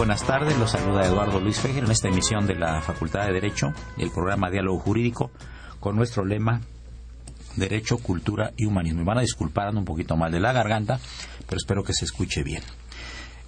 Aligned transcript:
Buenas 0.00 0.24
tardes. 0.24 0.58
Los 0.58 0.70
saluda 0.70 1.04
Eduardo 1.04 1.40
Luis 1.40 1.60
Fejer 1.60 1.84
en 1.84 1.90
esta 1.90 2.08
emisión 2.08 2.46
de 2.46 2.54
la 2.54 2.80
Facultad 2.80 3.26
de 3.26 3.34
Derecho 3.34 3.74
el 3.98 4.10
programa 4.10 4.48
Diálogo 4.48 4.78
Jurídico 4.78 5.30
con 5.78 5.94
nuestro 5.94 6.24
lema 6.24 6.62
Derecho, 7.56 7.98
Cultura 7.98 8.54
y 8.56 8.64
Humanismo. 8.64 9.00
Me 9.00 9.04
van 9.04 9.18
a 9.18 9.20
disculpar 9.20 9.76
un 9.76 9.84
poquito 9.84 10.16
mal 10.16 10.32
de 10.32 10.40
la 10.40 10.54
garganta, 10.54 10.98
pero 11.46 11.58
espero 11.58 11.84
que 11.84 11.92
se 11.92 12.06
escuche 12.06 12.42
bien. 12.42 12.62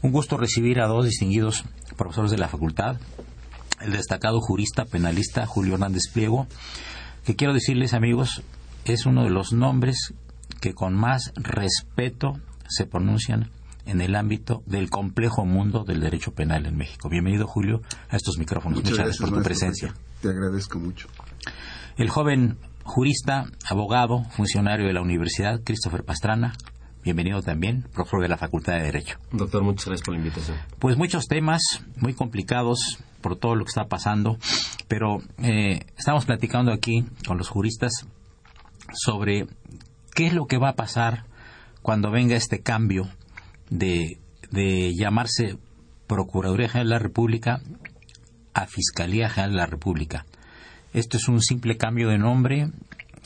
Un 0.02 0.12
gusto 0.12 0.36
recibir 0.36 0.82
a 0.82 0.88
dos 0.88 1.06
distinguidos 1.06 1.64
profesores 1.96 2.30
de 2.30 2.36
la 2.36 2.48
facultad, 2.48 2.98
el 3.80 3.92
destacado 3.92 4.38
jurista 4.42 4.84
penalista 4.84 5.46
Julio 5.46 5.72
Hernández 5.72 6.10
Pliego, 6.12 6.48
que 7.24 7.34
quiero 7.34 7.54
decirles 7.54 7.94
amigos, 7.94 8.42
es 8.84 9.06
uno 9.06 9.24
de 9.24 9.30
los 9.30 9.54
nombres 9.54 10.12
que 10.60 10.74
con 10.74 10.92
más 10.96 11.32
respeto 11.34 12.38
se 12.68 12.84
pronuncian 12.84 13.48
en 13.86 14.00
el 14.00 14.14
ámbito 14.14 14.62
del 14.66 14.90
complejo 14.90 15.44
mundo 15.44 15.84
del 15.84 16.00
derecho 16.00 16.32
penal 16.32 16.66
en 16.66 16.76
México. 16.76 17.08
Bienvenido, 17.08 17.46
Julio, 17.46 17.82
a 18.08 18.16
estos 18.16 18.38
micrófonos. 18.38 18.78
Muchas, 18.78 18.96
gracias, 18.96 19.18
por 19.18 19.30
tu 19.30 19.42
presencia. 19.42 19.94
Te 20.20 20.28
agradezco 20.28 20.78
mucho. 20.78 21.08
El 21.96 22.08
joven 22.08 22.58
jurista, 22.84 23.46
abogado, 23.68 24.24
funcionario 24.30 24.86
de 24.86 24.92
la 24.92 25.02
universidad, 25.02 25.60
Christopher 25.64 26.04
Pastrana. 26.04 26.54
Bienvenido 27.04 27.42
también, 27.42 27.82
profesor 27.92 28.22
de 28.22 28.28
la 28.28 28.36
Facultad 28.36 28.74
de 28.74 28.82
Derecho. 28.84 29.18
Doctor, 29.32 29.62
muchas 29.62 29.86
gracias 29.86 30.04
por 30.04 30.14
la 30.14 30.20
invitación. 30.20 30.56
Pues 30.78 30.96
muchos 30.96 31.26
temas 31.26 31.62
muy 31.96 32.14
complicados 32.14 32.98
por 33.20 33.36
todo 33.36 33.56
lo 33.56 33.64
que 33.64 33.70
está 33.70 33.86
pasando, 33.88 34.38
pero 34.86 35.18
eh, 35.38 35.86
estamos 35.96 36.26
platicando 36.26 36.72
aquí 36.72 37.04
con 37.26 37.38
los 37.38 37.48
juristas 37.48 38.06
sobre 38.92 39.46
qué 40.14 40.26
es 40.26 40.32
lo 40.32 40.46
que 40.46 40.58
va 40.58 40.70
a 40.70 40.76
pasar 40.76 41.24
cuando 41.82 42.10
venga 42.10 42.36
este 42.36 42.60
cambio 42.60 43.08
de, 43.72 44.18
de 44.50 44.92
llamarse 44.94 45.56
Procuraduría 46.06 46.68
General 46.68 46.88
de 46.88 46.94
la 46.94 46.98
República 46.98 47.60
a 48.54 48.66
Fiscalía 48.66 49.30
General 49.30 49.50
de 49.50 49.56
la 49.56 49.66
República. 49.66 50.26
Esto 50.92 51.16
es 51.16 51.28
un 51.28 51.40
simple 51.40 51.78
cambio 51.78 52.08
de 52.08 52.18
nombre, 52.18 52.70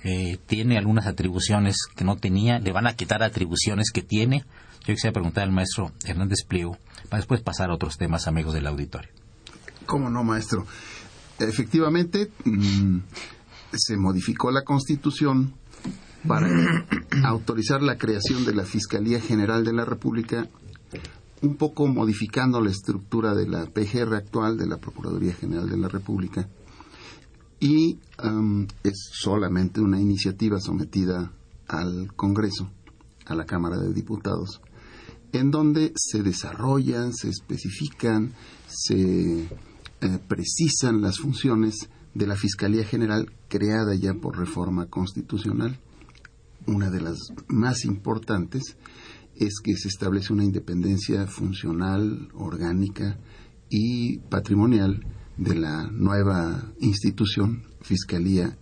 eh, 0.05 0.39
tiene 0.47 0.79
algunas 0.79 1.07
atribuciones 1.07 1.79
que 1.97 2.05
no 2.05 2.17
tenía, 2.17 2.61
le 2.61 2.71
van 2.71 2.87
a 2.87 2.95
quitar 2.95 3.25
atribuciones 3.25 3.91
que 3.93 4.03
tiene. 4.03 4.45
Yo 4.87 4.95
quisiera 4.95 5.13
preguntar 5.13 5.43
al 5.45 5.51
maestro 5.51 5.91
Hernández 6.05 6.45
Pliego, 6.47 6.79
para 7.09 7.19
después 7.19 7.41
pasar 7.41 7.71
a 7.71 7.75
otros 7.75 7.99
temas, 7.99 8.29
amigos 8.29 8.55
del 8.55 8.69
auditorio. 8.69 9.11
¿Cómo 9.85 10.09
no, 10.09 10.23
maestro? 10.23 10.65
Efectivamente, 11.41 12.31
mm, 12.45 12.99
se 13.73 13.97
modificó 13.97 14.53
la 14.53 14.63
Constitución 14.63 15.55
para 16.27 16.49
autorizar 17.25 17.83
la 17.83 17.99
creación 17.99 18.45
de 18.45 18.55
la 18.55 18.65
Fiscalía 18.65 19.21
General 19.21 19.65
de 19.65 19.73
la 19.73 19.85
República, 19.85 20.49
un 21.43 21.57
poco 21.57 21.87
modificando 21.87 22.61
la 22.61 22.71
estructura 22.71 23.35
de 23.35 23.49
la 23.49 23.67
PGR 23.67 24.15
actual, 24.15 24.57
de 24.57 24.67
la 24.67 24.79
Procuraduría 24.79 25.35
General 25.35 25.69
de 25.69 25.77
la 25.77 25.89
República, 25.89 26.49
y 27.61 27.99
um, 28.23 28.67
es 28.83 29.11
solamente 29.13 29.81
una 29.81 30.01
iniciativa 30.01 30.61
sometida 30.61 31.33
al 31.69 32.13
Congreso, 32.15 32.71
a 33.27 33.35
la 33.35 33.47
Cámara 33.47 33.79
de 33.79 33.93
Diputados, 33.93 34.61
en 35.33 35.51
donde 35.51 35.93
se 35.97 36.23
desarrollan, 36.23 37.13
se 37.13 37.29
especifican, 37.29 38.33
se 38.67 39.49
eh, 40.01 40.19
precisan 40.29 41.01
las 41.01 41.19
funciones 41.19 41.89
de 42.15 42.27
la 42.27 42.37
Fiscalía 42.37 42.85
General 42.85 43.31
creada 43.49 43.95
ya 43.95 44.15
por 44.15 44.39
reforma 44.39 44.87
constitucional 44.87 45.79
una 46.67 46.91
de 46.91 47.01
las 47.01 47.19
más 47.49 47.85
importantes 47.85 48.77
es 49.35 49.61
que 49.63 49.77
se 49.77 49.89
establece 49.89 50.33
una 50.33 50.45
independencia 50.45 51.27
funcional, 51.27 52.29
orgánica 52.35 53.19
y 53.69 54.19
patrimonial 54.19 55.05
de 55.37 55.55
la 55.55 55.89
nueva 55.91 56.73
institución 56.81 57.65
Fiscalía 57.83 58.57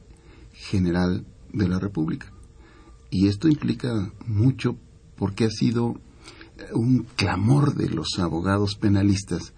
General 0.52 1.24
de 1.52 1.68
la 1.68 1.78
República. 1.78 2.32
Y 3.10 3.28
esto 3.28 3.48
implica 3.48 4.12
mucho 4.26 4.76
porque 5.16 5.44
ha 5.44 5.50
sido 5.50 6.00
un 6.72 7.06
clamor 7.16 7.74
de 7.74 7.88
los 7.88 8.18
abogados 8.18 8.76
penalistas 8.76 9.54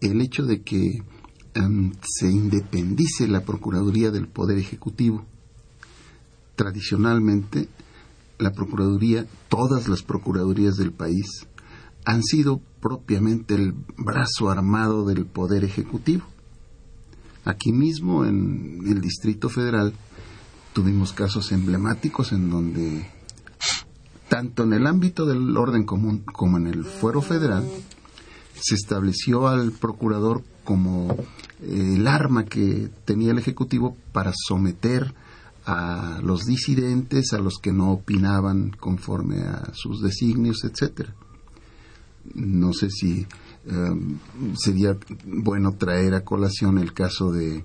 el 0.00 0.20
hecho 0.20 0.44
de 0.44 0.62
que 0.62 1.02
em, 1.54 1.92
se 2.02 2.30
independice 2.30 3.28
la 3.28 3.44
Procuraduría 3.44 4.10
del 4.10 4.28
Poder 4.28 4.58
Ejecutivo. 4.58 5.24
Tradicionalmente 6.56 7.68
la 8.42 8.52
Procuraduría, 8.52 9.26
todas 9.48 9.88
las 9.88 10.02
Procuradurías 10.02 10.76
del 10.76 10.92
país, 10.92 11.46
han 12.04 12.22
sido 12.22 12.60
propiamente 12.80 13.54
el 13.54 13.74
brazo 13.96 14.50
armado 14.50 15.06
del 15.06 15.24
Poder 15.24 15.64
Ejecutivo. 15.64 16.24
Aquí 17.44 17.72
mismo, 17.72 18.24
en 18.24 18.82
el 18.86 19.00
Distrito 19.00 19.48
Federal, 19.48 19.92
tuvimos 20.72 21.12
casos 21.12 21.52
emblemáticos 21.52 22.32
en 22.32 22.50
donde 22.50 23.06
tanto 24.32 24.62
en 24.62 24.72
el 24.72 24.86
ámbito 24.86 25.26
del 25.26 25.54
orden 25.58 25.84
común 25.84 26.20
como 26.24 26.56
en 26.56 26.66
el 26.66 26.86
fuero 26.86 27.20
federal, 27.20 27.68
se 28.58 28.74
estableció 28.74 29.46
al 29.46 29.72
procurador 29.72 30.42
como 30.64 31.14
eh, 31.60 31.96
el 31.96 32.08
arma 32.08 32.46
que 32.46 32.88
tenía 33.04 33.32
el 33.32 33.38
Ejecutivo 33.38 33.94
para 34.12 34.32
someter 34.34 35.12
a 35.64 36.20
los 36.22 36.44
disidentes, 36.44 37.32
a 37.32 37.38
los 37.38 37.58
que 37.58 37.72
no 37.72 37.92
opinaban 37.92 38.70
conforme 38.70 39.42
a 39.42 39.72
sus 39.74 40.02
designios, 40.02 40.64
etcétera. 40.64 41.14
No 42.34 42.72
sé 42.72 42.88
si 42.90 43.26
em, 43.66 44.18
sería 44.56 44.96
bueno 45.24 45.72
traer 45.72 46.14
a 46.14 46.24
colación 46.24 46.78
el 46.78 46.92
caso 46.92 47.32
de 47.32 47.56
eh, 47.56 47.64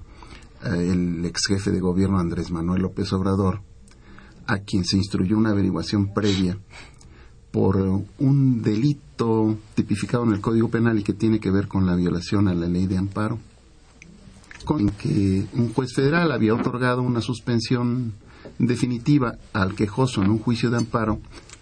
el 0.63 1.23
ex 1.25 1.47
jefe 1.47 1.71
de 1.71 1.79
gobierno 1.79 2.19
Andrés 2.19 2.51
Manuel 2.51 2.81
López 2.81 3.11
Obrador, 3.13 3.61
a 4.47 4.59
quien 4.59 4.85
se 4.85 4.97
instruyó 4.97 5.37
una 5.37 5.51
averiguación 5.51 6.13
previa 6.13 6.57
por 7.51 7.77
un 8.19 8.61
delito 8.61 9.57
tipificado 9.73 10.23
en 10.25 10.33
el 10.33 10.41
Código 10.41 10.69
Penal 10.69 10.99
y 10.99 11.03
que 11.03 11.13
tiene 11.13 11.39
que 11.39 11.51
ver 11.51 11.67
con 11.67 11.85
la 11.85 11.95
violación 11.95 12.47
a 12.47 12.53
la 12.53 12.67
ley 12.67 12.87
de 12.87 12.97
amparo, 12.97 13.39
con 14.67 14.89
que 14.89 15.47
un 15.53 15.73
juez 15.73 15.93
federal 15.95 16.29
había 16.33 16.53
otorgado 16.53 17.01
una 17.01 17.21
suspensión 17.21 18.13
definitiva 18.59 19.37
al 19.53 19.75
quejoso 19.75 20.21
en 20.21 20.29
un 20.29 20.39
juicio 20.39 20.69
de 20.69 20.75
amparo 20.75 21.21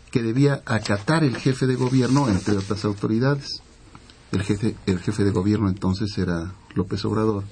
que 0.09 0.23
debía 0.23 0.63
acatar 0.65 1.23
el 1.23 1.37
jefe 1.37 1.67
de 1.67 1.75
gobierno, 1.75 2.27
entre 2.27 2.57
otras 2.57 2.83
autoridades. 2.83 3.61
El 4.31 4.41
jefe, 4.41 4.75
el 4.87 4.99
jefe 4.99 5.23
de 5.23 5.29
gobierno 5.29 5.69
entonces 5.69 6.17
era 6.17 6.55
López 6.73 7.05
Obrador 7.05 7.43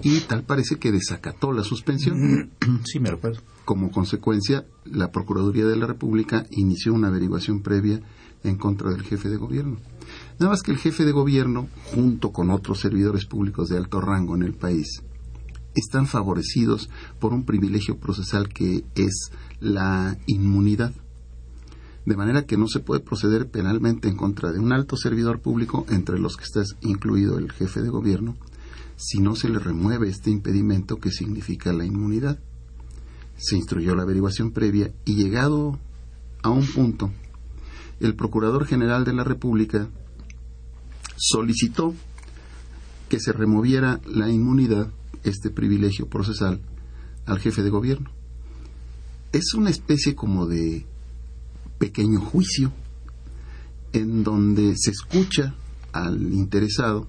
y 0.00 0.20
tal 0.20 0.44
parece 0.44 0.76
que 0.76 0.92
desacató 0.92 1.52
la 1.52 1.64
suspensión. 1.64 2.52
Sí, 2.84 3.00
me 3.00 3.10
recuerdo. 3.10 3.40
Como 3.64 3.90
consecuencia, 3.90 4.64
la 4.84 5.10
Procuraduría 5.10 5.66
de 5.66 5.76
la 5.76 5.86
República 5.86 6.46
inició 6.50 6.94
una 6.94 7.08
averiguación 7.08 7.62
previa 7.62 8.00
en 8.44 8.56
contra 8.56 8.90
del 8.90 9.02
jefe 9.02 9.28
de 9.28 9.38
gobierno. 9.38 9.78
Nada 10.38 10.52
más 10.52 10.62
que 10.62 10.70
el 10.70 10.78
jefe 10.78 11.04
de 11.04 11.10
gobierno, 11.10 11.68
junto 11.92 12.30
con 12.30 12.50
otros 12.50 12.78
servidores 12.78 13.26
públicos 13.26 13.68
de 13.68 13.76
alto 13.76 14.00
rango 14.00 14.36
en 14.36 14.44
el 14.44 14.54
país, 14.54 15.02
están 15.74 16.06
favorecidos 16.06 16.88
por 17.18 17.32
un 17.32 17.44
privilegio 17.44 17.98
procesal 17.98 18.48
que 18.48 18.84
es 18.94 19.32
la 19.58 20.16
inmunidad. 20.26 20.92
De 22.06 22.16
manera 22.16 22.46
que 22.46 22.56
no 22.56 22.68
se 22.68 22.78
puede 22.78 23.00
proceder 23.00 23.50
penalmente 23.50 24.08
en 24.08 24.16
contra 24.16 24.52
de 24.52 24.60
un 24.60 24.72
alto 24.72 24.96
servidor 24.96 25.40
público, 25.40 25.84
entre 25.88 26.20
los 26.20 26.36
que 26.36 26.44
está 26.44 26.62
incluido 26.82 27.36
el 27.38 27.50
jefe 27.50 27.82
de 27.82 27.88
gobierno, 27.88 28.36
si 28.94 29.18
no 29.18 29.34
se 29.34 29.48
le 29.48 29.58
remueve 29.58 30.08
este 30.08 30.30
impedimento 30.30 30.98
que 30.98 31.10
significa 31.10 31.72
la 31.72 31.84
inmunidad. 31.84 32.38
Se 33.36 33.56
instruyó 33.56 33.96
la 33.96 34.02
averiguación 34.02 34.52
previa 34.52 34.92
y 35.04 35.16
llegado 35.16 35.80
a 36.44 36.50
un 36.50 36.64
punto, 36.64 37.10
el 37.98 38.14
Procurador 38.14 38.66
General 38.66 39.04
de 39.04 39.12
la 39.14 39.24
República 39.24 39.88
solicitó 41.18 41.94
que 43.08 43.20
se 43.20 43.32
removiera 43.32 44.00
la 44.06 44.30
inmunidad, 44.30 44.88
este 45.24 45.50
privilegio 45.50 46.06
procesal, 46.06 46.60
al 47.26 47.38
jefe 47.40 47.62
de 47.62 47.70
gobierno. 47.70 48.10
Es 49.32 49.54
una 49.54 49.70
especie 49.70 50.14
como 50.14 50.46
de 50.46 50.86
pequeño 51.78 52.20
juicio 52.20 52.72
en 53.92 54.24
donde 54.24 54.74
se 54.76 54.90
escucha 54.90 55.54
al 55.92 56.32
interesado 56.32 57.06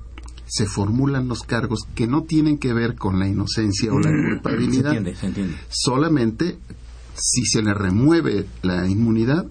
se 0.50 0.66
formulan 0.66 1.28
los 1.28 1.44
cargos 1.44 1.82
que 1.94 2.08
no 2.08 2.24
tienen 2.24 2.58
que 2.58 2.74
ver 2.74 2.96
con 2.96 3.20
la 3.20 3.28
inocencia 3.28 3.94
o 3.94 4.00
la 4.00 4.10
Mm, 4.10 4.30
culpabilidad. 4.30 4.92
Se 4.92 4.98
entiende, 4.98 5.16
se 5.16 5.26
entiende. 5.28 5.56
Solamente 5.70 6.58
si 7.14 7.46
se 7.46 7.62
le 7.62 7.74
remueve 7.74 8.48
la 8.64 8.88
inmunidad 8.88 9.46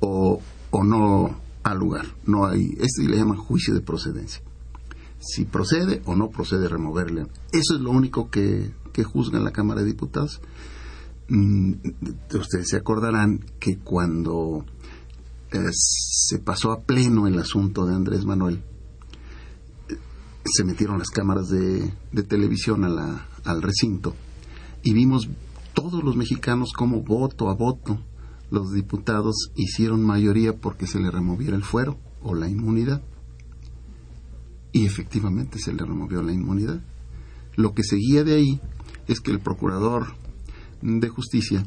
o, 0.00 0.40
o 0.70 0.84
no 0.84 1.38
al 1.62 1.78
lugar. 1.78 2.06
No 2.24 2.46
hay, 2.46 2.76
este 2.78 3.04
le 3.04 3.16
llaman 3.16 3.38
juicio 3.38 3.74
de 3.74 3.80
procedencia. 3.80 4.42
Si 5.18 5.44
procede 5.44 6.02
o 6.04 6.14
no 6.14 6.30
procede 6.30 6.68
removerle. 6.68 7.26
Eso 7.52 7.74
es 7.74 7.80
lo 7.80 7.90
único 7.90 8.30
que, 8.30 8.72
que 8.92 9.04
juzga 9.04 9.40
la 9.40 9.50
Cámara 9.50 9.80
de 9.80 9.86
Diputados. 9.86 10.40
Mm, 11.28 11.74
ustedes 12.34 12.68
se 12.68 12.76
acordarán 12.76 13.44
que 13.58 13.78
cuando 13.78 14.64
eh, 15.50 15.70
se 15.72 16.38
pasó 16.38 16.72
a 16.72 16.82
pleno 16.82 17.26
el 17.26 17.38
asunto 17.38 17.86
de 17.86 17.94
Andrés 17.94 18.24
Manuel, 18.24 18.62
se 20.44 20.64
metieron 20.64 20.98
las 20.98 21.10
cámaras 21.10 21.48
de, 21.48 21.92
de 22.12 22.22
televisión 22.22 22.84
a 22.84 22.88
la, 22.88 23.28
al 23.44 23.62
recinto 23.62 24.14
y 24.82 24.92
vimos 24.92 25.28
todos 25.74 26.02
los 26.02 26.16
mexicanos 26.16 26.72
como 26.72 27.02
voto 27.02 27.50
a 27.50 27.54
voto 27.54 28.00
los 28.50 28.72
diputados 28.72 29.50
hicieron 29.54 30.04
mayoría 30.04 30.56
porque 30.56 30.86
se 30.86 31.00
le 31.00 31.10
removiera 31.10 31.56
el 31.56 31.64
fuero 31.64 31.98
o 32.22 32.34
la 32.34 32.48
inmunidad. 32.48 33.02
Y 34.72 34.86
efectivamente 34.86 35.58
se 35.58 35.72
le 35.72 35.84
removió 35.84 36.22
la 36.22 36.32
inmunidad. 36.32 36.82
Lo 37.56 37.74
que 37.74 37.82
seguía 37.82 38.24
de 38.24 38.34
ahí 38.34 38.60
es 39.06 39.20
que 39.20 39.30
el 39.30 39.40
procurador 39.40 40.14
de 40.82 41.08
justicia, 41.08 41.66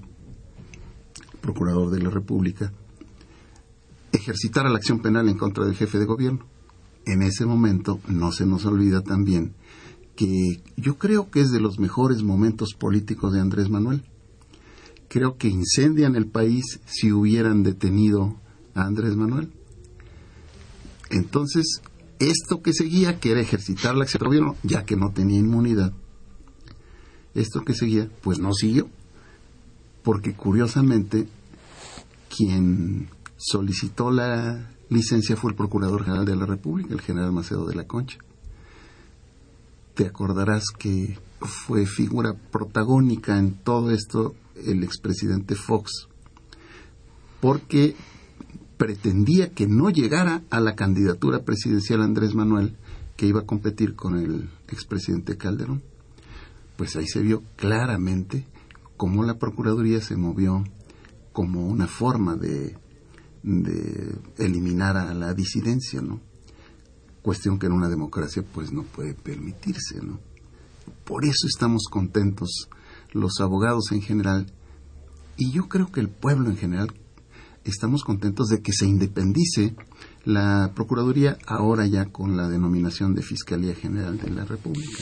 procurador 1.42 1.92
de 1.92 2.02
la 2.02 2.10
República, 2.10 2.72
ejercitara 4.12 4.70
la 4.70 4.78
acción 4.78 5.02
penal 5.02 5.28
en 5.30 5.38
contra 5.38 5.66
del 5.66 5.76
jefe 5.76 6.00
de 6.00 6.06
gobierno 6.06 6.46
en 7.06 7.22
ese 7.24 7.46
momento 7.46 8.00
no 8.08 8.32
se 8.32 8.46
nos 8.46 8.66
olvida 8.66 9.02
también 9.02 9.54
que 10.16 10.62
yo 10.78 10.98
creo 10.98 11.32
que 11.32 11.42
es 11.42 11.52
de 11.52 11.60
los 11.60 11.80
mejores 11.80 12.22
momentos 12.22 12.74
políticos 12.78 13.34
de 13.34 13.40
Andrés 13.40 13.70
Manuel. 13.70 14.04
Creo 15.12 15.36
que 15.36 15.50
incendian 15.50 16.16
el 16.16 16.26
país 16.26 16.80
si 16.86 17.12
hubieran 17.12 17.64
detenido 17.64 18.38
a 18.74 18.84
Andrés 18.84 19.18
Manuel. 19.18 19.52
Entonces, 21.10 21.82
esto 22.20 22.62
que 22.62 22.72
seguía, 22.72 23.20
que 23.20 23.32
era 23.32 23.42
ejercitar 23.42 23.94
la 23.94 24.04
acción 24.04 24.22
del 24.22 24.30
gobierno, 24.30 24.56
ya 24.64 24.86
que 24.86 24.96
no 24.96 25.12
tenía 25.12 25.38
inmunidad, 25.38 25.92
esto 27.36 27.66
que 27.66 27.74
seguía, 27.74 28.10
pues 28.22 28.40
no 28.40 28.54
siguió. 28.54 28.88
Porque 30.02 30.34
curiosamente, 30.34 31.28
quien 32.34 33.10
solicitó 33.36 34.12
la 34.12 34.72
licencia 34.88 35.36
fue 35.36 35.52
el 35.52 35.58
Procurador 35.58 36.06
General 36.06 36.26
de 36.26 36.38
la 36.38 36.46
República, 36.46 36.94
el 36.94 37.02
general 37.02 37.34
Macedo 37.34 37.66
de 37.66 37.76
la 37.76 37.86
Concha. 37.86 38.18
Te 39.94 40.06
acordarás 40.06 40.68
que 40.80 41.20
fue 41.42 41.86
figura 41.86 42.34
protagónica 42.34 43.38
en 43.38 43.56
todo 43.56 43.92
esto 43.92 44.36
el 44.66 44.84
expresidente 44.84 45.56
Fox, 45.56 46.08
porque 47.40 47.96
pretendía 48.78 49.52
que 49.52 49.68
no 49.68 49.90
llegara 49.90 50.44
a 50.50 50.60
la 50.60 50.76
candidatura 50.76 51.44
presidencial 51.44 52.02
Andrés 52.02 52.34
Manuel, 52.34 52.76
que 53.16 53.28
iba 53.28 53.42
a 53.42 53.46
competir 53.46 53.96
con 53.96 54.18
el 54.18 54.50
expresidente 54.68 55.38
Calderón. 55.38 55.84
Pues 56.78 56.96
ahí 56.96 57.08
se 57.08 57.22
vio 57.22 57.44
claramente 57.56 58.46
cómo 58.98 59.24
la 59.24 59.38
Procuraduría 59.38 60.02
se 60.02 60.16
movió 60.16 60.64
como 61.32 61.68
una 61.68 61.88
forma 61.88 62.36
de 62.36 62.76
de 63.44 64.16
eliminar 64.38 64.98
a 64.98 65.14
la 65.14 65.34
disidencia, 65.34 66.02
¿no? 66.02 66.20
Cuestión 67.22 67.60
que 67.60 67.68
en 67.68 67.74
una 67.74 67.90
democracia 67.90 68.44
pues 68.44 68.72
no 68.72 68.84
puede 68.84 69.14
permitirse, 69.14 70.02
¿no? 70.02 70.20
Por 71.04 71.26
eso 71.26 71.48
estamos 71.48 71.84
contentos 71.90 72.70
los 73.12 73.40
abogados 73.40 73.92
en 73.92 74.02
general 74.02 74.48
y 75.38 75.52
yo 75.52 75.68
creo 75.68 75.92
que 75.92 76.00
el 76.00 76.10
pueblo 76.10 76.50
en 76.50 76.58
general 76.58 76.88
estamos 77.64 78.04
contentos 78.04 78.48
de 78.48 78.62
que 78.62 78.74
se 78.74 78.86
independice 78.86 79.76
la 80.24 80.72
Procuraduría 80.76 81.38
ahora 81.48 81.86
ya 81.88 82.06
con 82.06 82.38
la 82.38 82.48
denominación 82.48 83.16
de 83.16 83.24
Fiscalía 83.24 83.74
General 83.74 84.18
de 84.18 84.30
la 84.30 84.46
República. 84.46 84.98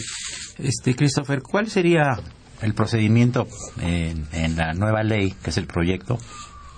Este, 0.58 0.96
Christopher, 0.96 1.42
¿cuál 1.42 1.70
sería 1.70 2.20
el 2.62 2.74
procedimiento 2.74 3.48
en, 3.82 4.28
en 4.32 4.56
la 4.56 4.74
nueva 4.74 5.04
ley, 5.04 5.34
que 5.44 5.50
es 5.50 5.58
el 5.58 5.68
proyecto, 5.68 6.18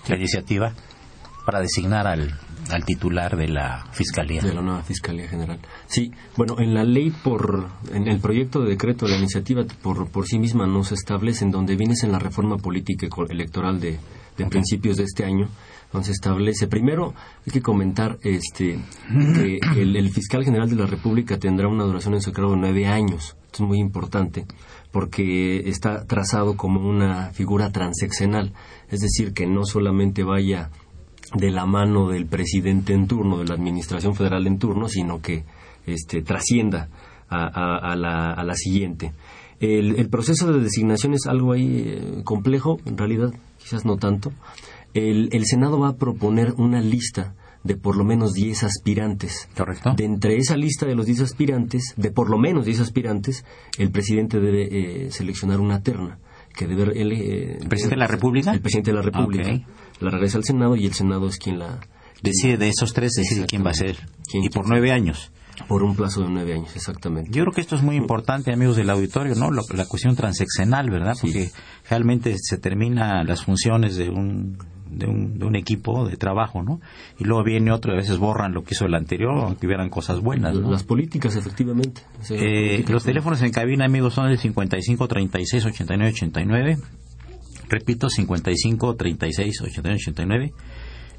la 0.08 0.16
iniciativa, 0.16 0.74
para 1.46 1.60
designar 1.60 2.08
al, 2.08 2.40
al 2.70 2.86
titular 2.86 3.36
de 3.36 3.48
la 3.48 3.86
Fiscalía? 3.92 4.42
de 4.42 4.54
la 4.54 4.62
nueva 4.62 4.84
Fiscalía 4.84 5.28
General. 5.28 5.60
Sí, 5.88 6.12
bueno, 6.38 6.56
en 6.60 6.74
la 6.74 6.84
ley 6.84 7.12
por, 7.24 7.68
en 7.94 8.08
el 8.08 8.20
proyecto 8.20 8.62
de 8.62 8.70
decreto 8.70 9.06
de 9.06 9.14
la 9.14 9.18
iniciativa 9.18 9.64
por, 9.82 10.10
por 10.10 10.26
sí 10.26 10.40
misma 10.40 10.68
no 10.68 10.84
se 10.84 10.96
establece, 10.96 11.46
en 11.46 11.52
donde 11.52 11.76
vienes 11.76 12.04
en 12.04 12.12
la 12.12 12.20
reforma 12.20 12.58
política 12.58 13.08
electoral 13.30 13.80
de, 13.80 14.00
de 14.38 14.46
principios 14.46 14.98
de 14.98 15.04
este 15.04 15.26
año, 15.26 15.48
donde 15.92 16.06
se 16.06 16.14
establece, 16.14 16.68
primero 16.68 17.14
hay 17.46 17.52
que 17.52 17.62
comentar 17.62 18.18
este, 18.24 18.80
que 19.36 19.60
el, 19.76 19.96
el 19.96 20.10
fiscal 20.10 20.44
general 20.44 20.70
de 20.70 20.78
la 20.78 20.86
República 20.86 21.38
tendrá 21.38 21.68
una 21.68 21.84
duración 21.84 22.14
en 22.14 22.22
su 22.22 22.32
cargo 22.32 22.52
de 22.52 22.58
nueve 22.58 22.88
años. 22.88 23.36
Esto 23.48 23.64
es 23.64 23.68
muy 23.68 23.80
importante 23.80 24.46
porque 24.92 25.70
está 25.70 26.06
trazado 26.06 26.56
como 26.56 26.88
una 26.88 27.32
figura 27.32 27.72
transeccional, 27.72 28.54
es 28.90 29.00
decir, 29.00 29.34
que 29.34 29.48
no 29.48 29.66
solamente 29.66 30.24
vaya 30.24 30.70
de 31.34 31.52
la 31.52 31.66
mano 31.66 32.10
del 32.10 32.26
presidente 32.26 32.94
en 32.94 33.08
turno, 33.08 33.38
de 33.40 33.46
la 33.46 33.54
administración 33.56 34.16
federal 34.16 34.48
en 34.48 34.58
turno, 34.60 34.88
sino 34.88 35.22
que 35.22 35.44
este, 35.86 36.22
trascienda 36.22 36.90
a, 37.30 37.46
a- 37.46 37.92
a 37.92 37.96
la, 37.96 38.32
a 38.34 38.44
la 38.44 38.56
siguiente. 38.56 39.14
El, 39.60 39.96
el 40.00 40.10
proceso 40.10 40.52
de 40.52 40.60
designación 40.60 41.14
es 41.14 41.28
algo 41.28 41.54
ahí 41.54 41.84
eh, 41.86 42.22
complejo, 42.24 42.80
en 42.86 42.98
realidad 42.98 43.32
quizás 43.60 43.86
no 43.86 43.98
tanto. 43.98 44.32
el, 44.94 45.30
el 45.32 45.46
Senado 45.46 45.80
va 45.80 45.90
a 45.90 45.96
proponer 45.96 46.54
una 46.58 46.82
lista 46.82 47.36
de 47.64 47.76
por 47.78 47.96
lo 47.96 48.04
menos 48.04 48.34
10 48.34 48.64
aspirantes. 48.64 49.48
Correcto. 49.56 49.94
De 49.96 50.04
entre 50.04 50.36
esa 50.38 50.58
lista 50.58 50.88
de 50.88 50.96
los 50.96 51.06
10 51.06 51.22
aspirantes, 51.22 51.94
de 51.96 52.12
por 52.12 52.30
lo 52.32 52.40
menos 52.40 52.66
10 52.66 52.80
aspirantes, 52.80 53.46
el 53.78 53.92
presidente 53.92 54.40
debe 54.40 55.06
eh, 55.06 55.12
seleccionar 55.12 55.60
una 55.60 55.82
terna 55.84 56.18
que 56.56 56.66
debe 56.68 57.00
él, 57.00 57.12
eh, 57.14 57.58
¿El 57.62 57.68
presidente 57.70 57.96
de 57.96 58.00
la 58.00 58.08
República? 58.08 58.52
El 58.52 58.62
presidente 58.62 58.90
de 58.92 58.96
la 58.98 59.04
República. 59.04 59.48
Ok. 59.54 59.62
La 60.02 60.10
regresa 60.12 60.38
al 60.38 60.44
Senado 60.44 60.76
y 60.76 60.86
el 60.86 60.94
Senado 60.94 61.28
es 61.28 61.38
quien 61.38 61.60
la 61.60 61.80
Decide 62.24 62.58
de 62.58 62.70
esos 62.70 62.94
tres, 62.94 63.14
decide 63.14 63.48
quién 63.48 63.66
va 63.66 63.72
a 63.72 63.74
ser. 63.74 63.98
¿Quién- 64.30 64.44
Y 64.44 64.50
por 64.50 64.68
nueve 64.68 64.92
años. 64.92 65.32
por 65.68 65.82
un 65.84 65.96
plazo 65.96 66.22
de 66.22 66.30
nueve 66.30 66.54
años, 66.54 66.76
exactamente. 66.76 67.30
Yo 67.32 67.44
creo 67.44 67.54
que 67.54 67.62
esto 67.62 67.76
es 67.76 67.82
muy 67.84 67.96
importante, 67.96 68.52
amigos 68.54 68.76
del 68.76 68.90
auditorio, 68.92 69.34
¿no? 69.36 69.50
Lo- 69.52 69.64
la 69.76 69.86
cuestión 69.88 70.16
transeccional, 70.16 70.90
¿verdad? 70.90 71.14
Sí. 71.16 71.22
Porque 71.22 71.52
realmente 71.90 72.36
se 72.40 72.58
termina 72.58 73.24
las 73.24 73.44
funciones 73.44 73.96
de 73.96 74.10
un, 74.10 74.58
de 74.90 75.06
un, 75.08 75.38
de 75.40 75.46
un 75.46 75.56
equipo 75.56 76.08
de 76.08 76.16
trabajo, 76.18 76.62
¿no? 76.64 76.80
Y 77.20 77.24
luego 77.26 77.44
viene 77.44 77.72
otro, 77.72 77.92
y 77.92 77.96
a 77.96 78.00
veces 78.00 78.18
borran 78.18 78.54
lo 78.54 78.64
que 78.64 78.74
hizo 78.74 78.86
el 78.86 78.94
anterior, 78.96 79.34
aunque 79.38 79.66
hubieran 79.68 79.90
cosas 79.90 80.20
buenas, 80.20 80.56
¿no? 80.56 80.70
Las 80.72 80.84
políticas, 80.84 81.36
efectivamente. 81.36 82.02
Eh, 82.30 82.68
políticas- 82.70 82.90
los 82.92 83.04
teléfonos 83.04 83.42
en 83.42 83.52
cabina, 83.52 83.86
amigos, 83.86 84.14
son 84.16 84.28
el 84.30 84.38
55 84.40 85.08
36 85.08 85.66
89 85.66 86.12
89. 86.14 86.78
Repito, 87.72 88.10
55 88.10 88.96
36 88.98 89.62
89 89.62 89.96
89. 89.96 90.54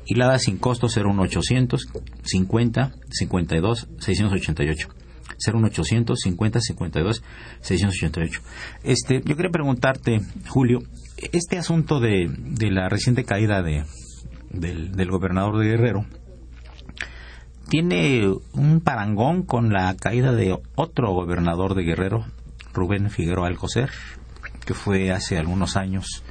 Y 0.04 0.16
la 0.16 0.38
sin 0.38 0.58
costo 0.58 0.88
01800 0.88 1.88
50 2.24 2.92
52 3.08 3.88
688. 3.98 4.88
01800 5.54 6.18
50 6.20 6.60
52 6.60 7.22
688. 7.62 8.40
Este, 8.84 9.22
yo 9.24 9.34
quería 9.34 9.50
preguntarte, 9.50 10.20
Julio, 10.46 10.80
este 11.32 11.56
asunto 11.56 12.00
de, 12.00 12.30
de 12.30 12.70
la 12.70 12.90
reciente 12.90 13.24
caída 13.24 13.62
de, 13.62 13.84
del 14.50 15.10
gobernador 15.10 15.58
de 15.58 15.68
Guerrero, 15.68 16.04
tiene 17.70 18.28
un 18.52 18.82
parangón 18.82 19.44
con 19.44 19.72
la 19.72 19.96
caída 19.96 20.32
de 20.34 20.58
otro 20.74 21.14
gobernador 21.14 21.74
de 21.74 21.84
Guerrero, 21.84 22.26
Rubén 22.74 23.08
Figueroa 23.08 23.48
Alcocer, 23.48 23.90
que 24.66 24.74
fue 24.74 25.10
hace 25.12 25.38
algunos 25.38 25.78
años 25.78 26.22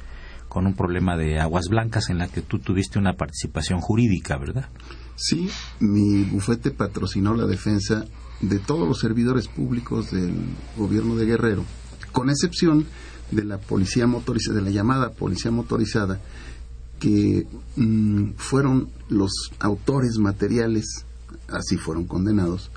con 0.52 0.66
un 0.66 0.74
problema 0.74 1.16
de 1.16 1.40
aguas 1.40 1.68
blancas 1.70 2.10
en 2.10 2.18
la 2.18 2.28
que 2.28 2.42
tú 2.42 2.58
tuviste 2.58 2.98
una 2.98 3.14
participación 3.14 3.80
jurídica, 3.80 4.36
¿verdad? 4.36 4.68
Sí, 5.16 5.48
mi 5.80 6.24
bufete 6.24 6.70
patrocinó 6.70 7.34
la 7.34 7.46
defensa 7.46 8.04
de 8.42 8.58
todos 8.58 8.86
los 8.86 9.00
servidores 9.00 9.48
públicos 9.48 10.10
del 10.10 10.34
gobierno 10.76 11.16
de 11.16 11.24
Guerrero, 11.24 11.64
con 12.12 12.28
excepción 12.28 12.84
de 13.30 13.44
la 13.44 13.56
policía 13.56 14.06
motorizada, 14.06 14.58
de 14.58 14.64
la 14.64 14.70
llamada 14.70 15.12
policía 15.12 15.50
motorizada, 15.50 16.20
que 17.00 17.46
mm, 17.76 18.32
fueron 18.36 18.90
los 19.08 19.30
autores 19.58 20.18
materiales, 20.18 21.06
así 21.48 21.78
fueron 21.78 22.04
condenados, 22.04 22.70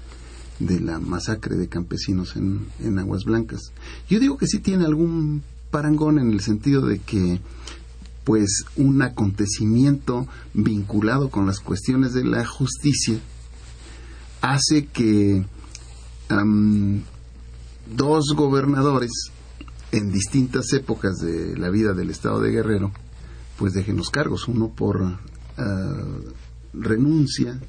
de 0.60 0.80
la 0.80 0.98
masacre 1.00 1.58
de 1.58 1.68
campesinos 1.68 2.38
en, 2.38 2.68
en 2.80 3.00
Aguas 3.00 3.26
Blancas. 3.26 3.74
Yo 4.10 4.22
digo 4.22 4.38
que 4.38 4.48
sí 4.48 4.60
tiene 4.60 4.86
algún 4.86 5.44
parangón 5.72 6.20
en 6.20 6.32
el 6.32 6.40
sentido 6.40 6.86
de 6.86 7.00
que 7.00 7.42
pues 8.26 8.66
un 8.76 9.02
acontecimiento 9.02 10.28
vinculado 10.54 11.30
con 11.30 11.46
las 11.46 11.60
cuestiones 11.60 12.14
de 12.14 12.26
la 12.26 12.46
justicia 12.46 13.20
hace 14.42 14.88
que 14.88 15.46
dos 17.96 18.34
gobernadores 18.36 19.12
en 19.92 20.12
distintas 20.12 20.74
épocas 20.74 21.18
de 21.18 21.56
la 21.58 21.70
vida 21.70 21.94
del 21.94 22.10
estado 22.10 22.42
de 22.42 22.52
Guerrero 22.52 22.92
pues 23.58 23.74
dejen 23.74 23.96
los 23.96 24.10
cargos, 24.10 24.48
uno 24.48 24.70
por 24.70 25.02
ah, 25.58 26.04
renuncia 26.74 27.60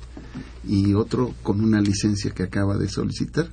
y 0.64 0.94
otro 0.94 1.34
con 1.42 1.60
una 1.60 1.80
licencia 1.80 2.32
que 2.32 2.42
acaba 2.42 2.76
de 2.76 2.88
solicitar. 2.88 3.48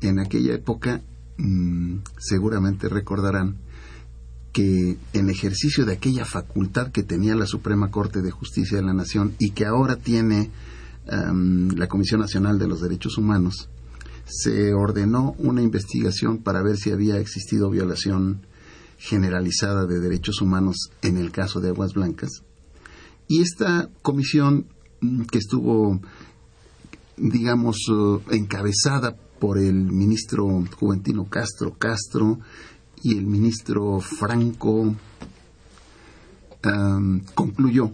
En 0.00 0.18
aquella 0.18 0.54
época 0.54 1.02
mm, 1.36 1.96
seguramente 2.18 2.88
recordarán 2.88 3.56
en 4.58 5.30
ejercicio 5.30 5.84
de 5.84 5.94
aquella 5.94 6.24
facultad 6.24 6.90
que 6.90 7.02
tenía 7.02 7.34
la 7.34 7.46
Suprema 7.46 7.90
Corte 7.90 8.22
de 8.22 8.30
Justicia 8.30 8.78
de 8.78 8.84
la 8.84 8.92
Nación 8.92 9.34
y 9.38 9.50
que 9.50 9.66
ahora 9.66 9.96
tiene 9.96 10.50
am, 11.10 11.70
la 11.76 11.86
Comisión 11.86 12.20
Nacional 12.20 12.58
de 12.58 12.68
los 12.68 12.80
Derechos 12.80 13.18
Humanos, 13.18 13.68
se 14.26 14.74
ordenó 14.74 15.34
una 15.38 15.62
investigación 15.62 16.38
para 16.38 16.62
ver 16.62 16.76
si 16.76 16.90
había 16.90 17.18
existido 17.18 17.70
violación 17.70 18.46
generalizada 18.98 19.86
de 19.86 20.00
derechos 20.00 20.42
humanos 20.42 20.90
en 21.02 21.16
el 21.16 21.30
caso 21.30 21.60
de 21.60 21.68
Aguas 21.68 21.94
Blancas. 21.94 22.42
Y 23.28 23.42
esta 23.42 23.88
comisión 24.02 24.66
mm, 25.00 25.22
que 25.24 25.38
estuvo, 25.38 26.00
digamos, 27.16 27.76
eh, 27.90 28.36
encabezada 28.36 29.16
por 29.38 29.58
el 29.58 29.74
ministro 29.74 30.64
Juventino 30.78 31.28
Castro 31.28 31.76
Castro 31.78 32.40
y 33.02 33.16
el 33.16 33.26
ministro 33.26 34.00
Franco, 34.00 34.94
am, 36.62 37.24
concluyó 37.34 37.92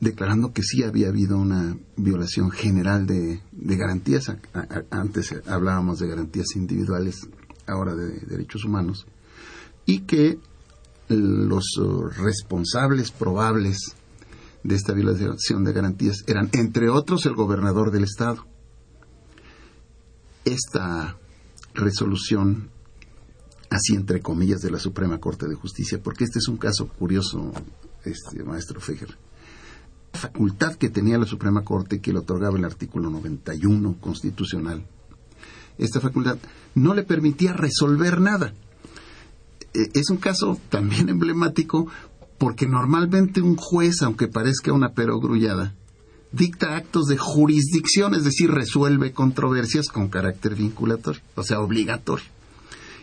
declarando 0.00 0.52
que 0.52 0.62
sí 0.62 0.82
había 0.82 1.08
habido 1.08 1.38
una 1.38 1.76
violación 1.96 2.50
general 2.50 3.06
de, 3.06 3.40
garantías. 3.52 4.32
Antes 4.90 5.34
hablábamos 5.46 5.98
de 5.98 6.08
garantías 6.08 6.54
individuales, 6.54 7.28
ahora 7.66 7.94
de 7.94 8.20
derechos 8.20 8.64
humanos, 8.64 9.06
y 9.86 10.00
que 10.00 10.38
los 11.08 11.64
responsables 12.16 13.10
probables 13.10 13.96
de 14.62 14.74
esta 14.74 14.92
violación 14.92 15.64
de 15.64 15.72
garantías 15.72 16.24
eran, 16.26 16.50
entre 16.52 16.88
otros, 16.88 17.24
el 17.26 17.34
gobernador 17.34 17.90
del 17.90 18.04
estado. 18.04 18.44
Esta 20.44 21.16
resolución, 21.74 22.70
así 23.70 23.94
entre 23.94 24.20
comillas, 24.20 24.60
de 24.60 24.70
la 24.70 24.78
Suprema 24.78 25.18
Corte 25.18 25.48
de 25.48 25.54
Justicia, 25.54 26.00
porque 26.02 26.24
este 26.24 26.38
es 26.38 26.48
un 26.48 26.56
caso 26.56 26.88
curioso, 26.88 27.52
este 28.04 28.42
maestro 28.44 28.80
Fejer. 28.80 29.16
La 30.12 30.20
facultad 30.20 30.74
que 30.76 30.88
tenía 30.88 31.18
la 31.18 31.26
Suprema 31.26 31.62
Corte, 31.62 32.00
que 32.00 32.12
le 32.12 32.20
otorgaba 32.20 32.56
el 32.56 32.64
artículo 32.64 33.10
91 33.10 33.96
constitucional, 34.00 34.86
esta 35.78 36.00
facultad 36.00 36.38
no 36.74 36.94
le 36.94 37.02
permitía 37.02 37.52
resolver 37.52 38.20
nada 38.20 38.54
eh, 39.76 39.90
es 39.92 40.08
un 40.08 40.16
caso 40.16 40.58
también 40.70 41.08
emblemático 41.10 41.86
porque 42.38 42.66
normalmente 42.66 43.42
un 43.42 43.56
juez, 43.56 44.02
aunque 44.02 44.26
parezca 44.26 44.72
una 44.72 44.92
perogrullada, 44.92 45.74
dicta 46.32 46.76
actos 46.76 47.06
de 47.06 47.18
jurisdicción, 47.18 48.14
es 48.14 48.24
decir, 48.24 48.50
resuelve 48.50 49.12
controversias 49.12 49.88
con 49.88 50.08
carácter 50.08 50.54
vinculatorio, 50.54 51.20
o 51.34 51.42
sea, 51.42 51.60
obligatorio. 51.60 52.24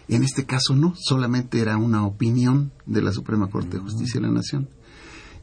En 0.08 0.24
este 0.24 0.46
caso 0.46 0.76
no, 0.76 0.94
solamente 0.98 1.60
era 1.60 1.78
una 1.78 2.06
opinión 2.06 2.72
de 2.86 3.02
la 3.02 3.12
Suprema 3.12 3.48
Corte 3.50 3.78
de 3.78 3.84
Justicia 3.84 4.20
de 4.20 4.28
la 4.28 4.34
Nación. 4.34 4.68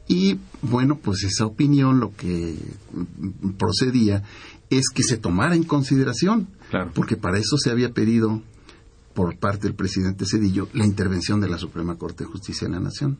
Y 0.07 0.39
bueno, 0.61 0.97
pues 0.97 1.23
esa 1.23 1.45
opinión 1.45 1.99
lo 1.99 2.15
que 2.15 2.57
procedía 3.57 4.23
es 4.69 4.85
que 4.93 5.03
se 5.03 5.17
tomara 5.17 5.55
en 5.55 5.63
consideración, 5.63 6.47
Claro. 6.69 6.91
porque 6.93 7.17
para 7.17 7.37
eso 7.37 7.57
se 7.57 7.69
había 7.71 7.91
pedido 7.93 8.41
por 9.13 9.37
parte 9.37 9.63
del 9.63 9.75
presidente 9.75 10.25
Cedillo 10.25 10.69
la 10.73 10.85
intervención 10.85 11.41
de 11.41 11.49
la 11.49 11.57
Suprema 11.57 11.97
Corte 11.97 12.23
de 12.23 12.29
Justicia 12.29 12.67
de 12.67 12.73
la 12.73 12.79
Nación. 12.79 13.17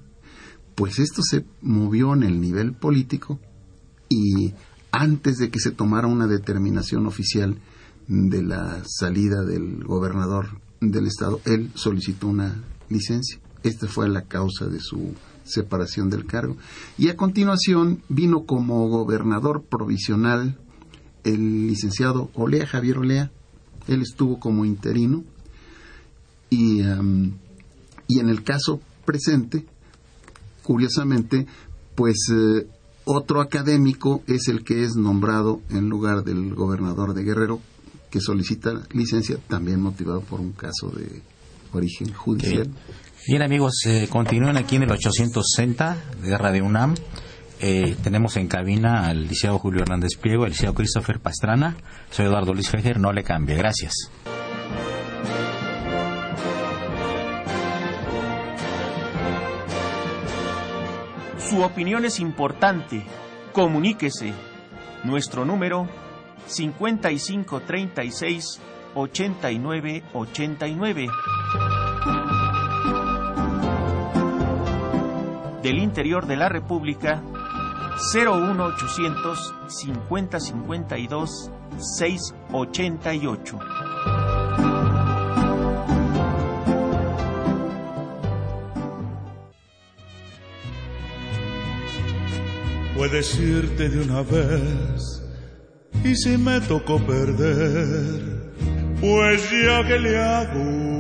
Pues 0.76 1.00
esto 1.00 1.22
se 1.22 1.46
movió 1.62 2.14
en 2.14 2.24
el 2.24 2.40
nivel 2.40 2.74
político 2.74 3.40
y 4.10 4.54
antes 4.92 5.38
de 5.38 5.50
que 5.50 5.60
se 5.60 5.72
tomara 5.72 6.08
una 6.08 6.28
determinación 6.28 7.06
oficial 7.08 7.58
de 8.08 8.42
la 8.42 8.82
salida 8.86 9.44
del 9.44 9.84
gobernador 9.84 10.60
del 10.82 11.06
estado, 11.06 11.40
él 11.46 11.72
solicitó 11.76 12.28
una 12.28 12.64
licencia. 12.90 13.40
Esta 13.64 13.88
fue 13.88 14.10
la 14.10 14.24
causa 14.24 14.66
de 14.66 14.80
su 14.80 15.14
separación 15.44 16.10
del 16.10 16.26
cargo. 16.26 16.58
Y 16.98 17.10
a 17.10 17.16
continuación 17.16 18.02
vino 18.10 18.46
como 18.46 18.90
gobernador 18.90 19.64
provisional 19.64 20.58
el 21.24 21.68
licenciado 21.68 22.32
Olea, 22.34 22.66
Javier 22.66 22.98
Olea. 22.98 23.32
Él 23.88 24.02
estuvo 24.02 24.40
como 24.40 24.66
interino 24.66 25.24
y, 26.50 26.82
y 26.82 28.20
en 28.20 28.30
el 28.30 28.44
caso 28.44 28.82
presente, 29.06 29.66
curiosamente, 30.64 31.46
pues 31.96 32.28
eh, 32.32 32.68
otro 33.06 33.42
académico 33.42 34.24
es 34.28 34.48
el 34.48 34.64
que 34.64 34.84
es 34.84 34.96
nombrado 34.96 35.62
en 35.70 35.90
lugar 35.90 36.24
del 36.24 36.54
gobernador 36.54 37.14
de 37.14 37.24
Guerrero, 37.24 37.60
que 38.12 38.20
solicita 38.20 38.74
licencia, 38.94 39.38
también 39.48 39.82
motivado 39.82 40.22
por 40.22 40.41
un 40.41 40.51
caso 40.51 40.89
de 40.89 41.22
origen 41.72 42.13
judicial. 42.13 42.68
Bien. 42.68 42.75
Bien, 43.27 43.41
amigos, 43.41 43.74
eh, 43.86 44.08
continúen 44.10 44.58
aquí 44.58 44.75
en 44.75 44.84
el 44.84 44.91
860 44.91 45.98
de 46.22 46.38
Radio 46.38 46.65
UNAM. 46.65 46.96
Eh, 47.62 47.96
tenemos 48.03 48.36
en 48.38 48.48
cabina 48.48 49.08
al 49.08 49.22
licenciado 49.22 49.60
Julio 49.60 49.84
Hernández 49.84 50.18
Pliego, 50.20 50.44
al 50.44 50.50
licenciado 50.50 50.75
Christopher 50.75 51.20
Pastrana. 51.20 51.77
Soy 52.10 52.25
Eduardo 52.25 52.53
Luis 52.53 52.70
Fejer, 52.70 53.00
no 53.00 53.13
le 53.13 53.24
cambie. 53.24 53.56
Gracias. 53.56 53.94
Su 61.38 61.62
opinión 61.62 62.03
es 62.06 62.20
importante. 62.20 63.06
Comuníquese. 63.53 64.34
Nuestro 65.03 65.46
número 65.46 65.88
5536 66.48 68.60
8989. 68.96 71.08
Del 75.62 75.78
interior 75.78 76.26
de 76.26 76.36
la 76.36 76.50
República 76.50 77.22
01800 78.14 79.54
5052 79.68 81.52
688. 81.80 83.60
Puedes 92.96 93.40
irte 93.40 93.90
de 93.90 94.02
una 94.02 94.22
vez 94.22 95.21
y 96.03 96.15
si 96.15 96.38
me 96.38 96.60
tocó 96.62 96.98
perder, 97.05 98.53
pues 99.00 99.50
ya 99.51 99.88
que 99.88 100.00
le 100.00 100.20
hago. 100.20 100.91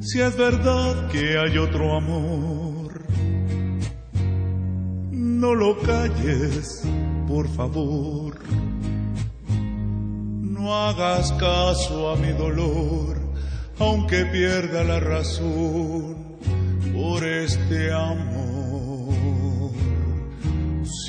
Si 0.00 0.20
es 0.20 0.36
verdad 0.36 1.08
que 1.08 1.38
hay 1.38 1.58
otro 1.58 1.96
amor, 1.96 3.06
no 5.10 5.54
lo 5.54 5.78
calles, 5.80 6.82
por 7.26 7.48
favor. 7.48 8.38
No 10.42 10.74
hagas 10.74 11.32
caso 11.32 12.10
a 12.10 12.16
mi 12.16 12.32
dolor, 12.32 13.18
aunque 13.78 14.24
pierda 14.26 14.84
la 14.84 15.00
razón 15.00 16.16
por 16.92 17.24
este 17.24 17.92
amor. 17.92 18.33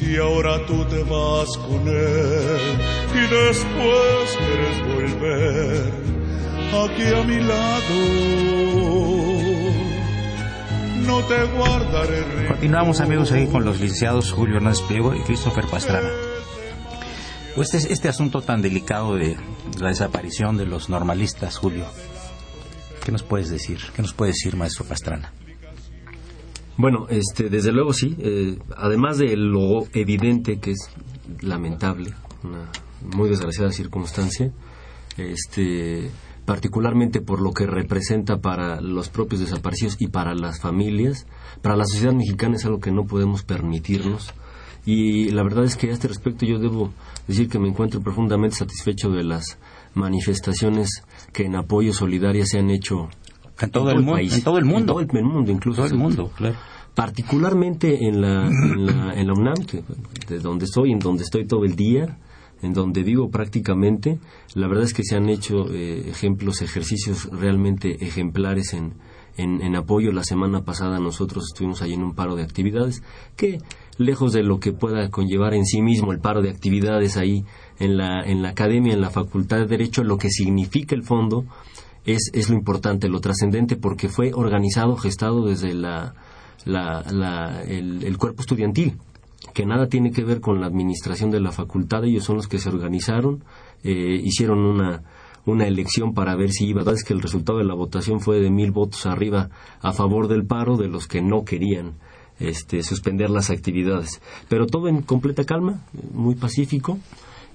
Si 0.06 0.18
ahora 0.18 0.64
tú 0.68 0.86
te 0.86 1.02
vas 1.02 1.58
con 1.58 1.88
él 1.88 2.78
y 3.12 3.22
después 3.22 4.38
quieres 4.38 4.78
volver 4.94 5.92
aquí 6.84 7.08
a 7.12 7.24
mi 7.24 7.42
lado, 7.42 7.96
no 11.08 11.24
te 11.24 11.44
guardaré. 11.58 12.48
Continuamos 12.50 13.02
amigos 13.02 13.32
ahí 13.32 13.48
con 13.48 13.66
los 13.66 13.80
licenciados 13.80 14.32
Julio 14.32 14.58
Hernández 14.58 14.82
Pliego 14.84 15.16
y 15.16 15.22
Christopher 15.22 15.66
Pastrana. 15.66 16.12
Este, 17.58 17.78
este 17.92 18.08
asunto 18.08 18.44
tan 18.44 18.62
delicado 18.62 19.16
de 19.16 19.36
la 19.80 19.88
desaparición 19.88 20.56
de 20.56 20.68
los 20.68 20.88
normalistas, 20.88 21.58
Julio, 21.58 21.88
¿qué 23.04 23.12
nos 23.12 23.24
puedes 23.24 23.50
decir? 23.50 23.80
¿Qué 23.96 24.04
nos 24.04 24.14
puede 24.14 24.34
decir, 24.34 24.56
maestro 24.56 24.86
Pastrana? 24.86 25.34
Bueno, 26.78 27.08
este, 27.10 27.50
desde 27.50 27.72
luego 27.72 27.94
sí. 27.94 28.16
Eh, 28.20 28.60
además 28.76 29.18
de 29.18 29.36
lo 29.38 29.86
evidente 29.94 30.60
que 30.60 30.72
es 30.72 30.90
lamentable, 31.42 32.14
una 32.44 32.70
muy 33.16 33.30
desgraciada 33.30 33.72
circunstancia, 33.72 34.52
este, 35.18 36.10
particularmente 36.46 37.22
por 37.22 37.42
lo 37.42 37.52
que 37.52 37.66
representa 37.66 38.38
para 38.38 38.82
los 38.82 39.10
propios 39.10 39.42
desaparecidos 39.42 39.98
y 40.00 40.08
para 40.08 40.36
las 40.36 40.60
familias, 40.60 41.26
para 41.62 41.76
la 41.76 41.86
sociedad 41.86 42.14
mexicana 42.14 42.56
es 42.56 42.66
algo 42.66 42.80
que 42.80 42.92
no 42.92 43.06
podemos 43.06 43.44
permitirnos. 43.44 44.34
Y 44.86 45.30
la 45.30 45.42
verdad 45.42 45.64
es 45.64 45.78
que 45.78 45.90
a 45.90 45.94
este 45.94 46.08
respecto 46.08 46.46
yo 46.46 46.60
debo 46.60 46.94
decir 47.28 47.50
que 47.50 47.58
me 47.58 47.68
encuentro 47.68 48.02
profundamente 48.02 48.58
satisfecho 48.58 49.10
de 49.10 49.24
las 49.24 49.58
manifestaciones 49.96 51.04
que 51.34 51.46
en 51.46 51.56
apoyo 51.56 51.92
solidario 51.92 52.46
se 52.46 52.60
han 52.60 52.70
hecho 52.70 53.10
en 53.60 53.70
todo, 53.70 53.92
el, 53.92 53.98
en 53.98 54.44
todo 54.44 54.58
el 54.58 54.66
mundo. 54.66 55.00
En 55.00 55.08
todo 55.08 55.20
el 55.20 55.24
mundo, 55.24 55.52
incluso. 55.52 55.84
Todo 55.84 55.92
el 55.92 55.98
mundo, 55.98 56.32
claro. 56.36 56.56
Particularmente 56.94 58.08
en 58.08 58.22
la, 58.22 58.48
en 58.48 58.86
la, 58.86 59.14
en 59.14 59.28
la 59.28 59.34
UNAM, 59.34 59.56
de 60.28 60.40
donde 60.40 60.66
estoy, 60.66 60.92
en 60.92 61.00
donde 61.00 61.24
estoy 61.24 61.46
todo 61.46 61.66
el 61.66 61.76
día, 61.76 62.18
en 62.62 62.74
donde 62.74 63.04
vivo 63.04 63.30
prácticamente, 63.30 64.20
la 64.54 64.68
verdad 64.68 64.86
es 64.86 64.94
que 64.94 65.04
se 65.04 65.18
han 65.18 65.30
hecho 65.30 65.70
eh, 65.72 66.10
ejemplos, 66.10 66.62
ejercicios 66.62 67.30
realmente 67.32 68.06
ejemplares 68.06 68.74
en, 68.74 68.94
en, 69.38 69.62
en, 69.62 69.76
apoyo. 69.76 70.12
La 70.12 70.24
semana 70.24 70.64
pasada 70.64 71.00
nosotros 71.00 71.46
estuvimos 71.52 71.82
ahí 71.82 71.94
en 71.94 72.04
un 72.04 72.16
paro 72.16 72.36
de 72.36 72.44
actividades 72.44 73.04
que, 73.36 73.60
lejos 73.98 74.34
de 74.34 74.44
lo 74.44 74.60
que 74.60 74.72
pueda 74.72 75.10
conllevar 75.10 75.54
en 75.54 75.66
sí 75.66 75.82
mismo 75.82 76.12
el 76.12 76.20
paro 76.20 76.42
de 76.42 76.50
actividades 76.50 77.18
ahí 77.18 77.44
en 77.80 77.98
la, 77.98 78.22
en 78.24 78.42
la 78.42 78.50
academia, 78.50 78.94
en 78.94 79.02
la 79.02 79.10
Facultad 79.10 79.58
de 79.58 79.68
Derecho, 79.68 80.04
lo 80.04 80.18
que 80.18 80.30
significa 80.30 80.96
el 80.96 81.04
fondo 81.04 81.46
es, 82.06 82.30
es 82.34 82.50
lo 82.50 82.56
importante, 82.56 83.10
lo 83.10 83.20
trascendente, 83.20 83.76
porque 83.76 84.10
fue 84.10 84.32
organizado, 84.34 84.96
gestado 84.96 85.46
desde 85.46 85.74
la, 85.74 86.14
la, 86.66 87.04
la, 87.12 87.64
el, 87.64 88.04
el, 88.04 88.18
cuerpo 88.18 88.42
estudiantil, 88.42 88.98
que 89.54 89.66
nada 89.66 89.88
tiene 89.88 90.12
que 90.12 90.24
ver 90.24 90.42
con 90.42 90.62
la 90.62 90.68
administración 90.68 91.32
de 91.32 91.40
la 91.40 91.52
facultad, 91.52 92.04
ellos 92.04 92.24
son 92.24 92.38
los 92.38 92.48
que 92.48 92.60
se 92.60 92.70
organizaron, 92.70 93.44
eh, 93.84 94.20
hicieron 94.24 94.60
una, 94.60 95.04
una 95.46 95.68
elección 95.68 96.14
para 96.14 96.36
ver 96.36 96.52
si 96.52 96.66
iba. 96.66 96.80
La 96.80 96.86
verdad 96.86 97.00
es 97.02 97.04
que 97.04 97.14
el 97.14 97.22
resultado 97.22 97.60
de 97.60 97.66
la 97.66 97.76
votación 97.76 98.20
fue 98.20 98.40
de 98.40 98.50
mil 98.50 98.72
votos 98.72 99.06
arriba 99.06 99.50
a 99.82 99.94
favor 99.94 100.28
del 100.28 100.46
paro 100.46 100.78
de 100.78 100.88
los 100.88 101.08
que 101.08 101.22
no 101.22 101.44
querían 101.44 101.94
este, 102.40 102.84
suspender 102.84 103.30
las 103.30 103.50
actividades. 103.50 104.22
Pero 104.50 104.68
todo 104.68 104.88
en 104.88 105.02
completa 105.02 105.44
calma, 105.44 105.82
muy 106.14 106.36
pacífico. 106.36 107.00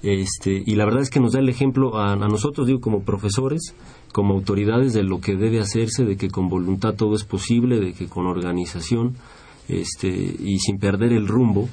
Este, 0.03 0.63
y 0.65 0.77
la 0.77 0.87
verdad 0.87 1.03
es 1.03 1.11
que 1.11 1.21
nos 1.21 1.33
da 1.33 1.41
el 1.41 1.49
ejemplo 1.51 1.99
a, 1.99 2.13
a 2.13 2.17
nosotros, 2.17 2.67
digo, 2.67 2.81
como 2.81 3.03
profesores, 3.03 3.75
como 4.13 4.35
autoridades 4.35 4.93
de 4.93 5.03
lo 5.03 5.21
que 5.21 5.37
debe 5.37 5.61
hacerse, 5.61 6.05
de 6.05 6.17
que 6.17 6.31
con 6.31 6.49
voluntad 6.49 6.95
todo 6.95 7.15
es 7.15 7.25
posible, 7.25 7.81
de 7.81 7.93
que 7.93 8.09
con 8.09 8.27
organización 8.27 9.17
este, 9.69 10.09
y 10.09 10.59
sin 10.59 10.79
perder 10.79 11.13
el 11.13 11.29
rumbo 11.29 11.69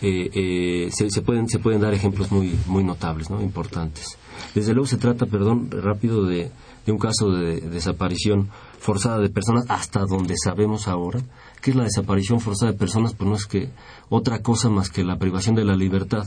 eh, 0.00 0.30
eh, 0.32 0.90
se, 0.90 1.22
pueden, 1.22 1.48
se 1.48 1.58
pueden 1.58 1.80
dar 1.80 1.92
ejemplos 1.92 2.30
muy, 2.30 2.56
muy 2.66 2.84
notables, 2.84 3.30
¿no? 3.30 3.42
importantes. 3.42 4.16
Desde 4.54 4.72
luego 4.72 4.86
se 4.86 4.96
trata, 4.96 5.26
perdón, 5.26 5.70
rápido 5.70 6.24
de, 6.24 6.50
de 6.86 6.92
un 6.92 6.98
caso 6.98 7.30
de, 7.30 7.60
de 7.60 7.68
desaparición 7.68 8.48
forzada 8.78 9.18
de 9.18 9.28
personas 9.28 9.66
hasta 9.68 10.04
donde 10.06 10.34
sabemos 10.36 10.88
ahora. 10.88 11.20
que 11.60 11.72
es 11.72 11.76
la 11.76 11.82
desaparición 11.82 12.40
forzada 12.40 12.72
de 12.72 12.78
personas? 12.78 13.14
Pues 13.14 13.28
no 13.28 13.36
es 13.36 13.46
que 13.46 13.70
otra 14.08 14.40
cosa 14.40 14.70
más 14.70 14.88
que 14.88 15.04
la 15.04 15.18
privación 15.18 15.56
de 15.56 15.64
la 15.64 15.76
libertad 15.76 16.26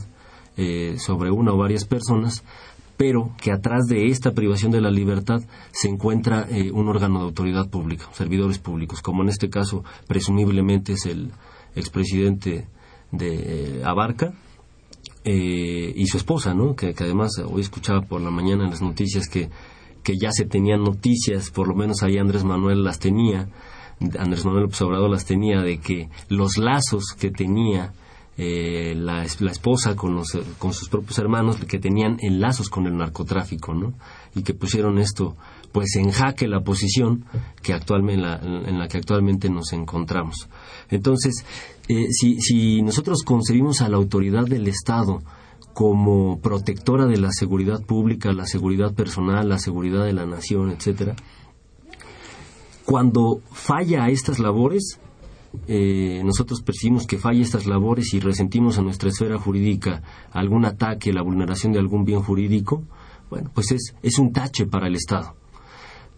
eh, 0.58 0.96
sobre 0.98 1.30
una 1.30 1.54
o 1.54 1.56
varias 1.56 1.86
personas 1.86 2.44
pero 2.96 3.30
que 3.40 3.52
atrás 3.52 3.86
de 3.86 4.06
esta 4.06 4.32
privación 4.32 4.72
de 4.72 4.80
la 4.80 4.90
libertad 4.90 5.42
se 5.72 5.88
encuentra 5.88 6.46
eh, 6.50 6.70
un 6.70 6.88
órgano 6.88 7.20
de 7.20 7.24
autoridad 7.26 7.68
pública, 7.68 8.06
servidores 8.12 8.58
públicos, 8.58 9.00
como 9.00 9.22
en 9.22 9.28
este 9.28 9.50
caso 9.50 9.84
presumiblemente 10.06 10.92
es 10.92 11.06
el 11.06 11.32
expresidente 11.74 12.68
de 13.10 13.78
eh, 13.78 13.82
Abarca 13.84 14.32
eh, 15.24 15.92
y 15.94 16.06
su 16.06 16.16
esposa, 16.16 16.54
¿no? 16.54 16.74
Que, 16.74 16.94
que, 16.94 17.04
además 17.04 17.38
hoy 17.38 17.62
escuchaba 17.62 18.02
por 18.02 18.20
la 18.20 18.30
mañana 18.30 18.64
en 18.64 18.70
las 18.70 18.82
noticias 18.82 19.28
que, 19.28 19.50
que 20.02 20.16
ya 20.16 20.30
se 20.32 20.46
tenían 20.46 20.82
noticias, 20.82 21.50
por 21.50 21.68
lo 21.68 21.74
menos 21.74 22.02
ahí 22.02 22.18
Andrés 22.18 22.44
Manuel 22.44 22.82
las 22.82 22.98
tenía, 22.98 23.48
Andrés 24.18 24.44
Manuel 24.44 24.68
Obrador 24.80 25.10
las 25.10 25.24
tenía 25.24 25.60
de 25.62 25.78
que 25.78 26.08
los 26.28 26.58
lazos 26.58 27.14
que 27.18 27.30
tenía 27.30 27.92
eh, 28.38 28.94
la, 28.96 29.26
la, 29.40 29.50
esposa 29.50 29.94
con, 29.94 30.14
los, 30.14 30.38
con 30.58 30.72
sus 30.72 30.88
propios 30.88 31.18
hermanos 31.18 31.56
que 31.66 31.78
tenían 31.78 32.16
enlazos 32.20 32.70
con 32.70 32.86
el 32.86 32.96
narcotráfico, 32.96 33.74
¿no? 33.74 33.92
Y 34.34 34.42
que 34.42 34.54
pusieron 34.54 34.98
esto, 34.98 35.36
pues, 35.70 35.96
en 35.96 36.10
jaque 36.10 36.48
la 36.48 36.60
posición 36.60 37.26
que 37.62 37.74
actualmente, 37.74 38.24
en, 38.42 38.78
la, 38.78 38.88
que 38.88 38.96
actualmente 38.96 39.50
nos 39.50 39.72
encontramos. 39.74 40.48
Entonces, 40.90 41.44
eh, 41.88 42.06
si, 42.10 42.40
si 42.40 42.80
nosotros 42.80 43.22
concebimos 43.22 43.82
a 43.82 43.88
la 43.90 43.98
autoridad 43.98 44.46
del 44.46 44.66
Estado 44.66 45.22
como 45.74 46.40
protectora 46.40 47.06
de 47.06 47.18
la 47.18 47.32
seguridad 47.32 47.82
pública, 47.82 48.32
la 48.32 48.46
seguridad 48.46 48.94
personal, 48.94 49.48
la 49.48 49.58
seguridad 49.58 50.04
de 50.04 50.12
la 50.14 50.26
nación, 50.26 50.70
etcétera, 50.70 51.16
cuando 52.84 53.40
falla 53.52 54.08
estas 54.08 54.38
labores, 54.38 54.98
eh, 55.66 56.22
nosotros 56.24 56.62
percibimos 56.62 57.06
que 57.06 57.18
falla 57.18 57.42
estas 57.42 57.66
labores 57.66 58.14
y 58.14 58.20
resentimos 58.20 58.78
a 58.78 58.82
nuestra 58.82 59.10
esfera 59.10 59.38
jurídica 59.38 60.02
algún 60.30 60.64
ataque, 60.64 61.12
la 61.12 61.22
vulneración 61.22 61.72
de 61.72 61.78
algún 61.78 62.04
bien 62.04 62.22
jurídico, 62.22 62.82
bueno, 63.30 63.50
pues 63.54 63.72
es, 63.72 63.94
es 64.02 64.18
un 64.18 64.32
tache 64.32 64.66
para 64.66 64.88
el 64.88 64.94
Estado. 64.94 65.34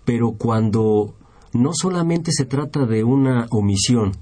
Pero 0.04 0.32
cuando 0.32 1.14
no 1.52 1.70
solamente 1.72 2.32
se 2.32 2.44
trata 2.44 2.86
de 2.86 3.04
una 3.04 3.46
omisión, 3.50 4.12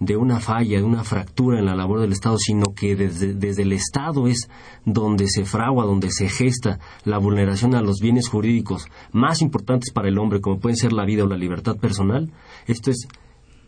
de 0.00 0.16
una 0.16 0.40
falla, 0.40 0.78
de 0.78 0.84
una 0.84 1.04
fractura 1.04 1.60
en 1.60 1.66
la 1.66 1.76
labor 1.76 2.00
del 2.00 2.12
Estado, 2.12 2.36
sino 2.38 2.74
que 2.74 2.96
desde, 2.96 3.34
desde, 3.34 3.62
el 3.62 3.72
Estado 3.72 4.26
es 4.26 4.48
donde 4.84 5.28
se 5.28 5.44
fragua, 5.44 5.86
donde 5.86 6.10
se 6.10 6.28
gesta 6.28 6.80
la 7.04 7.18
vulneración 7.18 7.74
a 7.76 7.82
los 7.82 8.00
bienes 8.00 8.28
jurídicos 8.28 8.86
más 9.12 9.40
importantes 9.42 9.92
para 9.92 10.08
el 10.08 10.18
hombre, 10.18 10.40
como 10.40 10.58
pueden 10.58 10.76
ser 10.76 10.92
la 10.92 11.04
vida 11.04 11.22
o 11.22 11.28
la 11.28 11.36
libertad 11.36 11.76
personal, 11.76 12.32
esto 12.66 12.90
es 12.90 13.06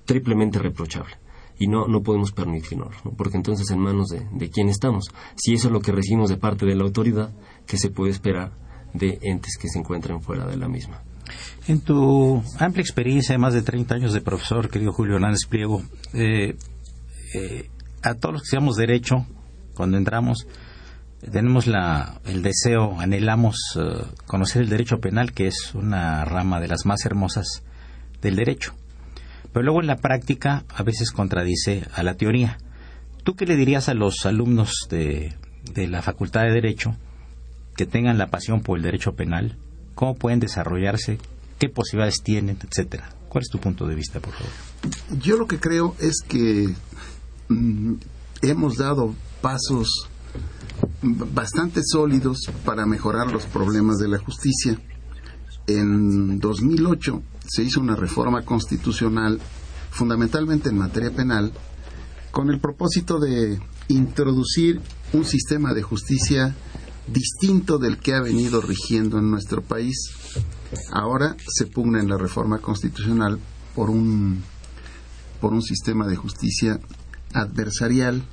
triplemente 0.04 0.58
reprochable. 0.58 1.16
Y 1.58 1.68
no, 1.68 1.86
no 1.86 2.02
podemos 2.02 2.32
permitirlo, 2.32 2.90
¿no? 3.04 3.12
porque 3.12 3.36
entonces 3.36 3.70
en 3.70 3.78
manos 3.78 4.08
de, 4.08 4.26
de 4.32 4.50
quién 4.50 4.68
estamos. 4.68 5.04
Si 5.36 5.54
eso 5.54 5.68
es 5.68 5.72
lo 5.72 5.80
que 5.80 5.92
recibimos 5.92 6.28
de 6.28 6.36
parte 6.36 6.66
de 6.66 6.74
la 6.74 6.82
autoridad, 6.82 7.32
¿qué 7.66 7.76
se 7.76 7.90
puede 7.90 8.10
esperar 8.10 8.52
de 8.92 9.18
entes 9.22 9.56
que 9.56 9.68
se 9.68 9.78
encuentran 9.78 10.20
fuera 10.20 10.46
de 10.46 10.56
la 10.56 10.68
misma? 10.68 11.02
En 11.66 11.80
tu 11.80 12.42
amplia 12.58 12.82
experiencia 12.82 13.34
de 13.34 13.38
más 13.38 13.54
de 13.54 13.62
30 13.62 13.94
años 13.94 14.12
de 14.12 14.20
profesor, 14.20 14.68
querido 14.68 14.92
Julio 14.92 15.14
Hernández 15.14 15.46
Pliego, 15.48 15.82
eh, 16.12 16.56
eh, 17.34 17.70
a 18.02 18.14
todos 18.14 18.34
los 18.34 18.42
que 18.42 18.48
seamos 18.48 18.76
derecho, 18.76 19.26
cuando 19.74 19.96
entramos, 19.96 20.46
tenemos 21.32 21.66
la, 21.66 22.20
el 22.26 22.42
deseo, 22.42 23.00
anhelamos 23.00 23.56
eh, 23.76 24.04
conocer 24.26 24.62
el 24.62 24.68
derecho 24.68 24.98
penal, 24.98 25.32
que 25.32 25.46
es 25.46 25.74
una 25.74 26.24
rama 26.24 26.60
de 26.60 26.68
las 26.68 26.84
más 26.84 27.04
hermosas 27.06 27.62
del 28.20 28.36
derecho. 28.36 28.74
Pero 29.54 29.66
luego 29.66 29.80
en 29.80 29.86
la 29.86 29.98
práctica 29.98 30.64
a 30.68 30.82
veces 30.82 31.12
contradice 31.12 31.86
a 31.94 32.02
la 32.02 32.16
teoría. 32.16 32.58
¿Tú 33.22 33.36
qué 33.36 33.46
le 33.46 33.54
dirías 33.54 33.88
a 33.88 33.94
los 33.94 34.26
alumnos 34.26 34.72
de, 34.90 35.32
de 35.72 35.86
la 35.86 36.02
Facultad 36.02 36.42
de 36.42 36.50
Derecho 36.50 36.96
que 37.76 37.86
tengan 37.86 38.18
la 38.18 38.26
pasión 38.26 38.62
por 38.62 38.76
el 38.76 38.82
derecho 38.82 39.14
penal? 39.14 39.56
¿Cómo 39.94 40.16
pueden 40.16 40.40
desarrollarse? 40.40 41.18
¿Qué 41.60 41.68
posibilidades 41.68 42.20
tienen? 42.24 42.58
Etcétera. 42.68 43.08
¿Cuál 43.28 43.42
es 43.42 43.48
tu 43.48 43.60
punto 43.60 43.86
de 43.86 43.94
vista, 43.94 44.18
por 44.18 44.32
favor? 44.32 44.52
Yo 45.20 45.36
lo 45.36 45.46
que 45.46 45.60
creo 45.60 45.94
es 46.00 46.16
que 46.26 46.74
mm, 47.48 47.94
hemos 48.42 48.76
dado 48.76 49.14
pasos 49.40 50.08
bastante 51.00 51.80
sólidos 51.84 52.50
para 52.64 52.86
mejorar 52.86 53.30
los 53.30 53.46
problemas 53.46 53.98
de 53.98 54.08
la 54.08 54.18
justicia. 54.18 54.80
En 55.66 56.40
2008 56.40 57.22
se 57.46 57.62
hizo 57.62 57.81
una 57.81 57.96
reforma 57.96 58.44
constitucional, 58.44 59.40
fundamentalmente 59.90 60.68
en 60.68 60.79
materia 60.79 61.11
penal, 61.11 61.53
con 62.31 62.50
el 62.50 62.61
propósito 62.61 63.18
de 63.18 63.61
introducir 63.88 64.81
un 65.12 65.24
sistema 65.24 65.72
de 65.72 65.83
justicia 65.83 66.55
distinto 67.07 67.79
del 67.79 67.98
que 67.98 68.14
ha 68.14 68.20
venido 68.20 68.61
rigiendo 68.61 69.18
en 69.18 69.31
nuestro 69.31 69.62
país. 69.62 70.11
Ahora 70.92 71.37
se 71.46 71.66
pugna 71.66 72.00
en 72.00 72.09
la 72.09 72.18
reforma 72.18 72.59
constitucional 72.59 73.38
por 73.74 73.90
un, 73.90 74.42
por 75.40 75.53
un 75.53 75.62
sistema 75.62 76.07
de 76.07 76.16
justicia 76.16 76.81
adversarial, 77.33 78.24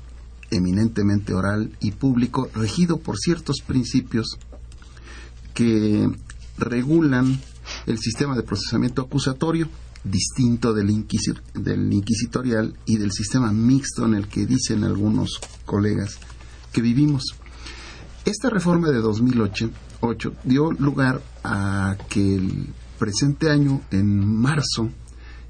eminentemente 0.50 1.34
oral 1.34 1.76
y 1.80 1.92
público, 1.92 2.48
regido 2.54 2.98
por 2.98 3.18
ciertos 3.18 3.62
principios 3.66 4.38
que 5.54 6.10
regulan 6.58 7.40
el 7.86 7.98
sistema 7.98 8.36
de 8.36 8.42
procesamiento 8.42 9.02
acusatorio, 9.02 9.68
distinto 10.04 10.72
del, 10.72 10.88
del 11.54 11.92
inquisitorial 11.92 12.74
y 12.86 12.96
del 12.96 13.12
sistema 13.12 13.52
mixto 13.52 14.04
en 14.04 14.14
el 14.14 14.28
que 14.28 14.46
dicen 14.46 14.84
algunos 14.84 15.40
colegas 15.64 16.18
que 16.72 16.82
vivimos. 16.82 17.36
Esta 18.24 18.50
reforma 18.50 18.90
de 18.90 19.00
2008 19.00 19.70
dio 20.44 20.72
lugar 20.72 21.22
a 21.44 21.96
que 22.08 22.36
el 22.36 22.68
presente 22.98 23.50
año, 23.50 23.82
en 23.90 24.24
marzo, 24.24 24.90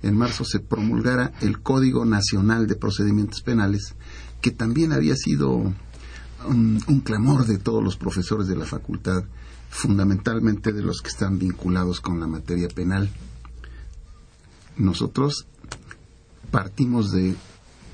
en 0.03 0.17
marzo 0.17 0.45
se 0.45 0.61
promulgara 0.61 1.33
el 1.41 1.61
Código 1.61 2.05
Nacional 2.05 2.67
de 2.67 2.77
Procedimientos 2.77 3.41
Penales, 3.43 3.95
que 4.41 4.51
también 4.51 4.93
había 4.93 5.17
sido 5.17 5.73
un, 6.47 7.03
clamor 7.05 7.47
de 7.47 7.59
todos 7.59 7.83
los 7.83 7.97
profesores 7.97 8.49
de 8.49 8.57
la 8.57 8.67
facultad, 8.67 9.25
fundamentalmente 9.73 10.71
de 10.73 10.83
los 10.83 11.01
que 11.01 11.09
están 11.09 11.39
vinculados 11.39 12.01
con 12.01 12.21
la 12.21 12.27
materia 12.27 12.69
penal. 12.69 13.11
Nosotros 14.77 15.47
partimos 16.51 17.11
de 17.11 17.35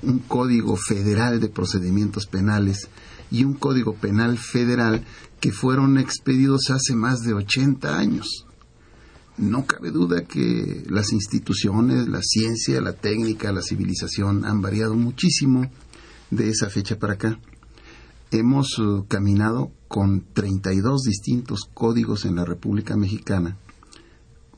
un 0.03 0.19
código 0.19 0.77
federal 0.77 1.41
de 1.41 1.49
procedimientos 1.49 2.27
penales 2.27 2.89
y 3.31 3.45
un 3.45 3.55
Código 3.55 3.95
Penal 3.95 4.39
Federal 4.39 5.05
que 5.41 5.53
fueron 5.53 5.99
expedidos 5.99 6.71
hace 6.71 6.95
más 6.95 7.21
de 7.21 7.35
80 7.35 7.97
años. 7.97 8.47
No 9.37 9.67
cabe 9.67 9.91
duda 9.91 10.25
que 10.25 10.85
las 10.89 11.13
instituciones, 11.13 12.09
la 12.09 12.23
ciencia, 12.23 12.81
la 12.81 12.95
técnica, 12.95 13.53
la 13.53 13.63
civilización 13.63 14.45
han 14.45 14.61
variado 14.63 14.95
muchísimo 14.95 15.71
de 16.31 16.49
esa 16.49 16.71
fecha 16.71 16.99
para 16.99 17.15
acá. 17.15 17.39
Hemos 18.31 18.79
uh, 18.79 19.07
caminado 19.09 19.73
con 19.89 20.23
32 20.35 21.03
distintos 21.03 21.61
códigos 21.73 22.27
en 22.27 22.37
la 22.37 22.45
República 22.45 22.95
Mexicana, 22.95 23.57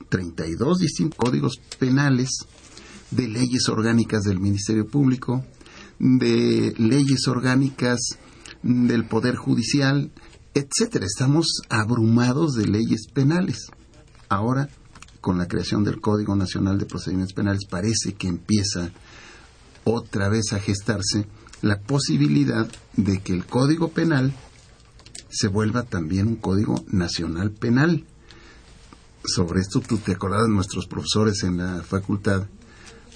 32 0.08 0.78
distintos 0.78 1.16
códigos 1.16 1.60
penales 1.78 2.46
de 3.12 3.28
leyes 3.28 3.68
orgánicas 3.68 4.24
del 4.24 4.40
Ministerio 4.40 4.88
Público, 4.88 5.44
de 6.00 6.74
leyes 6.78 7.28
orgánicas 7.28 8.00
del 8.62 9.06
Poder 9.06 9.36
Judicial, 9.36 10.10
etcétera. 10.54 11.06
Estamos 11.06 11.62
abrumados 11.68 12.54
de 12.54 12.66
leyes 12.66 13.06
penales. 13.12 13.68
Ahora, 14.28 14.68
con 15.20 15.38
la 15.38 15.46
creación 15.46 15.84
del 15.84 16.00
Código 16.00 16.34
Nacional 16.34 16.78
de 16.78 16.86
Procedimientos 16.86 17.34
Penales, 17.34 17.66
parece 17.70 18.14
que 18.14 18.26
empieza 18.26 18.90
otra 19.84 20.28
vez 20.28 20.52
a 20.52 20.58
gestarse 20.58 21.26
la 21.62 21.80
posibilidad 21.80 22.68
de 22.96 23.20
que 23.20 23.32
el 23.32 23.44
Código 23.46 23.88
Penal 23.88 24.32
se 25.28 25.48
vuelva 25.48 25.84
también 25.84 26.26
un 26.26 26.36
Código 26.36 26.84
Nacional 26.88 27.50
Penal. 27.52 28.04
Sobre 29.24 29.60
esto 29.60 29.80
tú 29.80 29.98
te 29.98 30.12
acordás 30.12 30.48
nuestros 30.48 30.86
profesores 30.86 31.42
en 31.44 31.58
la 31.58 31.82
facultad 31.82 32.46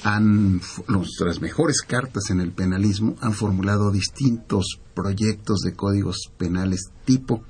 han, 0.04 0.60
nuestras 0.86 1.40
mejores 1.40 1.80
cartas 1.80 2.30
en 2.30 2.40
el 2.40 2.52
penalismo 2.52 3.16
han 3.20 3.32
formulado 3.32 3.90
distintos 3.90 4.78
proyectos 4.94 5.60
de 5.60 5.72
códigos 5.72 6.30
penales 6.36 6.90
tipo 7.04 7.42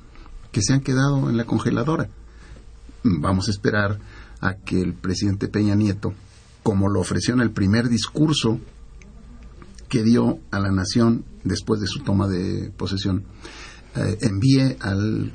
que 0.52 0.62
se 0.62 0.72
han 0.72 0.80
quedado 0.80 1.28
en 1.28 1.37
la 1.37 1.46
congeladora. 1.46 2.09
Vamos 3.02 3.48
a 3.48 3.50
esperar 3.50 3.98
a 4.40 4.54
que 4.54 4.80
el 4.80 4.94
presidente 4.94 5.48
Peña 5.48 5.74
Nieto, 5.74 6.14
como 6.62 6.88
lo 6.88 7.00
ofreció 7.00 7.35
en 7.35 7.40
el 7.40 7.50
primer 7.50 7.88
discurso 7.88 8.61
que 9.94 10.02
dio 10.02 10.40
a 10.50 10.59
la 10.59 10.72
nación 10.72 11.24
después 11.44 11.80
de 11.80 11.87
su 11.87 12.00
toma 12.00 12.26
de 12.26 12.72
posesión, 12.76 13.22
eh, 13.94 14.18
envíe 14.22 14.76
al, 14.80 15.30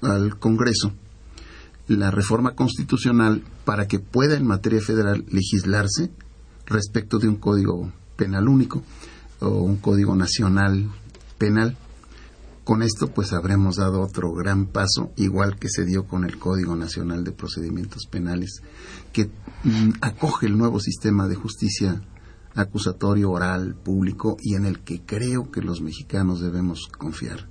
al 0.00 0.38
Congreso 0.38 0.94
la 1.86 2.10
reforma 2.10 2.54
constitucional 2.54 3.44
para 3.66 3.86
que 3.86 3.98
pueda 3.98 4.38
en 4.38 4.46
materia 4.46 4.80
federal 4.80 5.26
legislarse 5.28 6.10
respecto 6.64 7.18
de 7.18 7.28
un 7.28 7.36
código 7.36 7.92
penal 8.16 8.48
único 8.48 8.82
o 9.40 9.48
un 9.50 9.76
código 9.76 10.16
nacional 10.16 10.90
penal. 11.36 11.76
Con 12.64 12.82
esto 12.82 13.08
pues 13.08 13.34
habremos 13.34 13.76
dado 13.76 14.00
otro 14.00 14.32
gran 14.32 14.68
paso, 14.68 15.12
igual 15.16 15.58
que 15.58 15.68
se 15.68 15.84
dio 15.84 16.06
con 16.06 16.24
el 16.24 16.38
Código 16.38 16.76
Nacional 16.76 17.24
de 17.24 17.32
Procedimientos 17.32 18.06
Penales, 18.10 18.62
que 19.12 19.26
mm, 19.64 19.98
acoge 20.00 20.46
el 20.46 20.56
nuevo 20.56 20.80
sistema 20.80 21.28
de 21.28 21.34
justicia 21.34 22.00
acusatorio 22.54 23.30
oral 23.30 23.74
público 23.74 24.36
y 24.40 24.54
en 24.54 24.66
el 24.66 24.80
que 24.80 25.00
creo 25.00 25.50
que 25.50 25.62
los 25.62 25.80
mexicanos 25.80 26.40
debemos 26.40 26.88
confiar. 26.88 27.48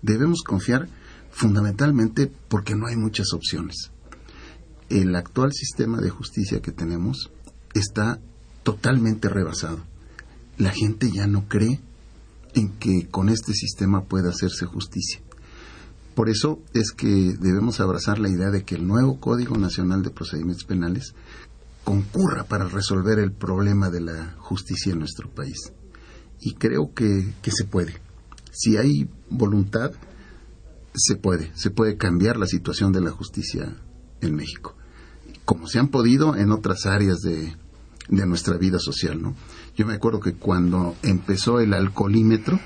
Debemos 0.00 0.42
confiar 0.42 0.88
fundamentalmente 1.30 2.30
porque 2.48 2.74
no 2.74 2.86
hay 2.86 2.96
muchas 2.96 3.32
opciones. 3.32 3.90
El 4.88 5.14
actual 5.16 5.52
sistema 5.52 6.00
de 6.00 6.10
justicia 6.10 6.60
que 6.60 6.72
tenemos 6.72 7.30
está 7.74 8.20
totalmente 8.62 9.28
rebasado. 9.28 9.80
La 10.58 10.70
gente 10.70 11.10
ya 11.10 11.26
no 11.26 11.48
cree 11.48 11.80
en 12.54 12.68
que 12.78 13.08
con 13.10 13.28
este 13.28 13.52
sistema 13.54 14.04
pueda 14.04 14.30
hacerse 14.30 14.66
justicia. 14.66 15.20
Por 16.14 16.28
eso 16.28 16.60
es 16.74 16.92
que 16.92 17.34
debemos 17.40 17.80
abrazar 17.80 18.18
la 18.18 18.28
idea 18.28 18.50
de 18.50 18.64
que 18.64 18.74
el 18.74 18.86
nuevo 18.86 19.18
Código 19.18 19.56
Nacional 19.56 20.02
de 20.02 20.10
Procedimientos 20.10 20.64
Penales 20.64 21.14
concurra 21.84 22.44
para 22.44 22.68
resolver 22.68 23.18
el 23.18 23.32
problema 23.32 23.90
de 23.90 24.00
la 24.00 24.34
justicia 24.38 24.92
en 24.92 25.00
nuestro 25.00 25.30
país. 25.30 25.72
Y 26.40 26.54
creo 26.54 26.92
que, 26.94 27.34
que 27.42 27.50
se 27.50 27.64
puede. 27.64 27.94
Si 28.50 28.76
hay 28.76 29.08
voluntad, 29.30 29.92
se 30.94 31.16
puede, 31.16 31.50
se 31.54 31.70
puede 31.70 31.96
cambiar 31.96 32.36
la 32.36 32.46
situación 32.46 32.92
de 32.92 33.00
la 33.00 33.10
justicia 33.10 33.76
en 34.20 34.34
México, 34.34 34.76
como 35.44 35.66
se 35.66 35.78
han 35.78 35.88
podido 35.88 36.36
en 36.36 36.52
otras 36.52 36.86
áreas 36.86 37.18
de, 37.20 37.56
de 38.08 38.26
nuestra 38.26 38.56
vida 38.56 38.78
social, 38.78 39.20
¿no? 39.20 39.34
Yo 39.76 39.86
me 39.86 39.94
acuerdo 39.94 40.20
que 40.20 40.34
cuando 40.34 40.94
empezó 41.02 41.60
el 41.60 41.72
alcoholímetro, 41.72 42.60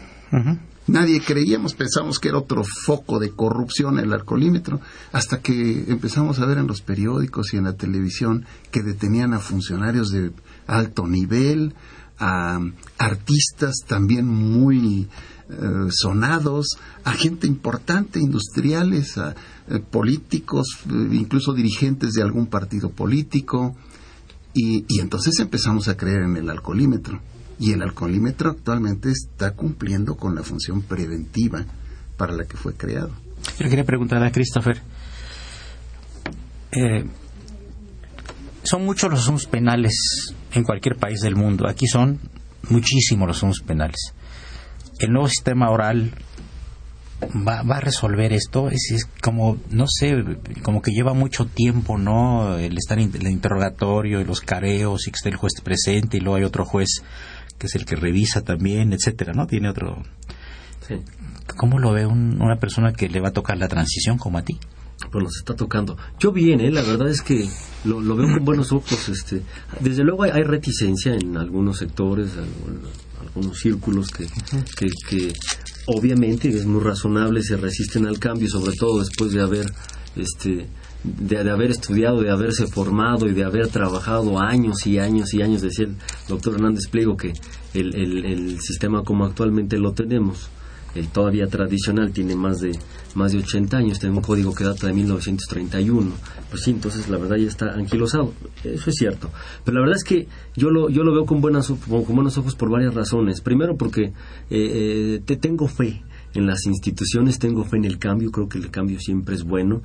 nadie 0.86 1.20
creíamos, 1.20 1.74
pensamos 1.74 2.18
que 2.18 2.28
era 2.28 2.38
otro 2.38 2.62
foco 2.64 3.18
de 3.18 3.30
corrupción 3.30 3.98
el 3.98 4.12
alcoholímetro, 4.12 4.80
hasta 5.12 5.40
que 5.40 5.84
empezamos 5.88 6.38
a 6.38 6.46
ver 6.46 6.58
en 6.58 6.66
los 6.66 6.80
periódicos 6.80 7.52
y 7.52 7.56
en 7.56 7.64
la 7.64 7.74
televisión 7.74 8.46
que 8.70 8.82
detenían 8.82 9.34
a 9.34 9.40
funcionarios 9.40 10.10
de 10.10 10.32
alto 10.66 11.06
nivel, 11.06 11.74
a 12.18 12.60
artistas 12.98 13.76
también 13.86 14.26
muy 14.26 15.08
eh, 15.48 15.88
sonados, 15.90 16.78
a 17.04 17.12
gente 17.12 17.46
importante, 17.46 18.18
industriales, 18.18 19.16
a 19.16 19.34
eh, 19.68 19.78
políticos, 19.78 20.66
eh, 20.86 21.08
incluso 21.12 21.52
dirigentes 21.52 22.14
de 22.14 22.22
algún 22.22 22.46
partido 22.46 22.90
político. 22.90 23.76
Y, 24.54 24.84
y 24.88 25.00
entonces 25.00 25.38
empezamos 25.38 25.88
a 25.88 25.96
creer 25.96 26.22
en 26.22 26.36
el 26.36 26.50
alcoholímetro. 26.50 27.20
Y 27.58 27.72
el 27.72 27.82
alcoholímetro 27.82 28.50
actualmente 28.50 29.10
está 29.10 29.52
cumpliendo 29.52 30.16
con 30.16 30.34
la 30.34 30.42
función 30.42 30.82
preventiva 30.82 31.64
para 32.16 32.34
la 32.34 32.44
que 32.44 32.56
fue 32.56 32.74
creado. 32.74 33.10
Yo 33.58 33.68
quería 33.68 33.84
preguntar 33.84 34.22
a 34.22 34.30
Christopher. 34.30 34.80
eh, 36.72 37.04
son 38.62 38.84
muchos 38.84 39.10
los 39.10 39.20
asuntos 39.20 39.46
penales 39.46 40.34
en 40.52 40.64
cualquier 40.64 40.96
país 40.96 41.20
del 41.20 41.36
mundo. 41.36 41.68
Aquí 41.68 41.86
son 41.86 42.18
muchísimos 42.68 43.28
los 43.28 43.36
asuntos 43.36 43.60
penales. 43.64 44.12
El 44.98 45.12
nuevo 45.12 45.28
sistema 45.28 45.70
oral 45.70 46.12
va, 47.22 47.60
a 47.60 47.80
resolver 47.80 48.32
esto. 48.32 48.68
Es, 48.68 48.90
es, 48.90 49.04
como, 49.22 49.58
no 49.70 49.86
sé, 49.86 50.16
como 50.62 50.82
que 50.82 50.90
lleva 50.90 51.14
mucho 51.14 51.46
tiempo, 51.46 51.96
¿no? 51.96 52.58
El 52.58 52.76
estar 52.76 52.98
en 52.98 53.14
el 53.14 53.28
interrogatorio 53.28 54.20
y 54.20 54.24
los 54.24 54.40
careos 54.40 55.06
y 55.06 55.10
que 55.10 55.16
esté 55.16 55.28
el 55.28 55.36
juez 55.36 55.60
presente 55.62 56.16
y 56.16 56.20
luego 56.20 56.36
hay 56.36 56.44
otro 56.44 56.64
juez 56.64 57.02
que 57.58 57.66
es 57.66 57.74
el 57.74 57.84
que 57.84 57.96
revisa 57.96 58.42
también, 58.42 58.92
etcétera, 58.92 59.32
¿no? 59.32 59.46
Tiene 59.46 59.68
otro. 59.70 60.02
Sí. 60.86 60.96
¿Cómo 61.56 61.78
lo 61.78 61.92
ve 61.92 62.06
un- 62.06 62.40
una 62.40 62.56
persona 62.56 62.92
que 62.92 63.08
le 63.08 63.20
va 63.20 63.28
a 63.28 63.32
tocar 63.32 63.56
la 63.58 63.68
transición 63.68 64.18
como 64.18 64.38
a 64.38 64.42
ti? 64.42 64.58
pues 65.12 65.22
nos 65.24 65.36
está 65.36 65.54
tocando. 65.54 65.96
Yo 66.18 66.32
bien, 66.32 66.60
¿eh? 66.60 66.70
la 66.70 66.80
verdad 66.82 67.08
es 67.10 67.20
que 67.20 67.46
lo, 67.84 68.00
lo 68.00 68.16
veo 68.16 68.28
con 68.34 68.44
buenos 68.46 68.72
ojos. 68.72 69.08
Este, 69.10 69.42
desde 69.80 70.02
luego 70.04 70.22
hay, 70.22 70.30
hay 70.30 70.42
reticencia 70.42 71.14
en 71.14 71.36
algunos 71.36 71.78
sectores, 71.78 72.30
algún- 72.32 72.80
algunos 73.20 73.58
círculos 73.58 74.08
que, 74.08 74.26
que, 74.76 74.86
que 75.08 75.32
obviamente 75.86 76.48
es 76.48 76.64
muy 76.64 76.82
razonable, 76.82 77.42
se 77.42 77.56
resisten 77.58 78.06
al 78.06 78.18
cambio, 78.18 78.48
sobre 78.48 78.74
todo 78.76 79.00
después 79.00 79.32
de 79.32 79.42
haber 79.42 79.66
este, 80.16 80.66
de, 81.06 81.44
de 81.44 81.50
haber 81.50 81.70
estudiado, 81.70 82.20
de 82.20 82.30
haberse 82.30 82.66
formado 82.66 83.26
y 83.28 83.32
de 83.32 83.44
haber 83.44 83.68
trabajado 83.68 84.38
años 84.40 84.86
y 84.86 84.98
años 84.98 85.32
y 85.34 85.42
años, 85.42 85.62
decía 85.62 85.86
el 85.86 85.96
doctor 86.28 86.54
Hernández 86.54 86.88
Pliego 86.90 87.16
que 87.16 87.32
el, 87.74 87.94
el, 87.94 88.60
sistema 88.60 89.02
como 89.02 89.24
actualmente 89.24 89.78
lo 89.78 89.92
tenemos, 89.92 90.48
el 90.94 91.08
todavía 91.08 91.46
tradicional, 91.46 92.12
tiene 92.12 92.34
más 92.34 92.60
de 92.60 92.72
más 93.14 93.32
de 93.32 93.38
80 93.38 93.76
años, 93.76 93.98
tiene 93.98 94.14
un 94.14 94.22
código 94.22 94.54
que 94.54 94.64
data 94.64 94.86
de 94.86 94.92
1931. 94.92 96.10
Pues 96.50 96.62
sí, 96.62 96.70
entonces 96.70 97.08
la 97.08 97.16
verdad 97.16 97.36
ya 97.36 97.48
está 97.48 97.72
anquilosado. 97.72 98.32
Eso 98.62 98.90
es 98.90 98.96
cierto. 98.96 99.30
Pero 99.64 99.76
la 99.76 99.80
verdad 99.80 99.96
es 99.96 100.04
que 100.04 100.28
yo 100.54 100.70
lo, 100.70 100.90
yo 100.90 101.02
lo 101.02 101.12
veo 101.12 101.24
con, 101.24 101.40
buenas, 101.40 101.68
con, 101.68 102.04
con 102.04 102.14
buenos 102.14 102.36
ojos 102.36 102.54
por 102.54 102.70
varias 102.70 102.94
razones. 102.94 103.40
Primero 103.40 103.76
porque 103.76 104.04
eh, 104.04 104.12
eh, 104.50 105.22
te 105.24 105.36
tengo 105.36 105.66
fe 105.66 106.02
en 106.34 106.46
las 106.46 106.66
instituciones, 106.66 107.38
tengo 107.38 107.64
fe 107.64 107.78
en 107.78 107.86
el 107.86 107.98
cambio, 107.98 108.30
creo 108.30 108.48
que 108.48 108.58
el 108.58 108.70
cambio 108.70 109.00
siempre 109.00 109.34
es 109.34 109.44
bueno. 109.44 109.82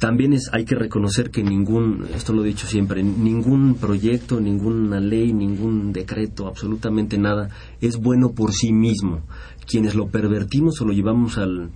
También 0.00 0.32
es, 0.32 0.48
hay 0.54 0.64
que 0.64 0.74
reconocer 0.74 1.30
que 1.30 1.42
ningún, 1.42 2.06
esto 2.14 2.32
lo 2.32 2.42
he 2.42 2.48
dicho 2.48 2.66
siempre, 2.66 3.02
ningún 3.02 3.74
proyecto, 3.74 4.40
ninguna 4.40 4.98
ley, 4.98 5.34
ningún 5.34 5.92
decreto, 5.92 6.46
absolutamente 6.46 7.18
nada, 7.18 7.50
es 7.82 7.98
bueno 7.98 8.32
por 8.32 8.54
sí 8.54 8.72
mismo. 8.72 9.20
Quienes 9.66 9.94
lo 9.94 10.08
pervertimos 10.08 10.80
o 10.80 10.86
lo 10.86 10.94
llevamos 10.94 11.36
al, 11.36 11.70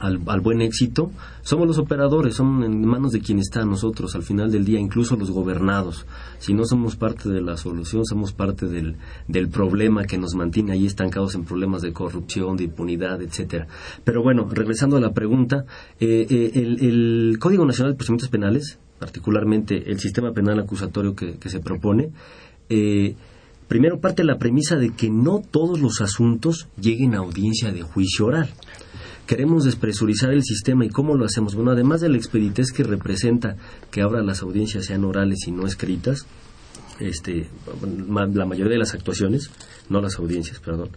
al, 0.00 0.20
al, 0.26 0.40
buen 0.40 0.60
éxito, 0.62 1.12
somos 1.42 1.66
los 1.66 1.78
operadores, 1.78 2.34
son 2.34 2.64
en 2.64 2.84
manos 2.86 3.12
de 3.12 3.20
quien 3.20 3.38
está 3.38 3.64
nosotros 3.64 4.14
al 4.14 4.22
final 4.22 4.50
del 4.50 4.64
día, 4.64 4.80
incluso 4.80 5.16
los 5.16 5.30
gobernados. 5.30 6.06
Si 6.38 6.54
no 6.54 6.64
somos 6.64 6.96
parte 6.96 7.28
de 7.28 7.40
la 7.40 7.56
solución, 7.56 8.04
somos 8.04 8.32
parte 8.32 8.66
del, 8.66 8.96
del 9.28 9.48
problema 9.48 10.04
que 10.04 10.18
nos 10.18 10.34
mantiene 10.34 10.72
ahí 10.72 10.86
estancados 10.86 11.34
en 11.34 11.44
problemas 11.44 11.82
de 11.82 11.92
corrupción, 11.92 12.56
de 12.56 12.64
impunidad, 12.64 13.20
etcétera. 13.22 13.66
Pero 14.04 14.22
bueno, 14.22 14.48
regresando 14.50 14.96
a 14.96 15.00
la 15.00 15.12
pregunta, 15.12 15.64
eh, 15.98 16.26
eh, 16.28 16.50
el, 16.54 17.36
Código 17.38 17.64
Nacional 17.64 17.92
de 17.92 17.96
Procedimientos 17.96 18.28
Penales, 18.28 18.78
particularmente 18.98 19.90
el 19.90 19.98
sistema 20.00 20.32
penal 20.32 20.58
acusatorio 20.58 21.14
que, 21.14 21.36
se 21.48 21.60
propone, 21.60 22.10
eh, 22.68 23.14
primero 23.68 24.00
parte 24.00 24.24
la 24.24 24.38
premisa 24.38 24.76
de 24.76 24.90
que 24.90 25.10
no 25.10 25.40
todos 25.40 25.80
los 25.80 26.00
asuntos 26.00 26.68
lleguen 26.80 27.14
a 27.14 27.18
audiencia 27.18 27.72
de 27.72 27.82
juicio 27.82 28.26
oral 28.26 28.50
queremos 29.30 29.62
despresurizar 29.62 30.32
el 30.32 30.42
sistema 30.42 30.84
y 30.84 30.88
cómo 30.88 31.14
lo 31.14 31.24
hacemos. 31.24 31.54
Bueno, 31.54 31.70
además 31.70 32.00
de 32.00 32.08
la 32.08 32.16
expeditez 32.16 32.72
que 32.72 32.82
representa 32.82 33.54
que 33.92 34.00
ahora 34.00 34.24
las 34.24 34.42
audiencias 34.42 34.86
sean 34.86 35.04
orales 35.04 35.46
y 35.46 35.52
no 35.52 35.68
escritas, 35.68 36.26
este, 36.98 37.48
la 38.34 38.44
mayoría 38.44 38.72
de 38.72 38.78
las 38.78 38.92
actuaciones, 38.92 39.52
no 39.88 40.00
las 40.00 40.18
audiencias, 40.18 40.58
perdón, 40.58 40.88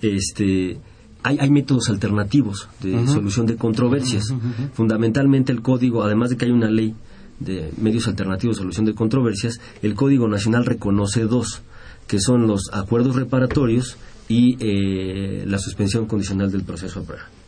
este, 0.00 0.78
hay, 1.24 1.38
hay 1.40 1.50
métodos 1.50 1.88
alternativos 1.88 2.68
de 2.80 2.94
uh 2.94 2.98
-huh. 3.00 3.14
solución 3.14 3.46
de 3.46 3.56
controversias. 3.56 4.30
Uh 4.30 4.36
-huh. 4.36 4.70
Fundamentalmente 4.74 5.50
el 5.50 5.60
código, 5.60 6.04
además 6.04 6.30
de 6.30 6.36
que 6.36 6.44
hay 6.44 6.52
una 6.52 6.70
ley 6.70 6.94
de 7.40 7.72
medios 7.78 8.06
alternativos 8.06 8.58
de 8.58 8.62
solución 8.62 8.86
de 8.86 8.94
controversias, 8.94 9.60
el 9.82 9.96
Código 9.96 10.28
Nacional 10.28 10.66
reconoce 10.66 11.24
dos, 11.24 11.62
que 12.06 12.20
son 12.20 12.46
los 12.46 12.70
acuerdos 12.72 13.16
reparatorios 13.16 13.96
y 14.28 14.56
eh, 14.60 15.44
la 15.48 15.58
suspensión 15.58 16.06
condicional 16.06 16.52
del 16.52 16.62
proceso 16.62 17.00
a 17.00 17.02
prueba 17.02 17.41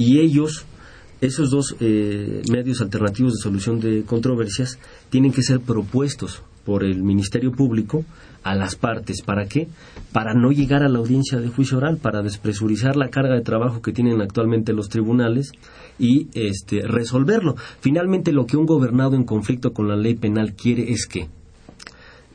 y 0.00 0.18
ellos, 0.18 0.64
esos 1.20 1.50
dos 1.50 1.76
eh, 1.78 2.40
medios 2.50 2.80
alternativos 2.80 3.34
de 3.34 3.42
solución 3.42 3.80
de 3.80 4.02
controversias, 4.04 4.78
tienen 5.10 5.30
que 5.30 5.42
ser 5.42 5.60
propuestos 5.60 6.42
por 6.64 6.84
el 6.84 7.02
Ministerio 7.02 7.52
Público 7.52 8.06
a 8.42 8.54
las 8.54 8.76
partes. 8.76 9.20
¿Para 9.20 9.44
qué? 9.44 9.68
Para 10.10 10.32
no 10.32 10.52
llegar 10.52 10.82
a 10.82 10.88
la 10.88 11.00
audiencia 11.00 11.38
de 11.38 11.48
juicio 11.48 11.76
oral, 11.76 11.98
para 11.98 12.22
despresurizar 12.22 12.96
la 12.96 13.10
carga 13.10 13.34
de 13.34 13.42
trabajo 13.42 13.82
que 13.82 13.92
tienen 13.92 14.22
actualmente 14.22 14.72
los 14.72 14.88
tribunales 14.88 15.52
y 15.98 16.28
este, 16.32 16.80
resolverlo. 16.80 17.56
Finalmente, 17.80 18.32
lo 18.32 18.46
que 18.46 18.56
un 18.56 18.64
gobernado 18.64 19.16
en 19.16 19.24
conflicto 19.24 19.74
con 19.74 19.86
la 19.86 19.96
ley 19.96 20.14
penal 20.14 20.54
quiere 20.54 20.92
es 20.92 21.06
que 21.06 21.28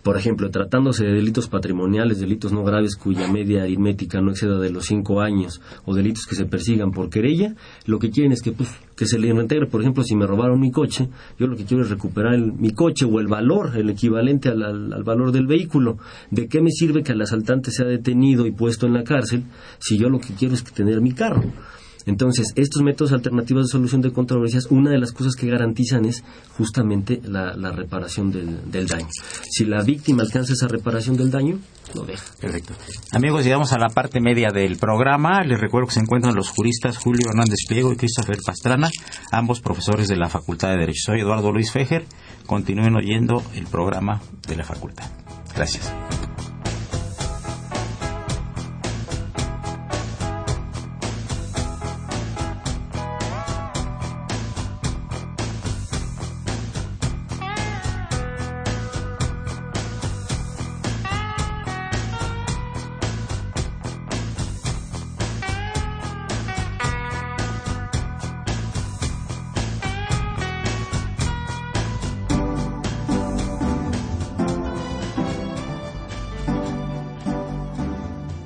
por 0.06 0.18
ejemplo, 0.18 0.52
tratándose 0.52 1.04
de 1.04 1.14
delitos 1.14 1.48
patrimoniales, 1.48 2.20
delitos 2.20 2.54
no 2.54 2.64
graves 2.64 2.96
cuya 2.96 3.28
media 3.28 3.64
aritmética 3.64 4.22
no 4.22 4.30
exceda 4.30 4.60
de 4.60 4.70
los 4.70 4.86
cinco 4.86 5.20
años, 5.20 5.62
o 5.84 5.96
delitos 5.96 6.28
que 6.28 6.36
se 6.36 6.46
persigan 6.46 6.92
por 6.92 7.10
querella, 7.10 7.56
lo 7.88 7.98
que 7.98 8.12
quieren 8.12 8.32
es 8.32 8.44
que, 8.44 8.52
pues, 8.52 8.70
que 8.96 9.08
se 9.08 9.18
le 9.18 9.34
reintegre. 9.34 9.66
Por 9.66 9.82
ejemplo, 9.82 10.04
si 10.04 10.16
me 10.16 10.28
robaron 10.28 10.60
mi 10.60 10.70
coche, 10.70 11.10
yo 11.40 11.48
lo 11.48 11.58
que 11.58 11.66
quiero 11.66 11.82
es 11.82 11.90
recuperar 11.90 12.36
el, 12.36 12.54
mi 12.54 12.70
coche 12.70 13.04
o 13.04 13.20
el 13.20 13.26
valor, 13.26 13.76
el 13.76 13.90
equivalente 13.90 14.50
al, 14.50 14.62
al, 14.62 14.94
al, 14.94 15.04
valor 15.04 15.32
del 15.32 15.48
vehículo. 15.48 15.98
¿De 16.30 16.48
qué 16.48 16.62
me 16.62 16.70
sirve 16.70 17.02
que 17.02 17.14
el 17.14 17.22
asaltante 17.24 17.72
sea 17.72 17.88
detenido 17.88 18.46
y 18.46 18.52
puesto 18.52 18.86
en 18.86 18.94
la 18.94 19.04
cárcel 19.04 19.46
si 19.80 19.98
yo 19.98 20.08
lo 20.08 20.20
que 20.20 20.36
quiero 20.36 20.54
es 20.54 20.64
tener 20.66 21.02
mi 21.02 21.14
carro? 21.14 21.52
Entonces, 22.06 22.54
estos 22.56 22.84
métodos 22.84 23.12
alternativos 23.12 23.66
de 23.66 23.72
solución 23.72 24.02
de 24.02 24.12
controversias, 24.12 24.68
una 24.70 24.92
de 24.92 25.00
las 25.00 25.12
cosas 25.12 25.36
que 25.36 25.48
garantizan 25.48 26.06
es 26.06 26.24
justamente 26.58 27.22
la, 27.24 27.54
reparación 27.72 28.32
del, 28.32 28.72
del, 28.72 28.88
daño. 28.88 29.08
Si 29.50 29.66
la 29.66 29.84
víctima 29.84 30.24
alcanza 30.24 30.54
esa 30.54 30.68
reparación 30.68 31.18
del 31.18 31.32
daño, 31.32 31.60
lo 31.94 32.06
deja. 32.06 32.26
Perfecto. 32.40 32.74
Amigos, 33.12 33.44
llegamos 33.44 33.74
a 33.74 33.80
la 33.80 33.90
parte 33.90 34.22
media 34.22 34.52
del 34.52 34.78
programa. 34.78 35.44
Les 35.44 35.60
recuerdo 35.60 35.88
que 35.88 35.96
se 35.96 36.00
encuentran 36.00 36.36
los 36.36 36.50
juristas 36.50 36.98
Julio 36.98 37.28
Hernández 37.30 37.60
Pliego 37.68 37.92
y 37.92 37.98
Christopher 37.98 38.38
Pastrana, 38.46 38.90
ambos 39.32 39.62
profesores 39.62 40.08
de 40.08 40.16
la 40.16 40.30
Facultad 40.30 40.70
de 40.70 40.78
Derecho. 40.78 41.12
Soy 41.12 41.22
Eduardo 41.22 41.52
Luis 41.52 41.72
Fejer. 41.72 42.06
Continúen 42.46 42.96
oyendo 42.96 43.44
el 43.56 43.66
programa 43.66 44.22
de 44.48 44.56
la 44.56 44.64
facultad. 44.64 45.06
Gracias. 45.56 45.92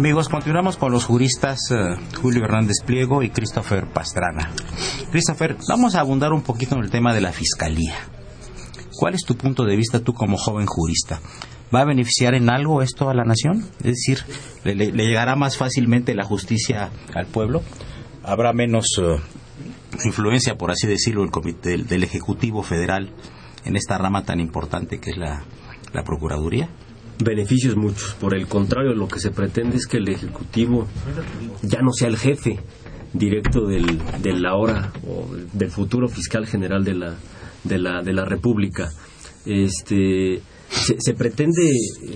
Amigos, 0.00 0.30
continuamos 0.30 0.78
con 0.78 0.92
los 0.92 1.04
juristas 1.04 1.58
eh, 1.70 1.94
Julio 2.22 2.42
Hernández 2.44 2.76
Pliego 2.86 3.22
y 3.22 3.28
Christopher 3.28 3.86
Pastrana. 3.86 4.50
Christopher, 5.10 5.58
vamos 5.68 5.94
a 5.94 6.00
abundar 6.00 6.32
un 6.32 6.40
poquito 6.40 6.74
en 6.74 6.84
el 6.84 6.88
tema 6.90 7.12
de 7.12 7.20
la 7.20 7.32
fiscalía. 7.32 7.96
¿Cuál 8.98 9.12
es 9.12 9.24
tu 9.26 9.36
punto 9.36 9.64
de 9.66 9.76
vista 9.76 10.00
tú 10.00 10.14
como 10.14 10.38
joven 10.38 10.64
jurista? 10.64 11.20
¿Va 11.74 11.82
a 11.82 11.84
beneficiar 11.84 12.34
en 12.34 12.48
algo 12.48 12.80
esto 12.80 13.10
a 13.10 13.14
la 13.14 13.24
nación? 13.24 13.58
Es 13.84 13.96
decir, 13.96 14.20
¿le, 14.64 14.74
le- 14.74 14.90
le 14.90 15.04
llegará 15.06 15.36
más 15.36 15.58
fácilmente 15.58 16.14
la 16.14 16.24
justicia 16.24 16.88
al 17.14 17.26
pueblo? 17.26 17.60
¿Habrá 18.24 18.54
menos 18.54 18.86
eh, 19.02 19.18
influencia, 20.06 20.56
por 20.56 20.70
así 20.70 20.86
decirlo, 20.86 21.20
del, 21.20 21.30
comité, 21.30 21.70
del, 21.72 21.86
del 21.86 22.04
Ejecutivo 22.04 22.62
Federal 22.62 23.10
en 23.66 23.76
esta 23.76 23.98
rama 23.98 24.24
tan 24.24 24.40
importante 24.40 24.98
que 24.98 25.10
es 25.10 25.18
la 25.18 25.44
Procuraduría? 26.06 26.70
Beneficios 27.22 27.76
muchos. 27.76 28.14
Por 28.14 28.34
el 28.34 28.46
contrario, 28.46 28.94
lo 28.94 29.08
que 29.08 29.20
se 29.20 29.30
pretende 29.30 29.76
es 29.76 29.86
que 29.86 29.98
el 29.98 30.08
Ejecutivo 30.08 30.86
ya 31.62 31.80
no 31.80 31.92
sea 31.92 32.08
el 32.08 32.16
jefe 32.16 32.58
directo 33.12 33.66
del, 33.66 34.00
del 34.22 34.46
ahora 34.46 34.92
o 35.06 35.28
del 35.52 35.70
futuro 35.70 36.08
fiscal 36.08 36.46
general 36.46 36.84
de 36.84 36.94
la, 36.94 37.14
de 37.64 37.78
la, 37.78 38.02
de 38.02 38.12
la 38.12 38.24
República. 38.24 38.88
Este, 39.44 40.40
se, 40.68 41.14
pretende, 41.14 41.72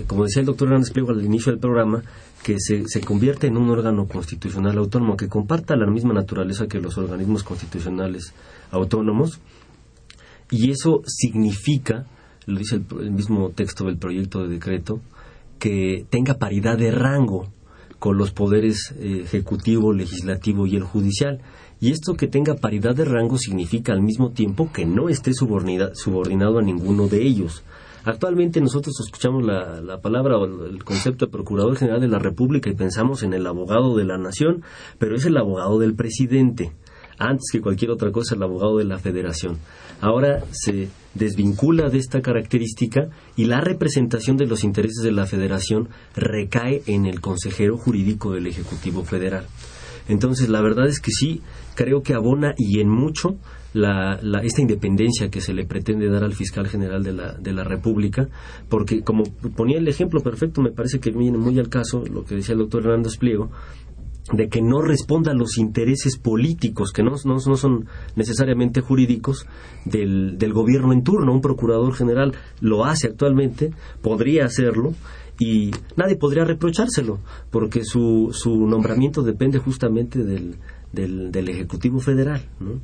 como 0.07 0.23
decía 0.23 0.41
el 0.41 0.45
doctor 0.45 0.69
Hernández 0.69 0.91
Pliego 0.91 1.11
al 1.11 1.23
inicio 1.23 1.51
del 1.51 1.59
programa, 1.59 2.03
que 2.43 2.59
se, 2.59 2.87
se 2.87 3.01
convierta 3.01 3.47
en 3.47 3.57
un 3.57 3.69
órgano 3.69 4.07
constitucional 4.07 4.77
autónomo 4.77 5.17
que 5.17 5.27
comparta 5.27 5.75
la 5.75 5.89
misma 5.89 6.13
naturaleza 6.13 6.67
que 6.67 6.79
los 6.79 6.97
organismos 6.97 7.43
constitucionales 7.43 8.33
autónomos 8.71 9.39
y 10.51 10.69
eso 10.69 11.01
significa, 11.05 12.05
lo 12.45 12.59
dice 12.59 12.81
el, 12.99 13.11
mismo 13.11 13.49
texto 13.49 13.85
del 13.85 13.97
proyecto 13.97 14.43
de 14.43 14.49
decreto, 14.49 14.99
que 15.59 16.05
tenga 16.09 16.35
paridad 16.35 16.77
de 16.77 16.91
rango 16.91 17.47
con 17.99 18.17
los 18.17 18.31
poderes 18.31 18.93
eh, 18.99 19.21
ejecutivo, 19.23 19.93
legislativo 19.93 20.67
y 20.67 20.75
el 20.75 20.83
judicial. 20.83 21.41
Y 21.79 21.91
esto 21.91 22.13
que 22.15 22.27
tenga 22.27 22.55
paridad 22.55 22.95
de 22.95 23.05
rango 23.05 23.37
significa 23.37 23.93
al 23.93 24.01
mismo 24.01 24.31
tiempo 24.31 24.71
que 24.71 24.85
no 24.85 25.09
esté 25.09 25.33
subordinado 25.33 26.59
a 26.59 26.61
ninguno 26.61 27.07
de 27.07 27.23
ellos. 27.23 27.63
Actualmente 28.05 28.61
nosotros 28.61 28.93
escuchamos 29.03 29.43
la, 29.43 29.81
la 29.81 29.99
palabra 29.99 30.37
o 30.37 30.45
el 30.65 30.83
concepto 30.83 31.25
de 31.25 31.31
Procurador 31.31 31.75
General 31.75 31.99
de 31.99 32.07
la 32.07 32.19
República 32.19 32.69
y 32.69 32.75
pensamos 32.75 33.23
en 33.23 33.33
el 33.33 33.47
abogado 33.47 33.97
de 33.97 34.05
la 34.05 34.17
nación, 34.17 34.63
pero 34.99 35.15
es 35.15 35.25
el 35.25 35.37
abogado 35.37 35.79
del 35.79 35.95
presidente 35.95 36.71
antes 37.17 37.49
que 37.51 37.61
cualquier 37.61 37.91
otra 37.91 38.11
cosa 38.11 38.35
el 38.35 38.43
abogado 38.43 38.77
de 38.77 38.85
la 38.85 38.99
federación. 38.99 39.57
Ahora 40.01 40.43
se 40.51 40.89
desvincula 41.15 41.89
de 41.89 41.97
esta 41.97 42.21
característica 42.21 43.09
y 43.35 43.45
la 43.45 43.61
representación 43.61 44.37
de 44.37 44.45
los 44.45 44.63
intereses 44.63 45.03
de 45.03 45.11
la 45.11 45.25
federación 45.25 45.89
recae 46.15 46.83
en 46.85 47.05
el 47.05 47.21
consejero 47.21 47.77
jurídico 47.77 48.31
del 48.33 48.47
Ejecutivo 48.47 49.03
Federal. 49.03 49.45
Entonces, 50.07 50.49
la 50.49 50.61
verdad 50.61 50.87
es 50.87 50.99
que 50.99 51.09
sí, 51.11 51.41
creo 51.73 52.03
que 52.03 52.13
abona 52.13 52.53
y 52.57 52.79
en 52.79 52.89
mucho 52.89 53.37
la, 53.73 54.19
la- 54.21 54.41
esta 54.43 54.61
independencia 54.61 55.29
que 55.29 55.41
se 55.41 55.53
le 55.53 55.65
pretende 55.65 56.07
dar 56.09 56.23
al 56.23 56.33
fiscal 56.35 56.67
general 56.67 57.01
de 57.03 57.13
la, 57.13 57.33
de 57.33 57.53
la 57.53 57.63
República, 57.63 58.27
porque 58.69 59.01
como 59.01 59.23
ponía 59.55 59.79
el 59.79 59.87
ejemplo 59.87 60.21
perfecto, 60.21 60.61
me 60.61 60.71
parece 60.71 60.99
que 60.99 61.09
viene 61.09 61.37
muy 61.39 61.57
al 61.59 61.69
caso 61.69 62.03
lo 62.05 62.23
que 62.23 62.35
decía 62.35 62.53
el 62.53 62.59
doctor 62.59 62.83
Hernández 62.83 63.17
Pliego, 63.17 63.49
de 64.31 64.49
que 64.49 64.61
no 64.61 64.81
responda 64.81 65.31
a 65.31 65.35
los 65.35 65.57
intereses 65.57 66.17
políticos, 66.17 66.91
que 66.91 67.03
no, 67.03 67.11
no, 67.25 67.35
no 67.35 67.57
son 67.57 67.85
necesariamente 68.15 68.81
jurídicos, 68.81 69.45
del, 69.85 70.37
del 70.37 70.53
gobierno 70.53 70.93
en 70.93 71.03
turno. 71.03 71.31
Un 71.31 71.41
procurador 71.41 71.93
general 71.93 72.33
lo 72.59 72.85
hace 72.85 73.07
actualmente, 73.07 73.71
podría 74.01 74.45
hacerlo, 74.45 74.93
y 75.39 75.71
nadie 75.95 76.15
podría 76.15 76.45
reprochárselo, 76.45 77.19
porque 77.51 77.83
su, 77.83 78.29
su 78.31 78.65
nombramiento 78.65 79.21
depende 79.21 79.59
justamente 79.59 80.23
del, 80.23 80.55
del, 80.91 81.31
del 81.31 81.49
Ejecutivo 81.49 81.99
Federal. 81.99 82.41
¿no? 82.59 82.79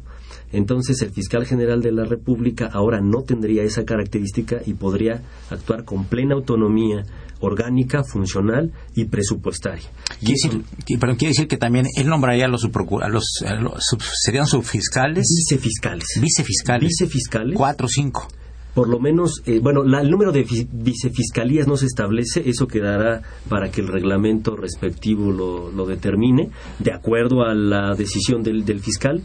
Entonces, 0.51 1.01
el 1.01 1.11
fiscal 1.11 1.45
general 1.45 1.82
de 1.82 1.91
la 1.91 2.05
República 2.05 2.69
ahora 2.71 2.99
no 3.01 3.23
tendría 3.23 3.63
esa 3.63 3.84
característica 3.86 4.57
y 4.65 4.73
podría 4.73 5.21
actuar 5.49 5.86
con 5.86 6.05
plena 6.05 6.36
autonomía 6.36 7.03
orgánica, 7.39 8.03
funcional 8.03 8.71
y 8.95 9.05
presupuestaria. 9.05 9.89
Quiere 10.19 10.34
decir, 10.34 10.63
pero 10.99 11.17
quiere 11.17 11.29
decir 11.32 11.47
que 11.47 11.57
también 11.57 11.88
él 11.97 12.07
nombraría 12.07 12.45
a 12.45 12.47
los, 12.47 12.63
a 12.65 13.07
los, 13.07 13.23
a 13.47 13.55
los 13.55 13.73
sub- 13.79 14.01
serían 14.23 14.45
subfiscales, 14.45 15.25
Vicefiscales. 15.49 16.05
vicefiscales, 16.21 16.89
Vicefiscales. 16.89 17.57
cuatro 17.57 17.88
o 17.88 17.89
cinco. 17.89 18.27
Por 18.75 18.88
lo 18.88 18.99
menos, 18.99 19.41
eh, 19.47 19.59
bueno, 19.61 19.84
la- 19.84 20.01
el 20.01 20.09
número 20.11 20.32
de 20.32 20.45
fi- 20.45 20.67
vicefiscalías 20.71 21.67
no 21.67 21.75
se 21.77 21.88
establece, 21.88 22.47
eso 22.47 22.67
quedará 22.67 23.21
para 23.49 23.69
que 23.71 23.82
el 23.82 23.88
reglamento 23.88 24.55
respectivo 24.55 25.32
lo, 25.32 25.71
lo 25.71 25.86
determine, 25.86 26.51
de 26.79 26.93
acuerdo 26.93 27.43
a 27.43 27.53
la 27.55 27.95
decisión 27.95 28.43
del, 28.43 28.63
del 28.63 28.79
fiscal. 28.79 29.23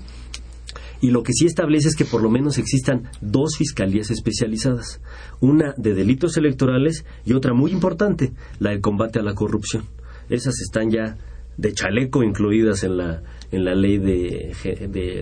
Y 1.06 1.10
lo 1.10 1.22
que 1.22 1.32
sí 1.32 1.46
establece 1.46 1.86
es 1.88 1.94
que 1.94 2.04
por 2.04 2.20
lo 2.20 2.30
menos 2.30 2.58
existan 2.58 3.04
dos 3.20 3.56
fiscalías 3.58 4.10
especializadas, 4.10 5.00
una 5.40 5.72
de 5.76 5.94
delitos 5.94 6.36
electorales 6.36 7.04
y 7.24 7.32
otra 7.34 7.54
muy 7.54 7.70
importante, 7.70 8.32
la 8.58 8.70
del 8.70 8.80
combate 8.80 9.20
a 9.20 9.22
la 9.22 9.34
corrupción. 9.34 9.84
Esas 10.28 10.54
están 10.60 10.90
ya 10.90 11.16
de 11.56 11.72
chaleco 11.72 12.22
incluidas 12.24 12.82
en 12.82 12.96
la 12.96 13.22
en 13.52 13.64
la 13.64 13.74
ley 13.76 13.98
de, 13.98 14.52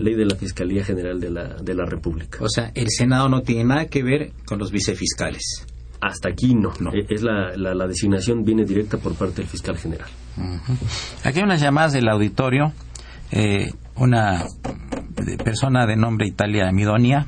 ley 0.01 0.15
de 0.15 0.25
la 0.25 0.35
Fiscalía 0.35 0.83
General 0.83 1.19
de 1.19 1.29
la, 1.29 1.43
de 1.61 1.75
la 1.75 1.85
República. 1.85 2.39
O 2.43 2.49
sea, 2.49 2.71
el 2.73 2.87
Senado 2.89 3.29
no 3.29 3.41
tiene 3.43 3.65
nada 3.65 3.85
que 3.85 4.01
ver 4.01 4.31
con 4.45 4.57
los 4.57 4.71
vicefiscales. 4.71 5.67
Hasta 6.01 6.29
aquí 6.29 6.55
no. 6.55 6.73
No. 6.79 6.91
Eh, 6.91 7.05
Es 7.09 7.21
la, 7.21 7.55
la, 7.55 7.75
la 7.75 7.85
designación 7.87 8.43
viene 8.43 8.65
directa 8.65 8.97
por 8.97 9.13
parte 9.13 9.41
del 9.41 9.47
fiscal 9.47 9.77
general. 9.77 10.09
Aquí 11.23 11.37
hay 11.39 11.43
unas 11.43 11.61
llamadas 11.61 11.93
del 11.93 12.07
auditorio. 12.09 12.73
eh, 13.31 13.71
una 13.97 14.43
persona 15.43 15.85
de 15.85 15.95
nombre 15.95 16.27
Italia 16.27 16.71
Midonia 16.71 17.25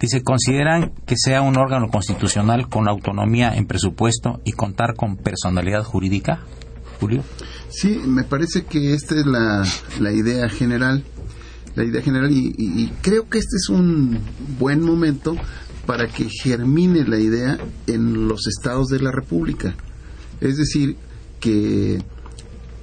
dice, 0.00 0.22
¿consideran 0.22 0.92
que 1.06 1.16
sea 1.16 1.42
un 1.42 1.56
órgano 1.58 1.88
constitucional 1.88 2.68
con 2.68 2.88
autonomía 2.88 3.54
en 3.56 3.66
presupuesto 3.66 4.40
y 4.44 4.52
contar 4.52 4.94
con 4.94 5.16
personalidad 5.16 5.82
jurídica? 5.84 6.40
Julio. 7.00 7.22
Sí, 7.68 8.00
me 8.06 8.24
parece 8.24 8.64
que 8.64 8.92
esta 8.94 9.14
es 9.14 9.26
la, 9.26 9.64
la 10.00 10.12
idea 10.12 10.48
general, 10.48 11.04
la 11.76 11.84
idea 11.84 12.02
general 12.02 12.30
y, 12.32 12.54
y- 12.58 12.82
y 12.82 12.92
creo 13.02 13.28
que 13.28 13.38
este 13.38 13.56
es 13.56 13.68
un 13.68 14.18
buen 14.58 14.82
momento 14.82 15.36
para 15.86 16.06
que 16.08 16.28
germine 16.28 17.04
la 17.06 17.18
idea 17.18 17.58
en 17.86 18.28
los 18.28 18.46
estados 18.46 18.88
de 18.88 19.00
la 19.00 19.10
República. 19.12 19.74
Es 20.40 20.56
decir, 20.58 20.96
que 21.40 22.02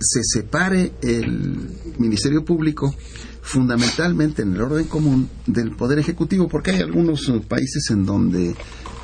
se 0.06 0.22
separe 0.24 0.94
el 1.02 1.70
Ministerio 1.98 2.46
Público 2.46 2.94
fundamentalmente 3.42 4.42
en 4.42 4.56
el 4.56 4.62
orden 4.62 4.88
común 4.88 5.30
del 5.46 5.72
Poder 5.72 6.00
Ejecutivo, 6.00 6.48
porque 6.48 6.72
hay 6.72 6.82
algunos 6.82 7.32
países 7.48 7.90
en 7.92 8.06
donde 8.06 8.56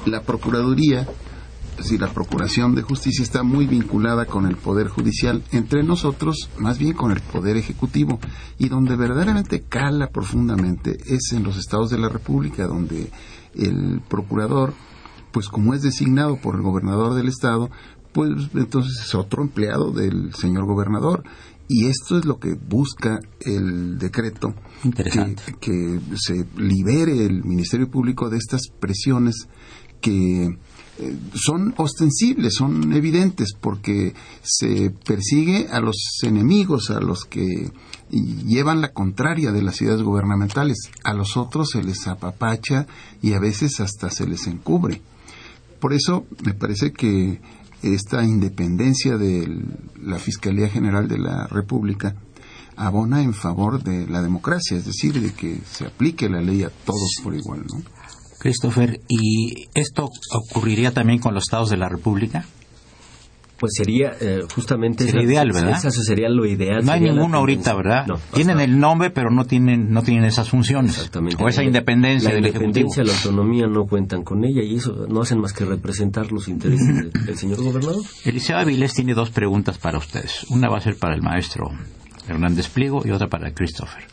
la 0.05 0.23
Procuraduría 0.23 1.07
decir, 1.77 1.99
la 1.99 2.13
Procuración 2.13 2.75
de 2.75 2.81
Justicia 2.81 3.23
está 3.23 3.43
muy 3.43 3.65
vinculada 3.65 4.25
con 4.25 4.45
el 4.45 4.55
Poder 4.55 4.87
Judicial, 4.87 5.43
entre 5.51 5.83
nosotros 5.83 6.49
más 6.57 6.77
bien 6.77 6.93
con 6.93 7.11
el 7.11 7.21
Poder 7.21 7.57
Ejecutivo, 7.57 8.19
y 8.57 8.69
donde 8.69 8.95
verdaderamente 8.95 9.61
cala 9.61 10.09
profundamente 10.09 10.97
es 11.07 11.33
en 11.33 11.43
los 11.43 11.57
estados 11.57 11.89
de 11.89 11.97
la 11.97 12.09
República, 12.09 12.67
donde 12.67 13.11
el 13.55 14.01
procurador, 14.07 14.73
pues 15.31 15.49
como 15.49 15.73
es 15.73 15.81
designado 15.81 16.37
por 16.37 16.55
el 16.55 16.61
gobernador 16.61 17.15
del 17.15 17.27
estado, 17.27 17.69
pues 18.11 18.29
entonces 18.53 19.03
es 19.05 19.15
otro 19.15 19.43
empleado 19.43 19.91
del 19.91 20.33
señor 20.33 20.65
gobernador. 20.65 21.23
Y 21.67 21.85
esto 21.85 22.17
es 22.17 22.25
lo 22.25 22.37
que 22.37 22.55
busca 22.55 23.19
el 23.39 23.97
decreto, 23.97 24.53
que 25.61 26.01
se 26.17 26.45
libere 26.57 27.25
el 27.25 27.45
Ministerio 27.45 27.89
Público 27.89 28.29
de 28.29 28.37
estas 28.37 28.67
presiones 28.67 29.47
que 30.01 30.57
eh, 31.01 31.17
son 31.33 31.73
ostensibles, 31.77 32.55
son 32.55 32.91
evidentes, 32.91 33.53
porque 33.59 34.13
se 34.41 34.89
persigue 35.05 35.67
a 35.71 35.79
los 35.79 35.95
enemigos, 36.23 36.89
a 36.89 36.99
los 36.99 37.23
que 37.23 37.71
llevan 38.09 38.81
la 38.81 38.91
contraria 38.91 39.53
de 39.53 39.61
las 39.61 39.81
ideas 39.81 40.01
gubernamentales. 40.01 40.77
A 41.05 41.13
los 41.13 41.37
otros 41.37 41.69
se 41.69 41.83
les 41.83 42.05
apapacha 42.07 42.85
y 43.21 43.33
a 43.33 43.39
veces 43.39 43.79
hasta 43.79 44.09
se 44.09 44.27
les 44.27 44.47
encubre. 44.47 45.01
Por 45.79 45.93
eso 45.93 46.25
me 46.43 46.53
parece 46.53 46.91
que 46.91 47.39
esta 47.81 48.23
independencia 48.23 49.17
de 49.17 49.47
la 50.01 50.17
Fiscalía 50.19 50.69
General 50.69 51.07
de 51.07 51.17
la 51.17 51.47
República 51.47 52.15
abona 52.75 53.21
en 53.21 53.33
favor 53.33 53.83
de 53.83 54.07
la 54.07 54.21
democracia, 54.21 54.77
es 54.77 54.85
decir, 54.85 55.19
de 55.19 55.33
que 55.33 55.59
se 55.69 55.85
aplique 55.85 56.29
la 56.29 56.41
ley 56.41 56.63
a 56.63 56.69
todos 56.69 57.15
por 57.23 57.35
igual, 57.35 57.65
¿no? 57.67 57.81
Christopher, 58.39 58.99
¿y 59.07 59.67
esto 59.75 60.09
ocurriría 60.31 60.91
también 60.91 61.19
con 61.19 61.33
los 61.33 61.43
estados 61.43 61.69
de 61.69 61.77
la 61.77 61.89
República? 61.89 62.45
Pues 63.61 63.73
sería 63.77 64.11
eh, 64.19 64.41
justamente 64.55 65.05
Sería 65.05 65.21
ideal, 65.21 65.51
¿verdad? 65.51 65.85
Eso 65.85 66.01
sería 66.01 66.27
lo 66.29 66.45
ideal. 66.47 66.83
No 66.83 66.91
hay 66.91 66.99
ninguno 67.01 67.37
ahorita. 67.37 67.75
¿verdad? 67.75 68.07
No, 68.07 68.17
tienen 68.33 68.59
el 68.59 68.79
nombre, 68.79 69.11
pero 69.11 69.29
no 69.29 69.45
tienen 69.45 69.93
no 69.93 70.01
tienen 70.01 70.25
esas 70.25 70.49
funciones. 70.49 70.97
Exactamente. 70.97 71.41
O 71.43 71.47
esa 71.47 71.63
independencia 71.63 72.29
la 72.29 72.35
del 72.35 72.47
independencia, 72.47 73.03
Ejecutivo. 73.03 73.05
la 73.05 73.29
autonomía 73.31 73.67
no 73.67 73.85
cuentan 73.85 74.23
con 74.23 74.43
ella 74.43 74.63
y 74.63 74.77
eso 74.77 75.05
no 75.07 75.21
hacen 75.21 75.39
más 75.39 75.53
que 75.53 75.63
representar 75.63 76.31
los 76.31 76.47
intereses 76.47 76.87
de- 77.13 77.19
del 77.23 77.37
señor 77.37 77.61
gobernador. 77.63 78.01
Eliseo 78.25 78.57
Avilés 78.57 78.95
tiene 78.95 79.13
dos 79.13 79.29
preguntas 79.29 79.77
para 79.77 79.99
ustedes. 79.99 80.43
Una 80.49 80.67
va 80.67 80.79
a 80.79 80.81
ser 80.81 80.97
para 80.97 81.13
el 81.13 81.21
maestro 81.21 81.69
Hernández 82.27 82.67
Pliego 82.69 83.03
y 83.05 83.11
otra 83.11 83.27
para 83.27 83.53
Christopher. 83.53 84.03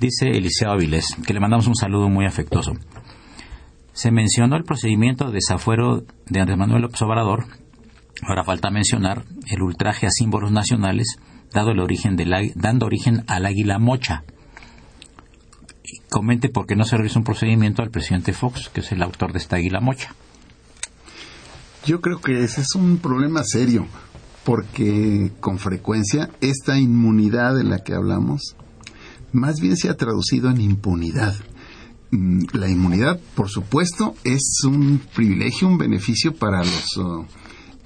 Dice 0.00 0.28
Eliseo 0.28 0.72
Avilés, 0.72 1.14
que 1.24 1.32
le 1.34 1.38
mandamos 1.38 1.68
un 1.68 1.76
saludo 1.76 2.08
muy 2.08 2.26
afectuoso. 2.26 2.72
Se 3.92 4.10
mencionó 4.10 4.56
el 4.56 4.64
procedimiento 4.64 5.26
de 5.26 5.34
desafuero 5.34 6.02
de 6.26 6.40
Andrés 6.40 6.58
Manuel 6.58 6.82
López 6.82 7.00
Obrador. 7.02 7.44
Ahora 8.22 8.44
falta 8.44 8.70
mencionar 8.70 9.24
el 9.46 9.62
ultraje 9.62 10.06
a 10.06 10.10
símbolos 10.10 10.52
nacionales, 10.52 11.16
dado 11.52 11.70
el 11.70 11.80
origen 11.80 12.16
dando 12.54 12.86
origen 12.86 13.24
al 13.26 13.46
águila 13.46 13.78
mocha. 13.78 14.24
Y 15.84 16.00
comente 16.08 16.48
por 16.48 16.66
qué 16.66 16.76
no 16.76 16.84
se 16.84 16.96
realiza 16.96 17.18
un 17.18 17.24
procedimiento 17.24 17.82
al 17.82 17.90
presidente 17.90 18.32
Fox, 18.32 18.68
que 18.68 18.80
es 18.80 18.92
el 18.92 19.02
autor 19.02 19.32
de 19.32 19.38
esta 19.38 19.56
águila 19.56 19.80
mocha. 19.80 20.14
Yo 21.86 22.00
creo 22.00 22.20
que 22.20 22.44
ese 22.44 22.60
es 22.60 22.74
un 22.74 22.98
problema 22.98 23.42
serio, 23.42 23.86
porque 24.44 25.32
con 25.40 25.58
frecuencia 25.58 26.30
esta 26.40 26.78
inmunidad 26.78 27.56
de 27.56 27.64
la 27.64 27.78
que 27.82 27.94
hablamos, 27.94 28.54
más 29.32 29.60
bien 29.60 29.76
se 29.76 29.88
ha 29.88 29.96
traducido 29.96 30.50
en 30.50 30.60
impunidad. 30.60 31.34
Mm, 32.10 32.42
La 32.52 32.68
inmunidad, 32.68 33.18
por 33.34 33.48
supuesto, 33.48 34.14
es 34.24 34.62
un 34.64 35.00
privilegio, 35.14 35.68
un 35.68 35.78
beneficio 35.78 36.34
para 36.34 36.58
los 36.58 36.96
uh, 36.98 37.24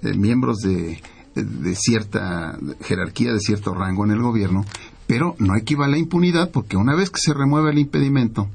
eh, 0.04 0.14
miembros 0.14 0.58
de, 0.58 1.00
cierta 1.74 2.58
jerarquía, 2.82 3.32
de 3.32 3.40
cierto 3.40 3.74
rango 3.74 4.04
en 4.04 4.12
el 4.12 4.22
gobierno, 4.22 4.64
pero 5.06 5.34
no 5.38 5.56
equivale 5.56 5.96
a 5.96 6.00
impunidad 6.00 6.50
porque 6.50 6.76
una 6.76 6.94
vez 6.94 7.10
que 7.10 7.20
se 7.20 7.34
remueve 7.34 7.70
el 7.70 7.78
impedimento, 7.78 8.48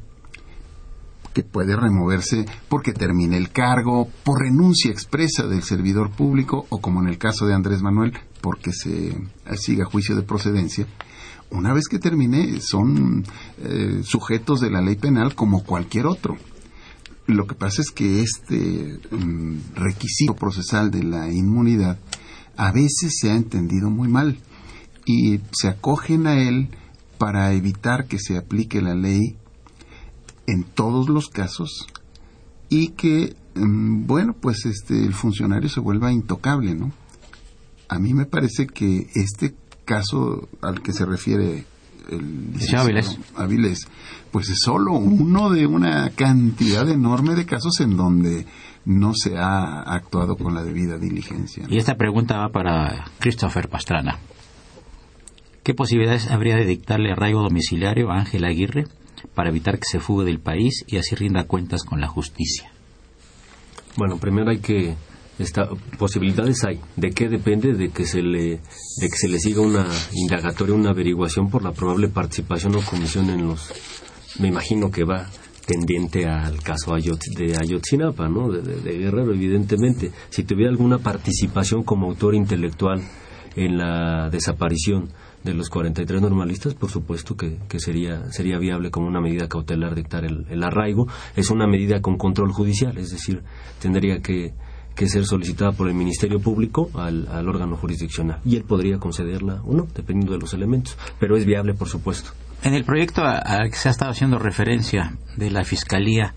que 1.34 1.44
puede 1.44 1.76
removerse 1.76 2.46
porque 2.70 2.94
termine 2.94 3.38
el 3.38 3.50
cargo, 3.50 4.08
por 4.24 4.42
renuncia 4.42 4.92
expresa 4.92 5.46
del 5.48 5.64
servidor 5.64 6.10
público 6.12 6.66
o 6.70 6.80
como 6.80 7.02
en 7.02 7.08
el 7.08 7.18
caso 7.18 7.46
de 7.46 7.54
Andrés 7.54 7.82
Manuel, 7.82 8.14
porque 8.42 8.72
se 8.72 9.16
siga 9.58 9.86
juicio 9.86 10.16
de 10.16 10.24
procedencia. 10.24 10.88
Una 11.52 11.74
vez 11.74 11.88
que 11.88 11.98
termine, 11.98 12.62
son 12.62 13.24
eh, 13.58 14.02
sujetos 14.04 14.62
de 14.62 14.70
la 14.70 14.82
ley 14.82 14.96
penal 14.96 15.34
como 15.34 15.64
cualquier 15.64 16.06
otro. 16.06 16.38
Lo 17.30 17.46
que 17.46 17.54
pasa 17.54 17.84
es 17.84 17.92
que 17.92 18.24
este 18.24 19.00
mm, 19.12 19.76
requisito 19.76 20.34
procesal 20.34 20.90
de 20.90 21.04
la 21.04 21.32
inmunidad 21.32 22.00
a 22.58 22.72
veces 22.72 23.18
se 23.22 23.30
ha 23.30 23.36
entendido 23.36 23.92
muy 23.92 24.08
mal 24.08 24.40
y 25.06 25.40
se 25.52 25.68
acogen 25.68 26.26
a 26.26 26.42
él 26.42 26.70
para 27.20 27.54
evitar 27.54 28.08
que 28.08 28.18
se 28.18 28.36
aplique 28.36 28.82
la 28.82 28.96
ley 28.96 29.38
en 30.48 30.64
todos 30.64 31.08
los 31.08 31.28
casos 31.28 31.86
y 32.68 32.90
que 32.90 33.36
mm, 33.54 34.08
bueno 34.08 34.34
pues 34.34 34.66
este 34.66 35.06
el 35.06 35.14
funcionario 35.14 35.70
se 35.70 35.82
vuelva 35.82 36.12
intocable 36.12 36.74
no 36.74 36.92
a 37.90 38.00
mí 38.00 38.16
me 38.16 38.26
parece 38.26 38.66
que 38.66 39.08
este 39.14 39.54
caso 39.86 40.50
al 40.64 40.82
que 40.82 40.94
se 40.94 41.06
refiere 41.06 41.66
el 42.12 42.52
licenciado 42.54 42.86
Avilés. 42.86 43.20
Avilés, 43.36 43.88
pues 44.32 44.50
es 44.50 44.60
solo 44.60 44.94
uno 44.94 45.50
de 45.50 45.66
una 45.66 46.10
cantidad 46.12 46.90
enorme 46.90 47.36
de 47.36 47.46
casos 47.46 47.80
en 47.80 47.96
donde 47.98 48.46
no 48.86 49.14
se 49.14 49.38
ha 49.38 49.82
actuado 49.82 50.36
con 50.36 50.56
la 50.56 50.64
debida 50.64 50.98
diligencia 50.98 51.66
Y 51.70 51.78
esta 51.78 51.96
pregunta 51.96 52.38
va 52.38 52.50
para 52.50 53.06
Christopher 53.20 53.70
Pastrana. 53.70 54.20
¿Qué 55.64 55.74
posibilidades 55.74 56.32
habría 56.32 56.56
de 56.56 56.66
dictarle 56.66 57.12
arraigo 57.12 57.42
domiciliario 57.42 58.10
a 58.10 58.18
Ángel 58.18 58.46
Aguirre 58.46 58.86
para 59.36 59.50
evitar 59.50 59.76
que 59.76 59.86
se 59.86 60.00
fugue 60.00 60.26
del 60.26 60.40
país 60.40 60.86
y 60.88 60.98
así 60.98 61.16
rinda 61.16 61.44
cuentas 61.44 61.84
con 61.84 62.00
la 62.00 62.08
justicia? 62.08 62.72
Bueno, 63.98 64.18
primero 64.18 64.50
hay 64.50 64.60
que 64.60 64.96
esta, 65.40 65.68
posibilidades 65.98 66.64
hay. 66.66 66.80
¿De 66.96 67.10
qué 67.12 67.30
depende? 67.30 67.74
De 67.74 67.90
que 67.90 68.06
se 68.06 68.22
le 68.22 68.60
de 69.00 69.10
que 69.10 69.16
se 69.18 69.28
le 69.30 69.40
siga 69.40 69.62
una 69.62 69.88
indagatoria, 70.14 70.76
una 70.76 70.92
averiguación 70.92 71.50
por 71.50 71.64
la 71.64 71.72
probable 71.72 72.10
participación 72.10 72.76
o 72.76 72.82
comisión 72.82 73.30
en 73.30 73.48
los. 73.48 73.72
Me 74.40 74.48
imagino 74.50 74.92
que 74.92 75.04
va 75.04 75.26
tendiente 75.66 76.26
al 76.28 76.62
caso 76.64 76.94
de 76.96 77.56
Ayotzinapa, 77.58 78.28
¿no? 78.28 78.52
De, 78.52 78.62
de- 78.62 78.82
de 78.82 78.98
Guerrero, 78.98 79.34
evidentemente. 79.34 80.12
Si 80.30 80.44
tuviera 80.44 80.70
alguna 80.72 80.98
participación 81.00 81.84
como 81.84 82.08
autor 82.08 82.36
intelectual 82.36 83.02
en 83.56 83.78
la 83.78 84.30
desaparición 84.30 85.10
de 85.44 85.54
los 85.54 85.70
43 85.70 86.22
normalistas, 86.22 86.74
por 86.74 86.90
supuesto 86.90 87.36
que, 87.38 87.58
que 87.70 87.80
sería, 87.80 88.30
sería 88.32 88.58
viable 88.58 88.92
como 88.92 89.08
una 89.08 89.22
medida 89.22 89.48
cautelar 89.48 89.96
dictar 89.96 90.26
el, 90.26 90.46
el 90.50 90.64
arraigo. 90.64 91.08
Es 91.36 91.50
una 91.50 91.66
medida 91.68 92.02
con 92.02 92.18
control 92.18 92.52
judicial, 92.52 92.98
es 92.98 93.12
decir, 93.12 93.42
tendría 93.80 94.20
que, 94.22 94.54
que 94.96 95.08
ser 95.08 95.26
solicitada 95.26 95.72
por 95.72 95.88
el 95.88 95.94
Ministerio 95.94 96.40
Público 96.40 96.90
al, 96.94 97.28
al 97.30 97.48
órgano 97.48 97.78
jurisdiccional 97.78 98.42
y 98.44 98.56
él 98.58 98.64
podría 98.64 98.98
concederla 98.98 99.62
o 99.64 99.74
no, 99.74 99.88
dependiendo 99.96 100.34
de 100.34 100.40
los 100.40 100.54
elementos, 100.54 100.98
pero 101.20 101.38
es 101.38 101.46
viable, 101.46 101.74
por 101.74 101.88
supuesto. 101.88 102.32
En 102.62 102.74
el 102.74 102.84
proyecto 102.84 103.24
al 103.24 103.70
que 103.70 103.78
se 103.78 103.88
ha 103.88 103.92
estado 103.92 104.12
haciendo 104.12 104.38
referencia 104.38 105.18
de 105.38 105.50
la 105.50 105.64
Fiscalía, 105.64 106.36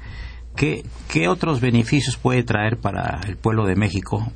¿qué, 0.55 0.85
qué 1.09 1.27
otros 1.27 1.61
beneficios 1.61 2.17
puede 2.17 2.45
traer 2.45 2.79
para 2.79 3.21
el 3.27 3.37
pueblo 3.37 3.67
de 3.67 3.75
México 3.75 4.31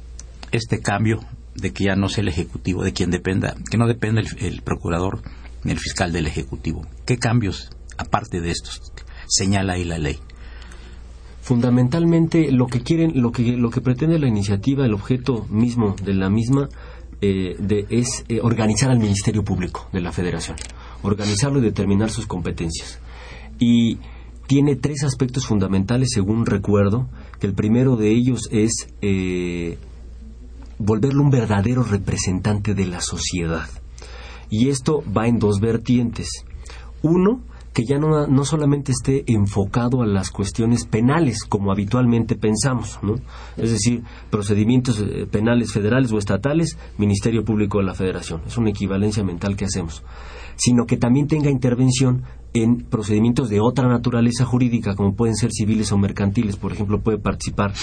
este 0.51 0.81
cambio 0.81 1.21
de 1.55 1.73
que 1.73 1.85
ya 1.85 1.95
no 1.95 2.09
sea 2.09 2.23
el 2.23 2.29
Ejecutivo, 2.29 2.83
de 2.83 2.93
quien 2.93 3.11
dependa, 3.11 3.55
que 3.71 3.79
no 3.79 3.87
dependa 3.87 4.21
el, 4.21 4.27
el 4.41 4.63
procurador 4.63 5.23
ni 5.63 5.71
el 5.71 5.79
fiscal 5.79 6.13
del 6.13 6.27
Ejecutivo? 6.27 6.85
¿Qué 7.05 7.19
cambios, 7.19 7.71
aparte 7.97 8.41
de 8.41 8.51
estos, 8.51 8.93
señala 9.29 9.75
ahí 9.75 9.85
la 9.85 9.99
ley? 9.99 10.19
Fundamentalmente 11.47 12.51
lo 12.51 12.67
que 12.67 12.81
quieren, 12.81 13.23
lo 13.23 13.31
que, 13.31 13.57
lo 13.57 13.71
que 13.71 13.81
pretende 13.81 14.19
la 14.19 14.27
iniciativa, 14.27 14.85
el 14.85 14.93
objeto 14.95 15.47
mismo 15.49 15.95
de 16.03 16.13
la 16.13 16.29
misma 16.29 16.69
eh, 17.21 17.55
de- 17.61 17.87
es 17.89 18.25
eh, 18.29 18.41
organizar 18.43 18.91
al 18.91 18.99
Ministerio 18.99 19.45
Público 19.45 19.87
de 19.93 20.01
la 20.01 20.11
Federación, 20.11 20.57
organizarlo 21.05 21.61
y 21.61 21.63
determinar 21.63 22.11
sus 22.11 22.27
competencias. 22.27 22.99
Y 23.61 23.99
tiene 24.49 24.75
tres 24.75 25.05
aspectos 25.05 25.47
fundamentales, 25.47 26.09
según 26.13 26.47
recuerdo, 26.47 27.07
que 27.39 27.47
el 27.47 27.55
primero 27.55 27.95
de 27.95 28.11
ellos 28.11 28.49
es 28.51 28.89
eh, 29.01 29.79
volverlo 30.79 31.23
un 31.23 31.31
verdadero 31.31 31.85
representante 31.85 32.75
de 32.75 32.87
la 32.87 33.01
sociedad. 33.01 33.69
Y 34.51 34.69
esto 34.69 35.05
va 35.17 35.29
en 35.29 35.39
dos 35.39 35.61
vertientes. 35.61 36.29
Uno, 37.03 37.41
que 37.77 37.85
ya 37.85 37.99
no, 37.99 38.27
no 38.27 38.45
solamente 38.47 38.91
esté 38.91 39.23
enfocado 39.31 40.01
a 40.01 40.07
las 40.07 40.31
cuestiones 40.31 40.87
penales, 40.87 41.45
como 41.45 41.71
habitualmente 41.71 42.35
pensamos, 42.35 42.99
¿no? 43.03 43.17
Es 43.59 43.71
decir, 43.71 44.03
procedimientos 44.31 44.99
eh, 44.99 45.27
penales 45.31 45.75
federales 45.75 46.11
o 46.11 46.17
estatales, 46.17 46.79
Ministerio 46.97 47.45
Público 47.45 47.77
de 47.77 47.85
la 47.85 47.93
Federación. 47.93 48.41
Es 48.47 48.57
una 48.57 48.71
equivalencia 48.71 49.23
mental 49.25 49.57
que 49.57 49.67
hacemos. 49.67 50.03
Sino 50.57 50.87
que 50.87 50.97
también 50.97 51.27
tenga 51.27 51.51
intervención 51.51 52.23
en 52.55 52.79
procedimientos 52.79 53.51
de 53.51 53.61
otra 53.61 53.89
naturaleza 53.89 54.47
jurídica, 54.47 54.95
como 54.95 55.15
pueden 55.15 55.37
ser 55.37 55.51
civiles 55.53 55.93
o 55.93 55.99
mercantiles. 55.99 56.57
Por 56.57 56.73
ejemplo, 56.73 57.01
puede 57.03 57.19
participar 57.19 57.75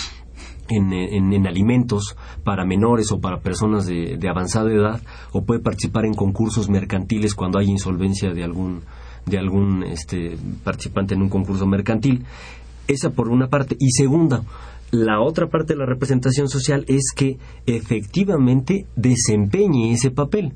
en, 0.69 0.91
en- 0.91 1.33
en 1.33 1.45
alimentos 1.45 2.15
para 2.43 2.65
menores 2.65 3.11
o 3.11 3.19
para 3.19 3.41
personas 3.41 3.85
de, 3.85 4.17
de 4.17 4.27
avanzada 4.27 4.71
edad 4.73 5.01
o 5.33 5.43
puede 5.43 5.59
participar 5.59 6.05
en 6.05 6.15
concursos 6.15 6.67
mercantiles 6.67 7.35
cuando 7.35 7.59
hay 7.59 7.67
insolvencia 7.69 8.33
de 8.33 8.43
algún 8.43 8.81
de 9.25 9.37
algún 9.37 9.83
este, 9.83 10.37
participante 10.63 11.13
en 11.13 11.21
un 11.21 11.29
concurso 11.29 11.65
mercantil. 11.65 12.25
Esa 12.87 13.11
por 13.11 13.29
una 13.29 13.47
parte. 13.47 13.75
Y 13.79 13.91
segunda 13.91 14.43
la 14.93 15.21
otra 15.21 15.47
parte 15.47 15.73
de 15.73 15.79
la 15.79 15.87
representación 15.87 16.47
social 16.47 16.85
es 16.87 17.13
que 17.15 17.39
efectivamente 17.65 18.85
desempeñe 18.95 19.91
ese 19.91 20.11
papel. 20.11 20.53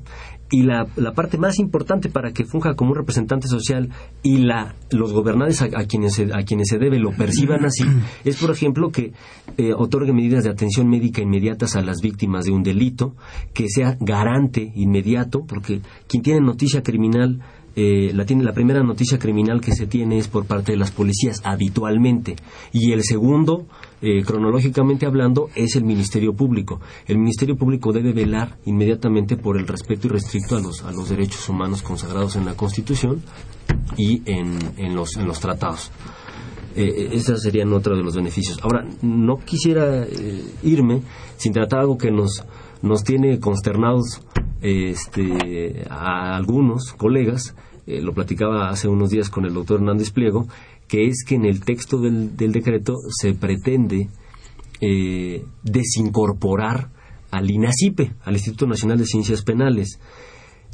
Y 0.48 0.62
la, 0.62 0.86
la 0.94 1.12
parte 1.12 1.38
más 1.38 1.58
importante 1.58 2.08
para 2.08 2.32
que 2.32 2.44
funja 2.44 2.74
como 2.74 2.92
un 2.92 2.96
representante 2.96 3.48
social 3.48 3.90
y 4.22 4.38
la, 4.38 4.76
los 4.92 5.12
gobernantes 5.12 5.60
a, 5.60 5.68
quienes 5.86 6.14
se, 6.14 6.28
a 6.32 6.44
quienes 6.44 6.68
se 6.68 6.78
debe 6.78 7.00
lo 7.00 7.10
perciban 7.10 7.64
así 7.64 7.84
es, 8.24 8.36
por 8.36 8.52
ejemplo, 8.52 8.90
que 8.90 9.12
eh, 9.56 9.72
otorgue 9.76 10.12
medidas 10.12 10.44
de 10.44 10.50
atención 10.50 10.88
médica 10.88 11.20
inmediatas 11.20 11.74
a 11.74 11.82
las 11.82 12.00
víctimas 12.00 12.44
de 12.44 12.52
un 12.52 12.62
delito, 12.62 13.16
que 13.52 13.68
sea 13.68 13.96
garante 13.98 14.72
inmediato, 14.76 15.44
porque 15.46 15.82
quien 16.06 16.22
tiene 16.22 16.40
noticia 16.40 16.84
criminal 16.84 17.40
eh, 17.80 18.10
la, 18.12 18.24
tiene, 18.24 18.42
la 18.42 18.52
primera 18.52 18.82
noticia 18.82 19.20
criminal 19.20 19.60
que 19.60 19.70
se 19.70 19.86
tiene 19.86 20.18
es 20.18 20.26
por 20.26 20.46
parte 20.46 20.72
de 20.72 20.78
las 20.78 20.90
policías 20.90 21.40
habitualmente 21.44 22.34
y 22.72 22.90
el 22.90 23.04
segundo, 23.04 23.66
eh, 24.02 24.24
cronológicamente 24.24 25.06
hablando, 25.06 25.48
es 25.54 25.76
el 25.76 25.84
Ministerio 25.84 26.32
Público. 26.32 26.80
El 27.06 27.18
Ministerio 27.18 27.54
Público 27.56 27.92
debe 27.92 28.12
velar 28.12 28.58
inmediatamente 28.64 29.36
por 29.36 29.56
el 29.56 29.68
respeto 29.68 30.08
irrestricto 30.08 30.56
a 30.56 30.60
los, 30.60 30.82
a 30.82 30.90
los 30.90 31.08
derechos 31.08 31.48
humanos 31.48 31.82
consagrados 31.82 32.34
en 32.34 32.46
la 32.46 32.54
Constitución 32.54 33.22
y 33.96 34.22
en, 34.26 34.58
en, 34.76 34.96
los, 34.96 35.16
en 35.16 35.28
los 35.28 35.38
tratados. 35.38 35.92
Eh, 36.74 37.10
esos 37.12 37.40
serían 37.40 37.72
otro 37.72 37.96
de 37.96 38.02
los 38.02 38.16
beneficios. 38.16 38.58
Ahora, 38.60 38.84
no 39.02 39.36
quisiera 39.36 40.02
eh, 40.02 40.42
irme 40.64 41.02
sin 41.36 41.52
tratar 41.52 41.78
algo 41.78 41.96
que 41.96 42.10
nos 42.10 42.42
nos 42.82 43.02
tiene 43.04 43.40
consternados 43.40 44.20
este, 44.60 45.84
a 45.90 46.36
algunos 46.36 46.92
colegas, 46.92 47.54
eh, 47.88 48.02
lo 48.02 48.12
platicaba 48.12 48.68
hace 48.68 48.86
unos 48.86 49.08
días 49.08 49.30
con 49.30 49.46
el 49.46 49.54
doctor 49.54 49.80
Hernández 49.80 50.10
Pliego, 50.10 50.46
que 50.88 51.06
es 51.06 51.24
que 51.26 51.36
en 51.36 51.46
el 51.46 51.64
texto 51.64 51.98
del, 51.98 52.36
decreto 52.36 52.96
se 53.08 53.32
pretende 53.32 54.08
eh, 54.82 55.42
desincorporar 55.62 56.90
al 57.30 57.50
INACIPE, 57.50 58.12
al 58.24 58.34
Instituto 58.34 58.66
Nacional 58.66 58.98
de 58.98 59.06
Ciencias 59.06 59.42
Penales. 59.42 60.00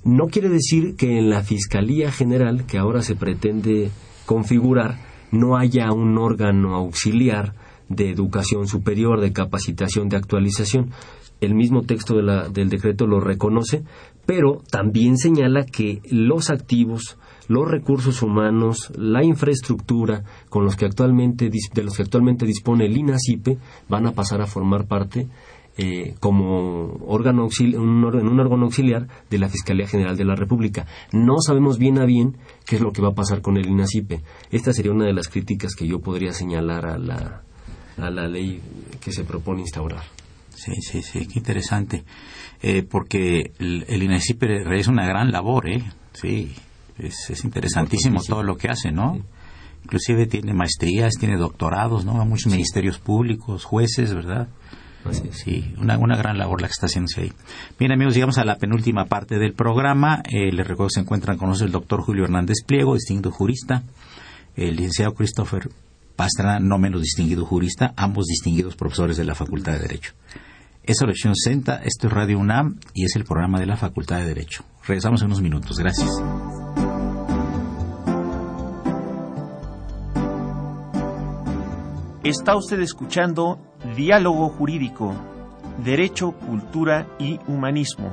No 0.03 0.27
quiere 0.27 0.49
decir 0.49 0.97
que 0.97 1.17
en 1.17 1.31
la 1.31 1.43
Fiscalía 1.43 2.11
General, 2.11 2.67
que 2.67 2.79
ahora 2.79 3.01
se 3.01 3.15
pretende 3.15 3.91
configurar, 4.27 4.99
no 5.31 5.57
haya 5.57 5.93
un 5.93 6.19
órgano 6.19 6.75
auxiliar 6.75 7.55
de 7.89 8.11
educación 8.11 8.67
superior, 8.67 9.21
de 9.21 9.33
capacitación, 9.33 10.09
de 10.09 10.17
actualización. 10.17 10.91
El 11.45 11.55
mismo 11.55 11.83
texto 11.83 12.15
del 12.15 12.71
decreto 12.71 13.07
lo 13.07 13.21
reconoce, 13.21 13.85
pero 14.25 14.63
también 14.71 15.19
señala 15.19 15.67
que 15.67 16.01
los 16.11 16.49
activos, 16.49 17.19
los 17.49 17.71
recursos 17.71 18.23
humanos, 18.23 18.91
la 18.97 19.23
infraestructura 19.23 20.25
con 20.49 20.65
los 20.65 20.75
que 20.75 20.87
actualmente, 20.87 21.51
de 21.51 21.83
los 21.83 21.97
que 21.97 22.03
actualmente 22.03 22.47
dispone 22.47 22.87
el 22.87 22.97
INACIPE 22.97 23.59
van 23.91 24.07
a 24.07 24.13
pasar 24.13 24.41
a 24.41 24.47
formar 24.47 24.87
parte 24.87 25.29
eh, 25.77 26.15
como 26.19 26.95
órgano 27.07 27.47
en 27.61 27.79
un 27.79 28.41
órgano 28.41 28.65
auxiliar 28.65 29.07
de 29.29 29.39
la 29.39 29.51
Fiscalía 29.51 29.87
General 29.87 30.17
de 30.17 30.25
la 30.25 30.37
República. 30.37 30.87
No 31.13 31.41
sabemos 31.45 31.79
bien 31.79 31.99
a 31.99 32.07
bien 32.07 32.39
qué 32.65 32.77
es 32.77 32.81
lo 32.81 32.91
que 32.93 33.03
va 33.03 33.09
a 33.09 33.15
pasar 33.15 33.43
con 33.43 33.59
el 33.59 33.67
INACIPE. 33.67 34.23
Esta 34.51 34.73
sería 34.73 34.93
una 34.93 35.05
de 35.05 35.13
las 35.13 35.29
críticas 35.29 35.75
que 35.75 35.87
yo 35.87 35.99
podría 35.99 36.33
señalar 36.33 36.87
a 36.87 36.97
la, 36.97 37.43
a 37.99 38.11
la 38.11 38.29
ley 38.29 38.63
que 39.03 39.13
se 39.13 39.25
propone 39.25 39.61
instaurar. 39.61 40.05
Sí, 40.55 40.73
sí, 40.81 41.03
sí, 41.03 41.27
qué 41.27 41.39
interesante. 41.39 42.05
Eh, 42.63 42.83
porque 42.83 43.53
el, 43.59 43.85
el 43.89 44.03
INACIPE 44.03 44.65
realiza 44.65 44.91
una 44.91 45.07
gran 45.07 45.31
labor, 45.31 45.69
¿eh? 45.69 45.85
Sí, 46.13 46.55
es, 46.99 47.45
interesantísimo 47.45 48.23
todo 48.23 48.43
lo 48.43 48.57
que 48.57 48.69
hace, 48.69 48.91
¿no? 48.91 49.19
Inclusive 49.83 50.27
tiene 50.27 50.55
maestrías, 50.55 51.15
tiene 51.19 51.37
doctorados, 51.37 52.05
¿no? 52.05 52.21
A 52.21 52.25
muchos 52.25 52.51
ministerios 52.51 52.99
públicos, 52.99 53.65
jueces, 53.65 54.15
¿verdad? 54.15 54.49
Sí, 55.33 55.75
una, 55.77 55.99
una 55.99 56.17
gran 56.17 56.39
labor 56.39 56.63
la 56.63 56.69
que 56.69 56.73
está 56.73 56.87
haciendo 56.87 57.11
ahí. 57.19 57.31
Bien, 57.79 57.93
amigos, 57.93 58.15
llegamos 58.15 58.39
a 58.39 58.45
la 58.45 58.57
penúltima 58.57 59.05
parte 59.05 59.39
del 59.39 59.53
programa. 59.53 60.23
Eh, 60.25 60.51
les 60.51 60.67
recuerdo 60.67 60.89
que 60.89 60.95
se 60.95 61.01
encuentran 61.01 61.37
con 61.37 61.51
nosotros 61.51 61.67
el 61.67 61.73
doctor 61.73 62.01
Julio 62.01 62.25
Hernández 62.25 62.65
Pliego, 62.67 62.95
distinguido 62.95 63.31
jurista, 63.31 63.83
el 64.57 64.77
licenciado 64.77 65.13
Christopher 65.13 65.69
Pastrana, 66.17 66.61
no 66.61 66.79
menos 66.79 67.03
distinguido 67.03 67.45
jurista, 67.45 67.93
ambos 67.97 68.27
distinguidos 68.27 68.77
profesores 68.77 69.17
de 69.17 69.25
la 69.25 69.35
Facultad 69.35 69.73
de 69.73 69.81
Derecho. 69.81 70.13
Es 70.83 70.99
Lección 71.01 71.35
Senta, 71.35 71.81
esto 71.83 72.09
es 72.09 72.13
Radio 72.13 72.39
UNAM 72.39 72.79
y 72.93 73.05
es 73.05 73.17
el 73.17 73.25
programa 73.25 73.59
de 73.59 73.67
la 73.67 73.77
Facultad 73.77 74.19
de 74.19 74.27
Derecho. 74.27 74.65
Regresamos 74.87 75.23
en 75.23 75.27
unos 75.29 75.41
minutos. 75.41 75.79
Gracias. 75.79 76.11
Está 82.23 82.57
usted 82.57 82.81
escuchando 82.81 83.61
Diálogo 83.97 84.49
Jurídico, 84.49 85.15
Derecho, 85.85 86.33
Cultura 86.33 87.07
y 87.19 87.39
Humanismo. 87.47 88.13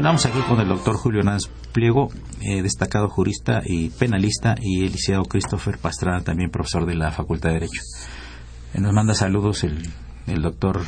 Continuamos 0.00 0.24
aquí 0.24 0.40
con 0.48 0.58
el 0.58 0.68
doctor 0.68 0.96
Julio 0.96 1.20
Hernández 1.20 1.50
Pliego, 1.72 2.08
eh, 2.40 2.62
destacado 2.62 3.10
jurista 3.10 3.60
y 3.62 3.90
penalista, 3.90 4.54
y 4.58 4.78
el 4.78 4.92
licenciado 4.92 5.24
Christopher 5.24 5.76
Pastrana, 5.76 6.22
también 6.22 6.50
profesor 6.50 6.86
de 6.86 6.94
la 6.94 7.10
Facultad 7.10 7.50
de 7.50 7.56
Derecho. 7.56 7.82
Eh, 8.72 8.80
nos 8.80 8.94
manda 8.94 9.12
saludos 9.12 9.62
el, 9.62 9.90
el 10.26 10.40
doctor 10.40 10.80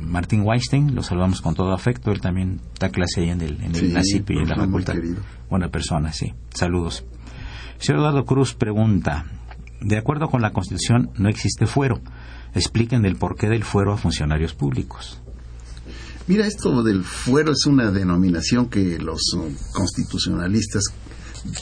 Martín 0.00 0.40
Weinstein, 0.42 0.94
lo 0.94 1.02
saludamos 1.02 1.42
con 1.42 1.54
todo 1.54 1.74
afecto, 1.74 2.10
él 2.10 2.22
también 2.22 2.62
da 2.80 2.88
clase 2.88 3.20
ahí 3.20 3.28
en 3.28 3.42
el, 3.42 3.62
en 3.62 3.76
el 3.76 4.02
y 4.02 4.38
en 4.38 4.48
la 4.48 4.56
facultad. 4.56 4.94
Buena 5.50 5.68
persona, 5.68 6.10
sí. 6.14 6.32
Saludos. 6.54 7.04
Señor 7.76 8.00
Eduardo 8.00 8.24
Cruz 8.24 8.54
pregunta, 8.54 9.26
de 9.82 9.98
acuerdo 9.98 10.30
con 10.30 10.40
la 10.40 10.52
Constitución 10.54 11.10
no 11.18 11.28
existe 11.28 11.66
fuero. 11.66 12.00
Expliquen 12.54 13.04
el 13.04 13.16
porqué 13.16 13.50
del 13.50 13.64
fuero 13.64 13.92
a 13.92 13.98
funcionarios 13.98 14.54
públicos. 14.54 15.20
Mira, 16.28 16.46
esto 16.46 16.82
del 16.82 17.04
fuero 17.04 17.52
es 17.52 17.64
una 17.66 17.90
denominación 17.90 18.68
que 18.68 18.98
los 18.98 19.20
constitucionalistas 19.72 20.84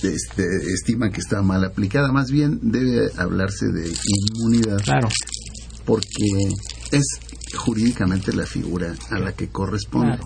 este, 0.02 0.44
estiman 0.72 1.12
que 1.12 1.20
está 1.20 1.40
mal 1.42 1.64
aplicada. 1.64 2.12
Más 2.12 2.30
bien 2.30 2.58
debe 2.62 3.10
hablarse 3.16 3.66
de 3.66 3.88
inmunidad. 3.88 4.78
Claro. 4.82 5.08
Porque 5.84 6.24
es 6.90 7.04
jurídicamente 7.54 8.32
la 8.32 8.44
figura 8.44 8.94
a 9.10 9.18
la 9.20 9.32
que 9.32 9.48
corresponde. 9.48 10.18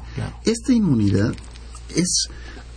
Esta 0.45 0.72
inmunidad 0.72 1.34
es 1.95 2.28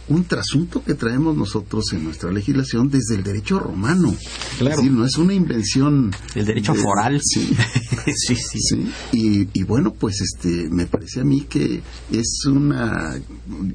un 0.07 0.25
trasunto 0.25 0.83
que 0.83 0.95
traemos 0.95 1.35
nosotros 1.37 1.85
en 1.93 2.03
nuestra 2.03 2.31
legislación 2.31 2.89
desde 2.89 3.15
el 3.15 3.23
derecho 3.23 3.59
romano. 3.59 4.13
Claro. 4.57 4.71
Es 4.71 4.77
decir, 4.77 4.91
no 4.91 5.05
es 5.05 5.17
una 5.17 5.33
invención. 5.33 6.11
El 6.35 6.45
derecho 6.45 6.73
foral. 6.75 7.21
Sí. 8.05 8.35
sí, 8.35 8.35
sí. 8.35 8.59
Sí, 8.59 8.91
y, 9.13 9.59
y 9.59 9.63
bueno, 9.63 9.93
pues 9.93 10.19
este, 10.19 10.69
me 10.69 10.87
parece 10.87 11.21
a 11.21 11.23
mí 11.23 11.41
que 11.41 11.81
es 12.11 12.45
una 12.45 13.15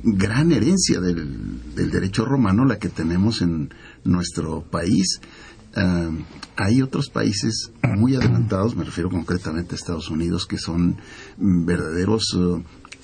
gran 0.03 0.53
herencia 0.53 1.01
del, 1.01 1.74
del 1.74 1.91
derecho 1.91 2.26
romano 2.26 2.66
la 2.66 2.79
que 2.79 2.91
tenemos 2.91 3.41
en 3.41 3.72
nuestro 4.05 4.62
país. 4.62 5.20
Ah, 5.74 6.11
hay 6.57 6.83
otros 6.83 7.09
países 7.09 7.70
muy 7.97 8.16
adelantados, 8.16 8.74
me 8.76 8.85
refiero 8.85 9.11
concretamente 9.11 9.74
a 9.74 9.76
Estados 9.76 10.11
Unidos, 10.11 10.47
que 10.47 10.59
son 10.59 10.97
verdaderos 11.37 12.37
eh, 12.37 12.62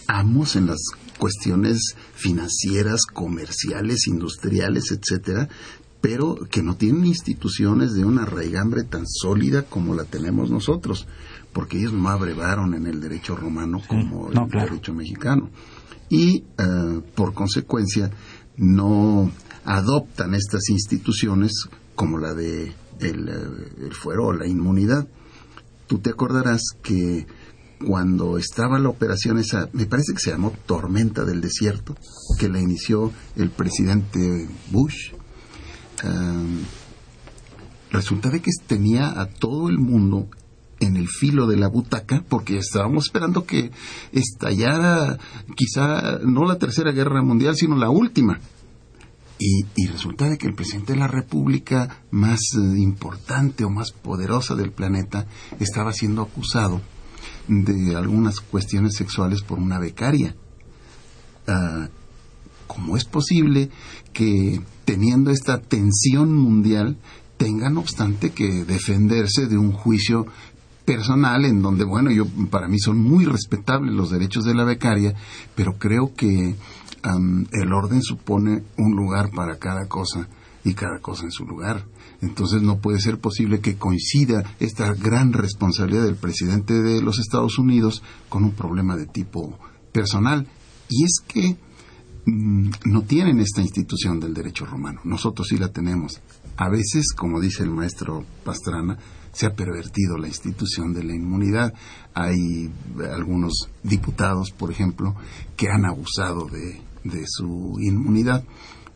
amos 0.09 0.57
en 0.57 0.67
las 0.67 0.81
cuestiones 1.19 1.97
financieras, 2.15 3.03
comerciales, 3.07 4.07
industriales, 4.07 4.91
etcétera, 4.91 5.49
pero 6.01 6.37
que 6.51 6.63
no 6.63 6.77
tienen 6.77 7.07
instituciones 7.07 7.95
de 7.95 8.05
una 8.05 8.27
raigambre 8.27 8.85
tan 8.85 9.07
sólida 9.07 9.63
como 9.63 9.95
la 9.95 10.05
tenemos 10.05 10.51
nosotros, 10.51 11.07
porque 11.53 11.79
ellos 11.79 11.95
no 11.95 12.09
abrevaron 12.11 12.75
en 12.75 12.87
el 12.87 13.01
derecho 13.01 13.37
romano 13.37 13.81
como 13.87 14.29
no, 14.29 14.45
el 14.45 14.51
claro. 14.51 14.69
derecho 14.69 14.93
mexicano. 14.93 15.49
Y 16.11 16.45
eh, 16.59 17.01
por 17.15 17.33
consecuencia 17.33 18.11
no 18.57 19.31
adoptan 19.65 20.35
estas 20.35 20.69
instituciones 20.69 21.53
como 21.95 22.19
la 22.19 22.35
de 22.35 22.75
el, 23.01 23.29
eh, 23.29 23.87
el 23.87 23.95
fuero 23.95 24.27
o 24.27 24.33
la 24.33 24.47
inmunidad. 24.47 25.09
Tú 25.87 25.99
te 25.99 26.11
acordarás 26.11 26.63
que 26.83 27.27
cuando 27.87 28.39
estaba 28.39 28.79
la 28.79 28.89
operación 28.89 29.39
esa, 29.39 29.69
me 29.73 29.87
parece 29.87 30.13
que 30.13 30.21
se 30.21 30.31
llamó 30.31 30.53
Tormenta 30.67 31.25
del 31.25 31.41
Desierto, 31.41 31.97
que 32.39 32.49
la 32.49 32.61
inició 32.61 33.13
el 33.37 33.51
presidente 33.51 34.49
Bush, 34.71 35.13
resulta 37.91 38.31
de 38.31 38.41
que 38.41 38.51
tenía 38.67 39.21
a 39.21 39.27
todo 39.27 39.69
el 39.69 39.79
mundo 39.79 40.29
en 40.81 40.97
el 40.97 41.09
filo 41.09 41.47
de 41.47 41.57
la 41.57 41.69
butaca, 41.69 42.25
porque 42.29 42.59
estábamos 42.59 43.05
esperando 43.07 43.45
que 43.45 43.71
estallara 44.13 45.19
quizá 45.55 46.19
no 46.25 46.45
la 46.45 46.59
tercera 46.59 46.93
guerra 46.93 47.23
mundial, 47.23 47.55
sino 47.55 47.77
la 47.77 47.91
última. 47.91 48.41
Y, 49.39 49.65
y 49.77 49.87
resulta 49.89 50.29
de 50.29 50.39
que 50.39 50.47
el 50.47 50.55
presidente 50.55 50.93
de 50.93 50.99
la 50.99 51.09
república 51.09 52.03
más 52.11 52.39
eh, 52.57 52.79
importante 52.79 53.65
o 53.65 53.71
más 53.71 53.91
poderosa 53.91 54.55
del 54.55 54.71
planeta 54.71 55.27
estaba 55.59 55.93
siendo 55.93 56.23
acusado 56.23 56.81
de 57.49 57.97
algunas 57.97 58.41
cuestiones 58.41 58.95
sexuales 58.95 59.43
por 59.43 59.59
una 59.59 59.79
becaria. 59.79 60.35
Ah, 61.47 61.89
¿Cómo 62.67 62.97
es 62.97 63.05
posible 63.05 63.71
que 64.13 64.61
teniendo 64.85 65.31
esta 65.31 65.61
tensión 65.61 66.35
mundial 66.35 66.97
tenga 67.37 67.69
no 67.69 67.81
obstante 67.81 68.31
que 68.31 68.65
defenderse 68.65 69.47
de 69.47 69.59
un 69.59 69.73
juicio 69.73 70.27
personal 70.85 71.45
en 71.45 71.63
donde, 71.63 71.85
bueno, 71.85 72.11
yo 72.11 72.27
para 72.51 72.69
mí 72.69 72.79
son 72.79 72.99
muy 72.99 73.25
respetables 73.25 73.95
los 73.95 74.11
derechos 74.11 74.45
de 74.45 74.55
la 74.55 74.65
becaria, 74.65 75.15
pero 75.55 75.79
creo 75.79 76.15
que 76.15 76.55
el 77.53 77.73
orden 77.73 78.03
supone 78.03 78.63
un 78.79 78.97
lugar 78.97 79.31
para 79.31 79.59
cada 79.59 79.87
cosa 79.87 80.27
y 80.65 80.75
cada 80.75 80.99
cosa 80.99 81.25
en 81.25 81.31
su 81.31 81.45
lugar. 81.45 81.87
Entonces 82.23 82.63
no 82.63 82.79
puede 82.79 82.99
ser 82.99 83.19
posible 83.19 83.61
que 83.61 83.77
coincida 83.77 84.43
esta 84.59 84.93
gran 84.95 85.33
responsabilidad 85.33 86.05
del 86.05 86.17
presidente 86.17 86.83
de 86.83 87.03
los 87.03 87.19
Estados 87.19 87.59
Unidos 87.59 88.03
con 88.29 88.45
un 88.45 88.53
problema 88.53 88.97
de 88.97 89.07
tipo 89.07 89.59
personal. 89.93 90.47
Y 90.89 91.05
es 91.05 91.21
que 91.27 91.57
mm, 92.27 92.71
no 92.87 93.03
tienen 93.03 93.41
esta 93.41 93.61
institución 93.61 94.19
del 94.21 94.33
derecho 94.33 94.65
romano. 94.65 95.01
Nosotros 95.05 95.49
sí 95.49 95.59
la 95.59 95.69
tenemos. 95.69 96.21
A 96.57 96.69
veces, 96.71 97.13
como 97.15 97.41
dice 97.41 97.63
el 97.63 97.71
maestro 97.71 98.25
Pastrana, 98.45 98.99
se 99.33 99.47
ha 99.47 99.55
pervertido 99.55 100.17
la 100.17 100.29
institución 100.29 100.95
de 100.95 101.05
la 101.05 101.15
inmunidad. 101.15 101.75
Hay 102.15 102.71
algunos 103.13 103.69
diputados, 103.83 104.53
por 104.53 104.71
ejemplo, 104.71 105.15
que 105.57 105.69
han 105.69 105.85
abusado 105.85 106.47
de, 106.47 106.81
de 107.03 107.25
su 107.27 107.77
inmunidad. 107.81 108.45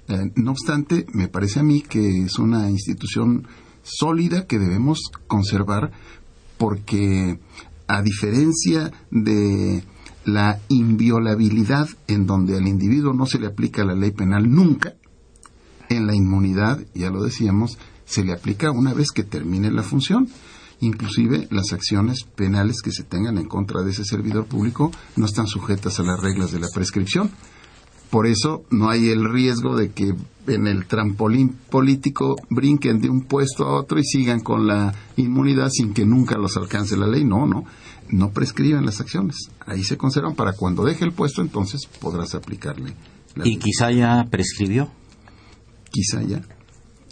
Eh, 0.09 0.33
no 0.37 0.53
obstante, 0.53 1.07
me 1.13 1.29
parece 1.29 1.61
a 1.61 1.63
mí 1.63 1.83
que 1.83 2.25
es 2.25 2.39
una 2.39 2.71
institución 2.71 3.47
sólida 3.83 4.47
que 4.47 4.59
debemos 4.59 5.11
conservar 5.27 5.93
porque, 6.57 7.39
a 7.87 8.03
diferencia 8.03 8.91
de 9.11 9.85
la 10.25 10.61
inviolabilidad 10.69 11.89
en 12.07 12.27
donde 12.27 12.57
al 12.57 12.67
individuo 12.67 13.13
no 13.13 13.27
se 13.27 13.39
le 13.39 13.47
aplica 13.47 13.85
la 13.85 13.95
ley 13.95 14.11
penal 14.11 14.51
nunca, 14.51 14.95
en 15.89 16.07
la 16.07 16.15
inmunidad, 16.15 16.85
ya 16.95 17.11
lo 17.11 17.23
decíamos, 17.23 17.79
se 18.05 18.25
le 18.25 18.33
aplica 18.33 18.71
una 18.71 18.95
vez 18.95 19.11
que 19.11 19.25
termine 19.25 19.71
la 19.71 19.83
función. 19.83 20.29
Inclusive 20.81 21.49
las 21.51 21.73
acciones 21.73 22.23
penales 22.23 22.83
que 22.83 22.93
se 22.93 23.03
tengan 23.03 23.37
en 23.39 23.49
contra 23.49 23.83
de 23.83 23.91
ese 23.91 24.05
servidor 24.05 24.47
público 24.47 24.93
no 25.17 25.27
están 25.27 25.47
sujetas 25.47 25.99
a 25.99 26.05
las 26.05 26.21
reglas 26.21 26.53
de 26.53 26.61
la 26.61 26.69
prescripción. 26.73 27.31
Por 28.11 28.27
eso 28.27 28.65
no 28.71 28.89
hay 28.89 29.09
el 29.11 29.31
riesgo 29.31 29.77
de 29.77 29.91
que 29.91 30.15
en 30.47 30.67
el 30.67 30.87
trampolín 30.87 31.57
político 31.71 32.37
brinquen 32.49 33.01
de 33.01 33.11
un 33.11 33.23
puesto 33.23 33.67
a 33.67 33.79
otro 33.79 33.99
y 33.99 34.05
sigan 34.05 34.41
con 34.41 34.67
la 34.67 34.95
inmunidad 35.17 35.69
sin 35.71 35.93
que 35.93 36.07
nunca 36.07 36.39
los 36.39 36.57
alcance 36.57 36.97
la 36.97 37.07
ley. 37.07 37.25
No, 37.25 37.47
no. 37.47 37.65
No 38.11 38.31
prescriben 38.31 38.87
las 38.87 39.01
acciones. 39.03 39.37
Ahí 39.67 39.85
se 39.85 39.99
conservan 39.99 40.35
para 40.35 40.55
cuando 40.55 40.85
deje 40.85 41.05
el 41.05 41.13
puesto, 41.13 41.43
entonces 41.43 41.83
podrás 42.01 42.35
aplicarle. 42.35 42.95
La 43.35 43.47
Y 43.47 43.51
ley. 43.51 43.59
quizá 43.59 43.91
ya 43.93 44.25
prescribió. 44.31 44.89
Quizá 45.91 46.23
ya. 46.23 46.41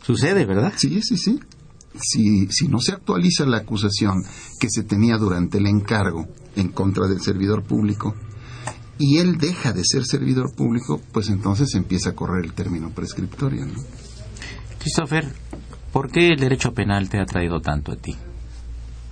Sucede, 0.02 0.46
¿verdad? 0.46 0.72
Sí, 0.76 1.02
sí, 1.02 1.18
sí. 1.18 1.38
Si, 2.00 2.46
si 2.48 2.68
no 2.68 2.78
se 2.80 2.92
actualiza 2.92 3.44
la 3.46 3.58
acusación 3.58 4.22
que 4.60 4.68
se 4.70 4.82
tenía 4.82 5.16
durante 5.18 5.58
el 5.58 5.66
encargo 5.66 6.26
en 6.54 6.68
contra 6.68 7.06
del 7.06 7.20
servidor 7.20 7.62
público 7.64 8.14
y 8.98 9.18
él 9.18 9.38
deja 9.38 9.72
de 9.72 9.82
ser 9.84 10.04
servidor 10.04 10.54
público, 10.54 11.00
pues 11.12 11.28
entonces 11.28 11.74
empieza 11.74 12.10
a 12.10 12.14
correr 12.14 12.44
el 12.44 12.52
término 12.52 12.90
prescriptorio. 12.90 13.66
¿no? 13.66 13.74
Christopher, 14.78 15.32
¿por 15.92 16.10
qué 16.10 16.32
el 16.32 16.40
derecho 16.40 16.72
penal 16.72 17.08
te 17.08 17.20
ha 17.20 17.26
traído 17.26 17.60
tanto 17.60 17.92
a 17.92 17.96
ti? 17.96 18.16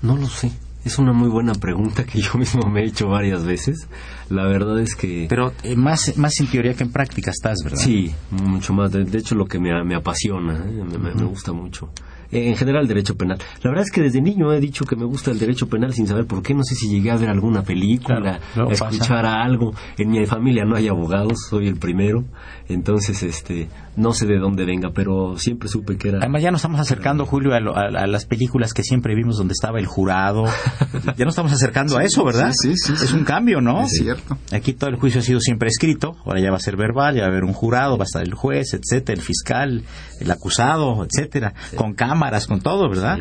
No 0.03 0.17
lo 0.17 0.27
sé. 0.29 0.53
Es 0.85 0.99
una 0.99 1.13
muy 1.13 1.29
buena 1.29 1.55
pregunta 1.55 2.05
que 2.05 2.21
yo 2.21 2.35
mismo 2.35 2.69
me 2.69 2.83
he 2.83 2.87
hecho 2.87 3.09
varias 3.09 3.45
veces. 3.45 3.89
La 4.31 4.45
verdad 4.47 4.79
es 4.81 4.95
que... 4.95 5.27
Pero 5.29 5.53
eh, 5.63 5.77
más, 5.77 6.17
más 6.17 6.39
en 6.41 6.47
teoría 6.47 6.75
que 6.75 6.83
en 6.85 6.93
práctica 6.93 7.31
estás, 7.31 7.59
¿verdad? 7.63 7.79
Sí, 7.79 8.13
mucho 8.31 8.73
más. 8.73 8.91
De, 8.93 9.05
de 9.05 9.19
hecho, 9.19 9.35
lo 9.35 9.45
que 9.47 9.59
me, 9.59 9.85
me 9.85 9.95
apasiona, 9.95 10.57
¿eh? 10.57 10.83
me, 10.85 10.99
me- 10.99 11.15
me 11.15 11.25
gusta 11.25 11.53
mucho. 11.53 11.91
Eh, 12.33 12.49
En 12.49 12.57
general, 12.57 12.83
el 12.83 12.89
derecho 12.89 13.17
penal. 13.17 13.39
La 13.63 13.71
verdad 13.71 13.85
es 13.85 13.91
que 13.93 14.01
desde 14.01 14.21
niño 14.21 14.53
he 14.53 14.61
dicho 14.61 14.85
que 14.87 14.97
me 14.97 15.05
gusta 15.05 15.31
el 15.31 15.39
derecho 15.39 15.69
penal 15.69 15.93
sin 15.93 16.07
saber 16.07 16.27
por 16.27 16.43
qué. 16.43 16.55
No 16.55 16.65
sé 16.65 16.75
si 16.75 16.89
llegué 16.89 17.11
a 17.11 17.17
ver 17.17 17.29
alguna 17.29 17.63
película, 17.63 18.41
Claro, 18.55 18.71
a 18.71 18.73
escuchar 18.73 19.27
algo. 19.27 19.75
En 19.99 20.11
mi 20.11 20.25
familia 20.27 20.65
no 20.65 20.75
hay 20.75 20.89
abogados, 20.89 21.47
soy 21.51 21.69
el 21.69 21.77
primero. 21.77 22.25
Entonces, 22.69 23.23
este, 23.23 23.69
no 23.97 24.15
sé 24.15 24.27
de 24.27 24.39
dónde 24.39 24.65
venga, 24.65 24.91
pero 24.95 25.37
siempre 25.39 25.69
supe 25.69 25.97
que 25.99 26.09
era... 26.09 26.19
Además 26.19 26.43
ya 26.43 26.51
nos 26.51 26.61
estamos 26.61 26.81
acercando, 26.81 27.27
Julio, 27.27 27.53
a, 27.53 27.61
lo- 27.61 27.77
a- 27.77 27.89
a 27.89 28.07
las 28.07 28.25
películas 28.25 28.73
que 28.73 28.83
siempre 28.83 29.15
vimos 29.15 29.37
donde 29.37 29.53
estaba 29.53 29.79
el 29.79 29.87
jurado. 29.87 30.45
Ya 31.17 31.25
nos 31.27 31.35
estamos 31.35 31.53
acercando 31.53 31.99
a 31.99 32.05
eso, 32.05 32.25
¿verdad? 32.25 32.51
sí, 32.53 32.75
sí, 32.77 32.95
sí, 32.97 33.05
Es 33.05 33.11
sí. 33.11 33.17
un 33.17 33.25
cambio, 33.25 33.61
¿no? 33.61 33.83
Es 33.83 33.93
cierto. 34.15 34.39
Aquí 34.53 34.73
todo 34.73 34.91
el 34.91 34.97
juicio 34.97 35.21
ha 35.21 35.23
sido 35.25 35.41
siempre 35.41 35.69
escrito, 35.69 36.17
ahora 36.25 36.41
ya 36.41 36.51
va 36.51 36.57
a 36.57 36.61
ser 36.61 36.77
verbal, 36.77 37.15
ya 37.17 37.23
va 37.23 37.27
a 37.29 37.31
haber 37.31 37.45
un 37.45 37.53
jurado, 37.53 37.97
va 37.97 38.05
a 38.05 38.07
estar 38.07 38.23
el 38.23 38.35
juez, 38.35 38.75
etcétera, 38.75 39.19
el 39.19 39.25
fiscal, 39.25 39.85
el 40.21 40.31
acusado, 40.31 41.05
etcétera, 41.05 41.55
con 41.77 41.95
cámaras, 41.95 42.47
con 42.47 42.61
todo, 42.61 42.89
¿verdad? 42.89 43.19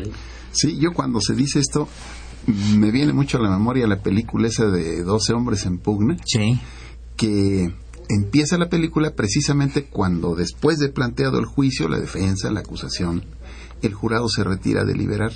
Sí, 0.52 0.78
yo 0.80 0.92
cuando 0.92 1.20
se 1.20 1.34
dice 1.34 1.58
esto, 1.58 1.88
me 2.46 2.90
viene 2.90 3.12
mucho 3.12 3.38
a 3.38 3.42
la 3.42 3.50
memoria 3.50 3.86
la 3.86 4.00
película 4.02 4.48
esa 4.48 4.66
de 4.66 5.02
12 5.02 5.32
hombres 5.32 5.66
en 5.66 5.78
pugna, 5.78 6.16
Sí. 6.24 6.60
que 7.16 7.72
empieza 8.08 8.58
la 8.58 8.68
película 8.68 9.14
precisamente 9.14 9.84
cuando 9.86 10.34
después 10.34 10.78
de 10.78 10.90
planteado 10.90 11.38
el 11.38 11.46
juicio, 11.46 11.88
la 11.88 11.98
defensa, 11.98 12.50
la 12.50 12.60
acusación, 12.60 13.24
el 13.82 13.94
jurado 13.94 14.28
se 14.28 14.44
retira 14.44 14.82
a 14.82 14.84
deliberar. 14.84 15.32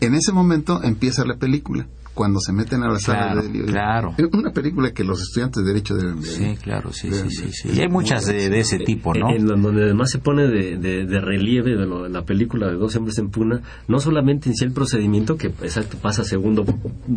En 0.00 0.14
ese 0.14 0.32
momento 0.32 0.82
empieza 0.82 1.24
la 1.24 1.36
película, 1.36 1.86
cuando 2.14 2.38
se 2.40 2.52
meten 2.52 2.82
a 2.82 2.88
la 2.88 2.98
sala 2.98 3.18
Claro, 3.24 3.42
de 3.42 3.48
deliberación. 3.48 3.74
claro. 3.74 4.14
Es 4.16 4.26
una 4.32 4.52
película 4.52 4.92
que 4.92 5.04
los 5.04 5.20
estudiantes 5.20 5.64
de 5.64 5.68
Derecho 5.72 5.94
deben 5.96 6.16
ver. 6.20 6.30
Sí, 6.30 6.56
claro, 6.62 6.92
sí, 6.92 7.08
Deben 7.10 7.30
sí, 7.30 7.46
sí, 7.46 7.52
sí. 7.52 7.68
Y 7.76 7.80
hay 7.80 7.88
muchas 7.88 8.24
de, 8.26 8.48
de 8.48 8.60
ese 8.60 8.78
tipo, 8.78 9.12
¿no? 9.14 9.30
En, 9.30 9.36
en 9.36 9.46
donde 9.62 9.82
además 9.84 10.10
se 10.10 10.18
pone 10.18 10.46
de, 10.46 10.76
de- 10.78 11.04
de 11.06 11.20
relieve 11.20 11.76
de, 11.76 11.86
lo- 11.86 12.08
la 12.08 12.22
película 12.22 12.68
de 12.68 12.74
Dos 12.76 12.94
hombres 12.96 13.18
en 13.18 13.30
puna, 13.30 13.60
no 13.88 13.98
solamente 13.98 14.48
en 14.48 14.54
sí 14.54 14.64
el 14.64 14.72
procedimiento, 14.72 15.36
que 15.36 15.48
exacto 15.48 15.96
pasa 16.00 16.22
a 16.22 16.24
segundo 16.24 16.64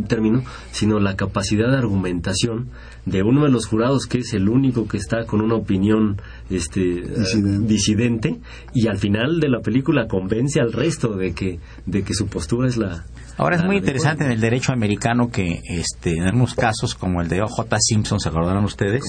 término, 0.08 0.44
sino 0.72 1.00
la 1.00 1.16
capacidad 1.16 1.70
de 1.70 1.78
argumentación 1.78 2.70
de 3.08 3.24
uno 3.24 3.46
de 3.46 3.50
los 3.50 3.66
jurados 3.68 4.06
que 4.06 4.20
es 4.20 4.34
el 4.34 4.50
único 4.50 4.86
que 4.88 4.98
está 4.98 5.26
con 5.26 5.42
una 5.42 5.56
opinión 5.56 6.22
este, 6.50 6.80
Disidente. 6.80 7.68
disidente, 7.68 8.40
y 8.74 8.88
al 8.88 8.98
final 8.98 9.40
de 9.40 9.48
la 9.48 9.62
película 9.62 10.08
convence 10.08 10.60
al 10.60 10.74
resto 10.74 11.16
de 11.16 11.34
que, 11.34 11.60
de 11.86 12.04
que 12.04 12.14
su 12.14 12.28
postura 12.28 12.68
es 12.68 12.76
la... 12.76 13.06
Ahora 13.38 13.56
es 13.56 13.64
muy 13.64 13.78
interesante 13.78 14.26
en 14.26 14.32
el 14.32 14.42
derecho 14.42 14.74
americano 14.74 15.30
que 15.32 15.62
este, 15.70 16.18
en 16.18 16.24
algunos 16.24 16.54
casos, 16.54 16.96
como 16.96 17.22
el 17.22 17.30
de 17.30 17.42
O.J. 17.42 17.78
Simpson, 17.80 18.20
¿se 18.20 18.30
acordarán 18.30 18.66
ustedes? 18.66 19.04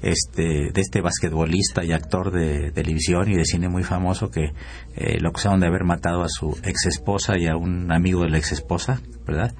Este, 0.00 0.70
de 0.72 0.80
este 0.80 1.00
basquetbolista 1.00 1.84
y 1.84 1.90
actor 1.90 2.30
de 2.30 2.70
televisión 2.70 3.28
y 3.32 3.34
de 3.34 3.44
cine 3.44 3.68
muy 3.68 3.82
famoso 3.82 4.30
que 4.30 4.52
eh, 4.94 5.18
lo 5.18 5.30
acusaron 5.30 5.58
de 5.58 5.66
haber 5.66 5.82
matado 5.82 6.22
a 6.22 6.28
su 6.28 6.56
ex 6.62 6.86
esposa 6.86 7.36
y 7.36 7.48
a 7.48 7.56
un 7.56 7.90
amigo 7.90 8.22
de 8.22 8.30
la 8.30 8.38
ex 8.38 8.52
esposa, 8.52 9.00
¿verdad? 9.26 9.52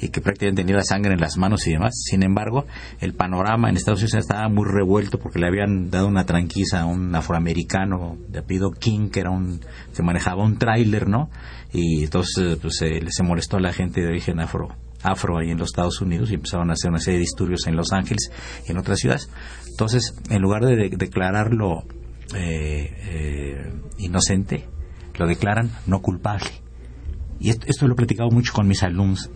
Y 0.00 0.08
que 0.08 0.20
prácticamente 0.20 0.62
tenía 0.62 0.82
sangre 0.82 1.14
en 1.14 1.20
las 1.20 1.36
manos 1.38 1.66
y 1.66 1.72
demás. 1.72 1.94
Sin 2.04 2.22
embargo, 2.22 2.66
el 3.00 3.14
panorama 3.14 3.70
en 3.70 3.76
Estados 3.76 4.00
Unidos 4.00 4.24
estaba 4.24 4.48
muy 4.48 4.66
revuelto 4.66 5.18
porque 5.18 5.38
le 5.38 5.46
habían 5.46 5.90
dado 5.90 6.06
una 6.06 6.26
tranquiza 6.26 6.82
a 6.82 6.86
un 6.86 7.14
afroamericano 7.14 8.18
de 8.28 8.40
apellido 8.40 8.70
King, 8.70 9.08
que 9.10 9.20
era 9.20 9.30
un, 9.30 9.60
que 9.94 10.02
manejaba 10.02 10.44
un 10.44 10.58
tráiler, 10.58 11.08
¿no? 11.08 11.30
Y 11.72 12.04
entonces 12.04 12.58
pues, 12.60 12.76
se 12.78 13.22
molestó 13.22 13.56
a 13.56 13.60
la 13.60 13.72
gente 13.72 14.02
de 14.02 14.08
origen 14.08 14.40
afro 14.40 14.68
afro 15.02 15.38
ahí 15.38 15.50
en 15.50 15.58
los 15.58 15.68
Estados 15.68 16.00
Unidos 16.00 16.30
y 16.30 16.34
empezaron 16.34 16.70
a 16.70 16.72
hacer 16.74 16.90
una 16.90 16.98
serie 16.98 17.18
de 17.18 17.24
disturbios 17.24 17.66
en 17.66 17.76
Los 17.76 17.92
Ángeles 17.92 18.30
y 18.66 18.72
en 18.72 18.78
otras 18.78 18.98
ciudades. 18.98 19.30
Entonces, 19.68 20.14
en 20.30 20.42
lugar 20.42 20.64
de, 20.64 20.88
declararlo 20.90 21.84
eh, 22.34 22.90
eh, 23.08 23.72
inocente, 23.98 24.68
lo 25.18 25.26
declaran 25.26 25.70
no 25.86 26.00
culpable. 26.00 26.65
Y 27.38 27.50
esto, 27.50 27.86
lo 27.86 27.92
he 27.92 27.96
platicado 27.96 28.30
mucho 28.30 28.52
con 28.52 28.66
mis 28.66 28.82
alumnos. 28.82 29.30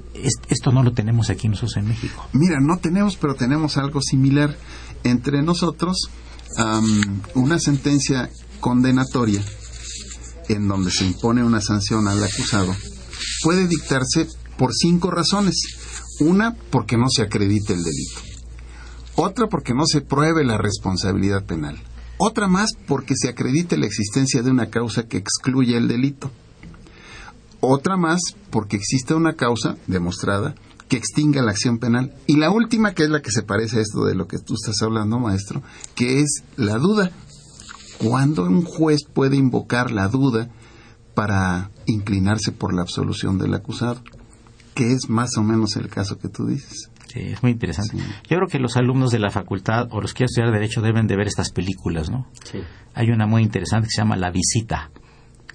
esto 0.48 0.72
no 0.72 0.82
lo 0.82 0.92
tenemos 0.92 1.30
aquí 1.30 1.48
nosotros 1.48 1.76
en 1.76 1.88
México. 1.88 2.26
Mira, 2.32 2.58
no 2.60 2.78
tenemos, 2.78 3.16
pero 3.16 3.34
tenemos 3.34 3.76
algo 3.76 4.00
similar. 4.00 4.56
Entre 5.04 5.42
nosotros, 5.42 6.10
una 7.34 7.58
sentencia 7.58 8.30
condenatoria 8.60 9.42
en 10.48 10.66
donde 10.66 10.90
se 10.90 11.06
impone 11.06 11.44
una 11.44 11.60
sanción 11.60 12.08
al 12.08 12.22
acusado 12.22 12.74
puede 13.42 13.66
dictarse 13.66 14.26
por 14.56 14.74
cinco 14.74 15.10
razones. 15.10 15.56
Una, 16.20 16.54
porque 16.70 16.96
no 16.96 17.06
se 17.08 17.22
acredite 17.22 17.72
el 17.72 17.82
delito. 17.82 18.20
Otra, 19.16 19.48
porque 19.48 19.74
no 19.74 19.86
se 19.86 20.02
pruebe 20.02 20.44
la 20.44 20.58
responsabilidad 20.58 21.44
penal. 21.44 21.78
Otra 22.18 22.48
más, 22.48 22.72
porque 22.86 23.14
se 23.16 23.28
acredite 23.28 23.78
la 23.78 23.86
existencia 23.86 24.42
de 24.42 24.50
una 24.50 24.68
causa 24.68 25.04
que 25.04 25.16
excluye 25.16 25.76
el 25.76 25.88
delito. 25.88 26.30
Otra 27.60 27.96
más, 27.96 28.20
porque 28.50 28.76
existe 28.76 29.14
una 29.14 29.34
causa 29.34 29.76
demostrada 29.86 30.54
que 30.88 30.96
extinga 30.96 31.42
la 31.42 31.52
acción 31.52 31.78
penal. 31.78 32.14
Y 32.26 32.36
la 32.36 32.50
última, 32.50 32.94
que 32.94 33.04
es 33.04 33.10
la 33.10 33.22
que 33.22 33.30
se 33.30 33.42
parece 33.42 33.78
a 33.78 33.82
esto 33.82 34.04
de 34.04 34.14
lo 34.14 34.26
que 34.26 34.38
tú 34.38 34.54
estás 34.54 34.82
hablando, 34.82 35.18
maestro, 35.18 35.62
que 35.94 36.20
es 36.20 36.42
la 36.56 36.78
duda. 36.78 37.10
¿Cuándo 37.98 38.44
un 38.44 38.64
juez 38.64 39.04
puede 39.04 39.36
invocar 39.36 39.90
la 39.90 40.08
duda 40.08 40.48
para 41.14 41.70
inclinarse 41.86 42.50
por 42.50 42.74
la 42.74 42.82
absolución 42.82 43.38
del 43.38 43.54
acusado? 43.54 44.02
que 44.74 44.92
es 44.92 45.08
más 45.08 45.36
o 45.36 45.42
menos 45.42 45.76
el 45.76 45.88
caso 45.88 46.18
que 46.18 46.28
tú 46.28 46.46
dices. 46.46 46.90
Sí, 47.06 47.20
es 47.20 47.42
muy 47.42 47.52
interesante. 47.52 47.96
Yo 47.96 48.36
creo 48.36 48.48
que 48.48 48.58
los 48.58 48.76
alumnos 48.76 49.10
de 49.10 49.18
la 49.18 49.30
facultad 49.30 49.88
o 49.90 50.00
los 50.00 50.12
que 50.12 50.18
quieren 50.18 50.30
estudiar 50.30 50.52
Derecho 50.52 50.80
deben 50.80 51.06
de 51.06 51.16
ver 51.16 51.26
estas 51.26 51.50
películas, 51.50 52.08
¿no? 52.08 52.28
Sí. 52.44 52.60
Hay 52.94 53.10
una 53.10 53.26
muy 53.26 53.42
interesante 53.42 53.88
que 53.88 53.90
se 53.90 54.00
llama 54.00 54.16
La 54.16 54.30
Visita, 54.30 54.90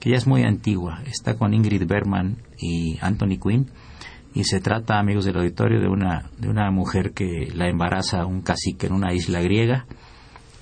ya 0.10 0.18
es 0.18 0.28
muy 0.28 0.44
antigua. 0.44 1.02
Está 1.06 1.36
con 1.36 1.54
Ingrid 1.54 1.86
Bergman 1.88 2.38
y 2.58 2.98
Anthony 3.02 3.40
Quinn. 3.42 3.72
Y 4.34 4.44
se 4.44 4.60
trata, 4.60 5.00
amigos 5.00 5.26
del 5.26 5.38
auditorio, 5.38 5.80
de 5.80 5.88
una, 5.88 6.30
de 6.38 6.50
una 6.50 6.70
mujer 6.72 7.14
que 7.14 7.52
la 7.54 7.70
embaraza 7.70 8.26
un 8.26 8.42
cacique 8.42 8.88
en 8.88 8.94
una 8.94 9.14
isla 9.14 9.42
griega 9.42 9.86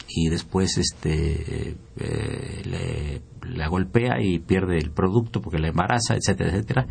y 0.07 0.29
después 0.29 0.77
este 0.77 1.75
eh, 1.97 2.61
le, 2.65 3.21
la 3.49 3.67
golpea 3.67 4.21
y 4.21 4.37
pierde 4.37 4.77
el 4.77 4.91
producto 4.91 5.41
porque 5.41 5.57
la 5.57 5.69
embaraza, 5.69 6.15
etcétera, 6.15 6.51
etcétera 6.51 6.87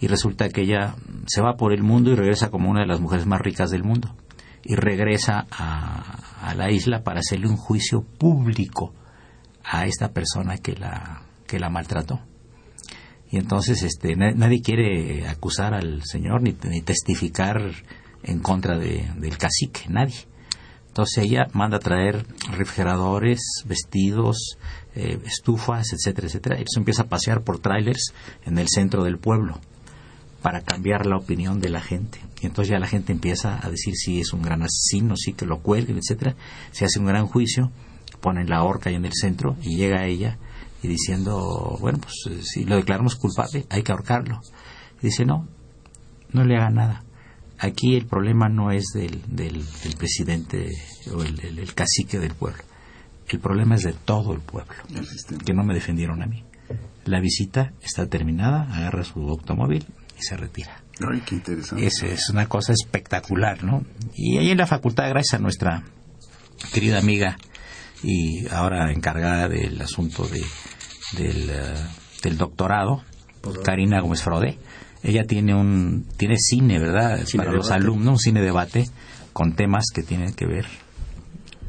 y 0.00 0.06
resulta 0.06 0.48
que 0.48 0.62
ella 0.62 0.94
se 1.26 1.40
va 1.40 1.56
por 1.56 1.72
el 1.72 1.82
mundo 1.82 2.10
y 2.10 2.14
regresa 2.14 2.50
como 2.50 2.70
una 2.70 2.80
de 2.80 2.86
las 2.86 3.00
mujeres 3.00 3.26
más 3.26 3.40
ricas 3.40 3.70
del 3.70 3.84
mundo 3.84 4.14
y 4.62 4.74
regresa 4.76 5.46
a, 5.50 6.54
la 6.56 6.70
isla 6.70 7.02
para 7.02 7.20
hacerle 7.20 7.48
un 7.48 7.56
juicio 7.56 8.02
público 8.02 8.92
a 9.64 9.86
esta 9.86 10.12
persona 10.12 10.58
que 10.58 10.74
la 10.74 11.22
que 11.54 11.60
la 11.60 11.70
maltrató 11.70 12.20
y 13.30 13.36
entonces 13.36 13.84
este 13.84 14.16
nadie 14.16 14.60
quiere 14.60 15.28
acusar 15.28 15.72
al 15.72 16.02
señor 16.02 16.42
ni, 16.42 16.52
testificar 16.52 17.70
en 18.24 18.40
contra 18.40 18.76
del 18.76 19.38
cacique 19.38 19.82
nadie 19.88 20.26
entonces 20.88 21.24
ella 21.24 21.46
manda 21.52 21.76
a 21.76 21.80
traer 21.80 22.26
refrigeradores 22.50 23.38
vestidos 23.66 24.58
eh, 24.96 25.20
estufas 25.24 25.92
etcétera 25.92 26.26
etcétera 26.26 26.60
y 26.60 26.64
se 26.66 26.80
empieza 26.80 27.02
a 27.02 27.08
pasear 27.08 27.42
por 27.42 27.60
trailers 27.60 28.12
en 28.44 28.58
el 28.58 28.66
centro 28.68 29.04
del 29.04 29.18
pueblo 29.18 29.60
para 30.42 30.62
cambiar 30.62 31.06
la 31.06 31.16
opinión 31.16 31.58
de 31.58 31.70
la 31.70 31.80
gente. 31.80 32.20
Y 32.42 32.44
entonces 32.44 32.70
ya 32.70 32.78
la 32.78 32.86
gente 32.86 33.12
empieza 33.12 33.66
a 33.66 33.70
decir 33.70 33.94
si 33.94 34.20
es 34.20 34.34
un 34.34 34.42
gran 34.42 34.60
asesino, 34.60 35.16
si 35.16 35.32
que 35.32 35.46
lo 35.46 35.60
cuelguen, 35.60 35.96
etcétera. 35.96 36.36
Se 36.70 36.84
hace 36.84 36.98
un 36.98 37.06
gran 37.06 37.26
juicio, 37.26 37.72
ponen 38.20 38.50
la 38.50 38.62
horca 38.62 38.90
ahí 38.90 38.96
en 38.96 39.06
el 39.06 39.14
centro 39.14 39.56
y 39.62 39.78
llega 39.78 40.04
ella 40.04 40.36
y 40.84 40.86
diciendo, 40.86 41.78
bueno, 41.80 41.98
pues 41.98 42.14
eh, 42.30 42.42
si 42.42 42.66
lo 42.66 42.76
declaramos 42.76 43.16
culpable, 43.16 43.66
hay 43.70 43.82
que 43.82 43.90
ahorcarlo. 43.90 44.42
Y 45.00 45.06
dice, 45.06 45.24
no, 45.24 45.48
no 46.32 46.44
le 46.44 46.56
haga 46.56 46.68
nada. 46.68 47.04
Aquí 47.58 47.96
el 47.96 48.06
problema 48.06 48.50
no 48.50 48.70
es 48.70 48.88
del, 48.92 49.22
del, 49.26 49.64
presidente 49.96 50.70
o 51.10 51.22
el, 51.22 51.74
cacique 51.74 52.18
del 52.18 52.34
pueblo. 52.34 52.62
El 53.28 53.40
problema 53.40 53.76
es 53.76 53.84
de 53.84 53.94
todo 53.94 54.34
el 54.34 54.40
pueblo, 54.40 54.74
que 55.46 55.54
no 55.54 55.64
me 55.64 55.72
defendieron 55.72 56.22
a 56.22 56.26
mí. 56.26 56.44
La 57.06 57.18
visita 57.18 57.72
está 57.80 58.06
terminada, 58.06 58.64
agarra 58.70 59.04
su 59.04 59.20
automóvil, 59.20 59.86
y 60.18 60.22
se 60.22 60.36
retira. 60.36 60.82
Ay, 61.10 61.22
qué 61.24 61.36
interesante. 61.36 61.86
Es, 61.86 62.28
una 62.28 62.46
cosa 62.46 62.74
espectacular, 62.74 63.64
¿no? 63.64 63.84
Y 64.14 64.36
ahí 64.36 64.50
en 64.50 64.58
la 64.58 64.66
facultad, 64.66 65.08
gracias 65.08 65.40
a 65.40 65.42
nuestra 65.42 65.82
querida 66.74 66.98
amiga 66.98 67.38
y 68.02 68.46
ahora 68.48 68.92
encargada 68.92 69.48
del 69.48 69.80
asunto 69.80 70.26
de, 70.28 70.42
del, 71.14 71.50
eh, 71.50 72.34
doctorado, 72.36 73.02
Karina 73.62 74.00
Gómez 74.00 74.22
Frode, 74.22 74.58
ella 75.02 75.24
tiene 75.24 75.54
un 75.54 76.06
tiene 76.16 76.36
cine, 76.38 76.78
¿verdad? 76.78 77.20
Para 77.36 77.52
los 77.52 77.70
alumnos, 77.70 78.12
un 78.12 78.18
cine 78.18 78.40
debate 78.40 78.88
con 79.32 79.54
temas 79.54 79.86
que 79.94 80.02
tienen 80.02 80.32
que 80.32 80.46
ver, 80.46 80.66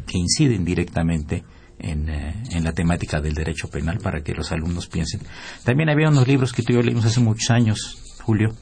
que 0.07 0.17
inciden 0.17 0.63
directamente 0.63 1.43
en, 1.79 2.09
eh, 2.09 2.43
en, 2.51 2.63
la 2.63 2.71
temática 2.71 3.19
del 3.19 3.33
derecho 3.33 3.67
penal 3.67 3.99
para 3.99 4.21
que 4.21 4.33
los 4.33 4.51
alumnos 4.51 4.87
piensen. 4.87 5.21
También 5.65 5.89
había 5.89 6.09
unos 6.09 6.27
libros 6.27 6.53
que 6.53 6.63
tú 6.63 6.71
y 6.71 6.75
yo 6.75 6.81
leímos 6.81 7.05
hace 7.05 7.19
muchos 7.19 7.49
años, 7.49 7.97
Julio, 8.23 8.55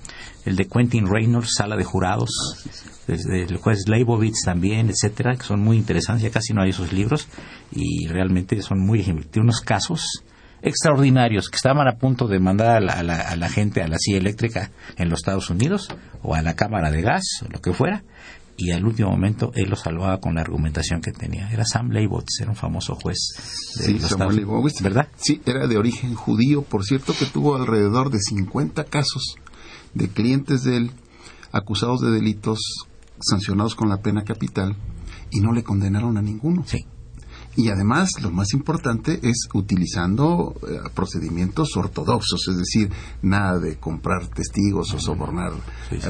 el 0.46 0.56
de 0.56 0.68
Quentin 0.68 1.08
Reynolds, 1.08 1.54
Sala 1.56 1.78
de 1.78 1.84
Jurados, 1.84 2.32
desde 3.08 3.44
el 3.44 3.58
juez 3.58 3.88
Leibovitz 3.88 4.44
también, 4.44 4.90
etcétera, 4.90 5.36
que 5.36 5.44
son 5.44 5.62
muy 5.62 5.78
interesantes, 5.78 6.24
ya 6.24 6.32
casi 6.32 6.54
no 6.54 6.62
hay 6.62 6.72
esos 6.72 6.92
libros, 6.92 7.28
y 7.72 8.08
realmente 8.08 8.62
son 8.62 8.80
muy, 8.80 9.04
tiene 9.04 9.44
unos 9.44 9.62
casos 9.62 10.24
extraordinarios 10.64 11.50
que 11.50 11.58
estaban 11.58 11.88
a 11.88 11.98
punto 11.98 12.28
de 12.28 12.40
mandar 12.40 12.78
a 12.78 12.80
la, 12.80 12.94
a 12.94 13.36
la, 13.36 13.50
gente 13.50 13.82
a 13.82 13.88
la 13.88 13.98
silla 14.00 14.18
eléctrica 14.18 14.72
en 14.98 15.10
los 15.10 15.20
Estados 15.20 15.50
Unidos 15.50 15.90
o 16.22 16.36
a 16.36 16.42
la 16.42 16.56
cámara 16.56 16.90
de 16.90 17.02
gas 17.02 17.24
o 17.46 17.52
lo 17.52 17.62
que 17.62 17.74
fuera 17.74 18.04
y 18.56 18.72
al 18.72 18.86
último 18.86 19.10
momento 19.10 19.52
él 19.56 19.70
lo 19.70 19.76
salvaba 19.76 20.20
con 20.20 20.36
la 20.36 20.42
argumentación 20.42 21.02
que 21.02 21.12
tenía. 21.12 21.50
Era 21.52 21.66
Sam 21.66 21.90
Leibovitz, 21.90 22.40
era 22.40 22.52
un 22.52 22.56
famoso 22.56 22.96
juez 22.96 23.18
de 23.80 23.86
sí, 23.86 24.00
Samuel 24.00 24.38
Leibovitz, 24.38 24.82
¿verdad? 24.82 25.08
Sí, 25.18 25.42
era 25.46 25.68
de 25.68 25.78
origen 25.78 26.16
judío, 26.16 26.62
por 26.62 26.86
cierto 26.86 27.14
que 27.18 27.26
tuvo 27.26 27.56
alrededor 27.56 28.10
de 28.10 28.20
50 28.20 28.86
casos 28.86 29.36
de 29.94 30.08
clientes 30.08 30.64
de 30.64 30.78
él 30.78 30.92
acusados 31.52 32.02
de 32.02 32.12
delitos 32.12 32.60
sancionados 33.20 33.76
con 33.76 33.90
la 33.90 33.98
pena 33.98 34.24
capital 34.24 34.76
y 35.30 35.40
no 35.40 35.52
le 35.52 35.64
condenaron 35.64 36.18
a 36.18 36.22
ninguno. 36.22 36.64
Sí 36.66 36.86
y 37.56 37.70
además 37.70 38.10
lo 38.22 38.32
más 38.32 38.54
importante 38.54 39.20
es 39.22 39.48
utilizando 39.54 40.56
eh, 40.68 40.90
procedimientos 40.94 41.76
ortodoxos, 41.76 42.48
es 42.48 42.58
decir, 42.58 42.90
nada 43.22 43.60
de 43.60 43.78
comprar 43.78 44.28
testigos 44.28 44.94
o 44.94 45.00
sobornar 45.00 45.52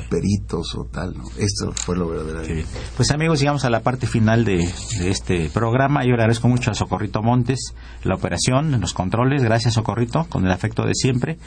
peritos 0.10 0.76
o 0.76 0.86
tal. 0.86 1.18
¿no? 1.18 1.24
Esto 1.38 1.74
fue 1.74 1.98
lo 1.98 2.08
verdadero. 2.08 2.66
Pues 2.96 3.12
amigos, 3.12 3.40
llegamos 3.40 3.66
a 3.66 3.70
la 3.70 3.82
parte 3.82 4.08
final 4.08 4.46
de, 4.46 4.64
este 5.02 5.50
programa. 5.50 6.04
Yo 6.04 6.12
le 6.12 6.22
agradezco 6.22 6.48
mucho 6.48 6.72
a 6.72 6.76
Socorrito 6.76 7.22
Montes 7.22 7.74
la 8.04 8.16
operación, 8.16 8.80
los 8.80 8.94
controles. 8.94 9.44
Gracias, 9.44 9.74
Socorrito, 9.74 10.26
con 10.30 10.46
el 10.46 10.52
afecto 10.52 10.86
de 10.86 10.94
siempre. 10.94 11.38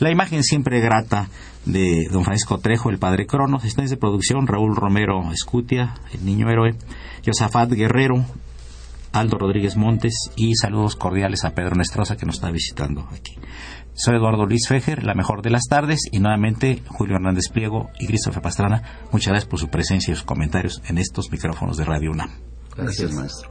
La 0.00 0.10
imagen 0.10 0.42
siempre 0.42 0.80
grata 0.80 1.28
de 1.66 2.08
don 2.10 2.24
Francisco 2.24 2.58
Trejo, 2.58 2.90
el 2.90 2.98
padre 2.98 3.26
Cronos. 3.26 3.64
Está 3.64 3.82
de 3.82 3.96
producción 3.96 4.46
Raúl 4.46 4.76
Romero 4.76 5.32
Escutia, 5.32 5.94
el 6.12 6.24
niño 6.24 6.48
héroe. 6.48 6.74
Josafat 7.24 7.70
Guerrero, 7.70 8.24
Aldo 9.12 9.38
Rodríguez 9.38 9.76
Montes 9.76 10.14
y 10.36 10.54
saludos 10.54 10.96
cordiales 10.96 11.44
a 11.44 11.54
Pedro 11.54 11.76
Nestroza 11.76 12.16
que 12.16 12.26
nos 12.26 12.36
está 12.36 12.50
visitando 12.50 13.08
aquí. 13.12 13.36
Soy 13.94 14.16
Eduardo 14.16 14.46
Luis 14.46 14.66
Fejer, 14.68 15.04
la 15.04 15.14
mejor 15.14 15.42
de 15.42 15.50
las 15.50 15.64
tardes, 15.68 16.00
y 16.10 16.18
nuevamente 16.18 16.82
Julio 16.88 17.16
Hernández 17.16 17.50
Pliego 17.52 17.90
y 18.00 18.06
Christopher 18.06 18.42
Pastrana, 18.42 18.82
muchas 19.12 19.28
gracias 19.28 19.50
por 19.50 19.60
su 19.60 19.68
presencia 19.68 20.12
y 20.12 20.16
sus 20.16 20.24
comentarios 20.24 20.80
en 20.88 20.96
estos 20.98 21.30
micrófonos 21.30 21.76
de 21.76 21.84
Radio 21.84 22.10
UNAM. 22.10 22.30
Gracias, 22.74 23.12
maestro. 23.12 23.50